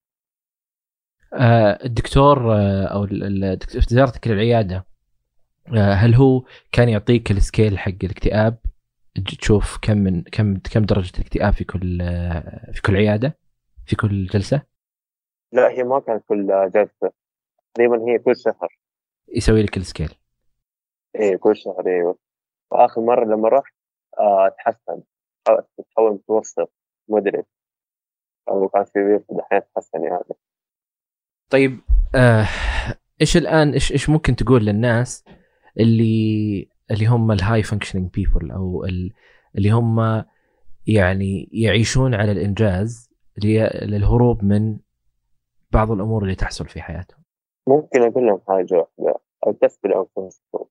آه 1.34 1.78
الدكتور 1.84 2.54
آه 2.54 2.84
أو 2.84 3.06
في 3.06 3.94
زيارتك 3.94 4.28
للعياده 4.28 4.84
آه، 5.76 5.92
هل 5.92 6.14
هو 6.14 6.44
كان 6.72 6.88
يعطيك 6.88 7.30
ال 7.30 7.38
scale 7.38 7.78
حق 7.78 7.92
الاكتئاب؟ 8.04 8.58
تشوف 9.38 9.78
كم 9.82 9.98
من 9.98 10.22
كم 10.22 10.58
كم 10.72 10.82
درجة 10.82 11.12
الاكتئاب 11.18 11.52
في 11.52 11.64
كل 11.64 11.98
في 12.72 12.82
كل 12.82 12.96
عيادة 12.96 13.38
في 13.86 13.96
كل 13.96 14.26
جلسة؟ 14.26 14.62
لا 15.52 15.70
هي 15.70 15.82
ما 15.82 16.00
كانت 16.00 16.24
كل 16.28 16.70
جلسه 16.74 17.12
تقريبا 17.74 18.08
هي 18.08 18.18
كل 18.18 18.36
شهر. 18.36 18.78
يسوي 19.28 19.62
لك 19.62 19.76
ال 19.76 19.82
scale. 19.82 20.14
إيه 21.14 21.36
كل 21.36 21.56
شهر 21.56 21.86
إيوه. 21.86 22.18
وآخر 22.70 23.00
مرة 23.00 23.24
لما 23.24 23.48
رحت 23.48 23.74
آه 24.18 24.48
تحسن. 24.58 25.02
تحول 25.90 26.12
متوسط 26.12 26.72
مدرك 27.08 27.46
أو 28.48 28.68
كان 28.68 28.84
في 28.84 29.20
دحين 29.30 29.60
تحسن 29.74 30.04
يعني. 30.04 30.34
طيب 31.50 31.80
آه 32.14 32.46
إيش 33.20 33.36
الآن 33.36 33.72
إيش 33.72 33.92
إيش 33.92 34.08
ممكن 34.08 34.36
تقول 34.36 34.64
للناس 34.64 35.24
اللي 35.80 36.68
اللي 36.90 37.06
هم 37.06 37.32
ال 37.32 37.62
high 37.62 37.75
functioning 37.75 38.10
people 38.10 38.50
أو 38.50 38.84
اللي 39.54 39.70
هم 39.70 40.24
يعني 40.86 41.48
يعيشون 41.52 42.14
على 42.14 42.32
الإنجاز 42.32 43.10
للهروب 43.44 44.44
من 44.44 44.78
بعض 45.72 45.90
الأمور 45.90 46.22
اللي 46.22 46.34
تحصل 46.34 46.68
في 46.68 46.82
حياتهم. 46.82 47.22
ممكن 47.68 48.02
أقول 48.02 48.26
لهم 48.26 48.40
حاجة 48.48 48.74
واحدة 48.74 49.20
أو 49.46 49.52
تسبل 49.52 49.92
انفسكم. 49.92 50.64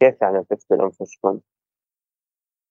كيف 0.00 0.22
يعني 0.22 0.44
تسبل 0.44 0.80
انفسكم؟ 0.80 1.40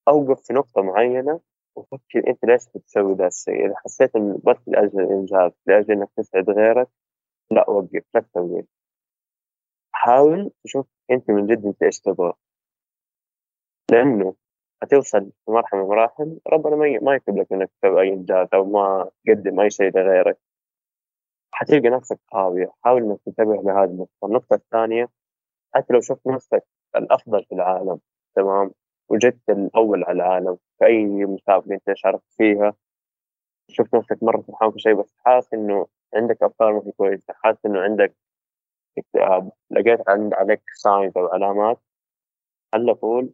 أوقف 0.08 0.40
في 0.46 0.52
نقطة 0.52 0.82
معينة 0.82 1.40
وفكر 1.76 2.28
أنت 2.28 2.44
ليش 2.44 2.68
بتسوي 2.74 3.14
ذا 3.14 3.26
الشيء؟ 3.26 3.66
إذا 3.66 3.74
حسيت 3.76 4.16
انه 4.16 4.40
بس 4.44 4.56
لأجل 4.66 5.00
الإنجاز 5.00 5.52
لأجل 5.66 5.92
إنك 5.92 6.08
تسعد 6.16 6.50
غيرك 6.50 6.88
لا 7.50 7.70
وقف 7.70 8.04
لا 8.14 8.20
تسوي 8.20 8.66
حاول 9.92 10.50
تشوف 10.64 10.86
أنت 11.10 11.30
من 11.30 11.46
جد 11.46 11.66
أنت 11.66 11.82
إيش 11.82 12.00
تبغى 12.00 12.32
لأنه 13.90 14.34
حتوصل 14.82 15.30
في 15.44 15.50
مرحلة 15.50 15.78
من 15.80 15.84
المراحل 15.84 16.40
ربنا 16.46 16.76
ما 16.76 17.14
يكتب 17.14 17.36
لك 17.36 17.52
إنك 17.52 17.70
تسوي 17.82 18.02
أي 18.02 18.08
إنجاز 18.12 18.48
أو 18.54 18.64
ما 18.64 19.10
تقدم 19.26 19.60
أي 19.60 19.70
شيء 19.70 19.98
لغيرك 19.98 20.38
حتلقى 21.56 21.88
نفسك 21.88 22.18
خاوية 22.32 22.72
حاول 22.84 23.02
إنك 23.02 23.20
تنتبه 23.26 23.54
لهذه 23.54 23.84
النقطة. 23.90 24.26
النقطة 24.26 24.54
الثانية 24.54 25.08
حتى 25.74 25.92
لو 25.94 26.00
شفت 26.00 26.26
نفسك 26.26 26.64
الأفضل 26.96 27.44
في 27.44 27.54
العالم 27.54 28.00
تمام؟ 28.36 28.70
وجدت 29.08 29.50
الأول 29.50 30.04
على 30.04 30.16
العالم 30.16 30.58
في 30.78 30.86
أي 30.86 31.04
مسابقة 31.04 31.74
أنت 31.74 31.92
شاركت 31.96 32.24
فيها 32.36 32.74
شفت 33.70 33.94
نفسك 33.94 34.22
مرة 34.22 34.40
فرحان 34.42 34.70
في 34.70 34.78
شيء 34.78 34.94
بس 34.94 35.14
حاسس 35.18 35.54
إنه 35.54 35.86
عندك 36.14 36.42
أفكار 36.42 36.72
ما 36.72 36.82
هي 36.86 36.92
كويسة 36.92 37.34
حاسس 37.34 37.66
إنه 37.66 37.80
عندك 37.80 38.16
اكتئاب. 38.98 39.52
لقيت 39.70 40.08
عند 40.08 40.34
عليك 40.34 40.62
ساينز 40.74 41.12
أو 41.18 41.26
علامات. 41.26 41.80
على 42.74 42.94
طول 42.94 43.32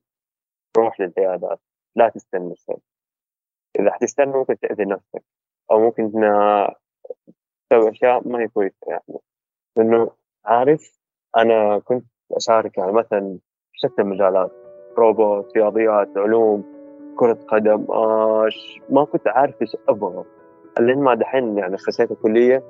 روح 0.76 1.00
للعيادات. 1.00 1.60
لا 1.96 2.08
تستنى 2.08 2.52
الشيء 2.52 2.78
إذا 3.80 3.92
حتستنى 3.92 4.32
ممكن 4.32 4.58
تأذي 4.58 4.84
نفسك. 4.84 5.24
أو 5.70 5.78
ممكن 5.80 6.10
تسوي 7.72 7.90
أشياء 7.90 8.28
ما 8.28 8.40
هي 8.40 8.48
كويسة 8.48 8.76
يعني 8.86 9.20
لأنه 9.76 10.10
عارف 10.44 10.98
أنا 11.36 11.78
كنت 11.78 12.04
أشارك 12.32 12.78
يعني 12.78 12.92
مثلا 12.92 13.38
في 13.72 13.78
شتى 13.78 14.02
المجالات 14.02 14.50
روبوت 14.98 15.56
رياضيات 15.56 16.08
علوم 16.16 16.64
كرة 17.16 17.38
قدم 17.48 17.86
آش 17.90 18.80
ما 18.90 19.04
كنت 19.04 19.28
عارف 19.28 19.62
إيش 19.62 19.76
أبغى. 19.88 20.24
لين 20.80 20.98
ما 20.98 21.14
دحين 21.14 21.58
يعني 21.58 21.76
خشيت 21.76 22.10
الكلية 22.10 22.62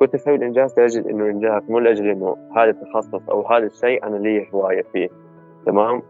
كنت 0.00 0.14
أسوي 0.14 0.34
الإنجاز 0.34 0.78
لأجل 0.78 1.08
إنه 1.08 1.24
انجاز 1.24 1.62
مو 1.70 1.78
لأجل 1.78 2.08
إنه 2.08 2.36
هذا 2.56 2.70
التخصص 2.70 3.28
أو 3.30 3.46
هذا 3.46 3.66
الشيء 3.66 4.06
أنا 4.06 4.16
لي 4.16 4.48
هواية 4.54 4.82
فيه. 4.82 5.08
تمام؟ 5.66 6.02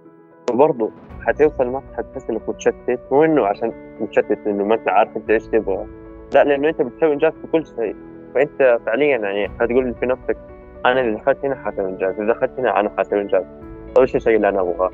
وبرضه 0.53 0.91
حتوصل 1.21 1.67
مرحلة 1.67 2.13
تحس 2.13 2.31
إنك 2.31 2.49
متشتت 2.49 3.01
مو 3.13 3.25
إنه 3.25 3.47
عشان 3.47 3.97
متشتت 4.01 4.47
إنه 4.47 4.65
ما 4.65 4.75
أنت 4.75 4.89
عارف 4.89 5.17
أنت 5.17 5.31
إيش 5.31 5.47
تبغى. 5.47 5.87
لا 6.35 6.45
لأنه 6.45 6.69
أنت 6.69 6.83
بتسوي 6.83 7.13
إنجاز 7.13 7.33
في 7.33 7.47
كل 7.53 7.67
شيء. 7.67 8.16
فأنت 8.37 8.79
فعليا 8.87 9.17
يعني 9.17 9.49
حتقول 9.61 9.95
في 10.01 10.07
نفسك 10.07 10.37
أنا 10.87 11.01
اللي 11.01 11.17
دخلت 11.17 11.45
هنا 11.45 11.55
حاسوي 11.55 11.89
إنجاز 11.89 12.21
إذا 12.21 12.33
دخلت 12.33 12.51
هنا 12.59 12.81
أنا 12.81 12.91
حاسوي 12.97 13.21
إنجاز. 13.21 13.45
إيش 13.99 14.17
الشيء 14.17 14.37
اللي 14.37 14.49
أنا 14.49 14.61
أبغاه. 14.61 14.91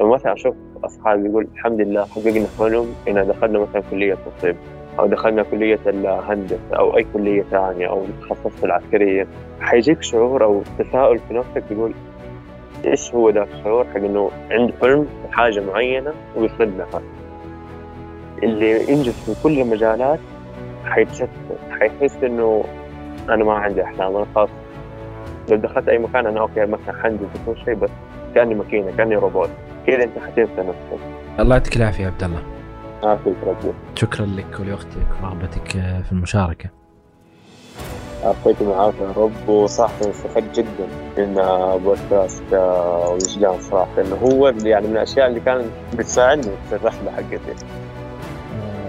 لما 0.00 0.14
مثلا 0.14 0.32
أشوف 0.32 0.54
أصحابي 0.84 1.28
يقول 1.28 1.48
الحمد 1.54 1.80
لله 1.80 2.04
حققنا 2.04 2.46
حلم 2.58 2.94
إن 3.08 3.28
دخلنا 3.28 3.58
مثلا 3.58 3.82
كلية 3.90 4.12
الطب 4.12 4.56
أو 4.98 5.06
دخلنا 5.06 5.42
كلية 5.42 5.78
الهندسة 5.86 6.76
أو 6.78 6.96
أي 6.96 7.06
كلية 7.12 7.42
ثانية 7.42 7.88
أو 7.88 8.04
تخصصت 8.22 8.64
العسكرية. 8.64 9.26
حيجيك 9.60 10.02
شعور 10.02 10.44
أو 10.44 10.62
تساؤل 10.78 11.18
في 11.18 11.34
نفسك 11.34 11.62
تقول 11.70 11.92
إيش 12.84 13.14
هو 13.14 13.30
ذا 13.30 13.42
الشعور 13.42 13.84
حق 13.84 13.96
إنه 13.96 14.30
عنده 14.50 14.72
حلم 14.82 15.04
في 15.04 15.36
حاجة 15.36 15.60
معينة 15.60 16.12
ويصل 16.36 16.78
لها. 16.78 17.02
اللي 18.42 18.92
ينجز 18.92 19.12
في 19.12 19.42
كل 19.42 19.60
المجالات 19.60 20.18
حيتشتت 20.84 21.28
حيحس 21.80 22.24
إنه 22.24 22.64
أنا 23.28 23.44
ما 23.44 23.52
عندي 23.52 23.84
أحلام 23.84 24.16
أنا 24.16 24.26
خلاص 24.34 24.48
لو 25.50 25.56
دخلت 25.56 25.88
أي 25.88 25.98
مكان 25.98 26.26
أنا 26.26 26.40
okay 26.40 26.66
مثلا 26.66 27.02
حنجز 27.02 27.26
كل 27.46 27.56
شيء 27.64 27.74
بس 27.74 27.90
كأني 28.34 28.54
ماكينة 28.54 28.96
كأني 28.96 29.16
روبوت. 29.16 29.50
كذا 29.86 30.04
أنت 30.04 30.18
حتنسى 30.18 30.52
نفسك 30.58 31.02
الله 31.40 31.56
يعطيك 31.56 31.76
العافية 31.76 32.04
يا 32.04 32.08
عبد 32.08 32.22
الله. 32.22 32.42
عافيك 33.04 33.36
ربي. 33.46 33.72
شكرا 33.94 34.26
لك 34.26 34.60
ولوقتك 34.60 35.06
ورغبتك 35.22 35.68
في 36.02 36.12
المشاركة. 36.12 36.70
يعطيكم 38.24 38.68
العافية 38.70 39.02
يا 39.02 39.12
رب 39.16 39.48
وصراحة 39.48 40.00
استفدت 40.00 40.60
جدا 40.60 40.88
من 41.18 41.34
بودكاست 41.84 42.54
وجدان 43.12 43.60
صراحة. 43.60 43.88
لأنه 43.96 44.16
هو 44.16 44.48
يعني 44.48 44.86
من 44.86 44.92
الأشياء 44.92 45.28
اللي 45.28 45.40
كانت 45.40 45.64
بتساعدني 45.94 46.52
في 46.68 46.76
الرحلة 46.76 47.10
حقتي. 47.10 47.64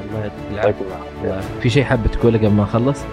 الله 0.09 0.31
يعطيك 0.55 0.75
العافية. 1.23 1.47
في 1.59 1.69
شيء 1.69 1.83
حاب 1.83 2.07
تقوله 2.07 2.37
قبل 2.37 2.51
ما 2.51 2.63
أخلص؟ 2.63 3.05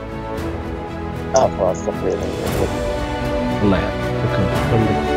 آه 1.35 1.51
خلاص 1.59 1.85
تقريبا. 1.87 2.23
الله 3.63 3.79
يعافيك 3.79 4.15
شكرا. 4.23 5.16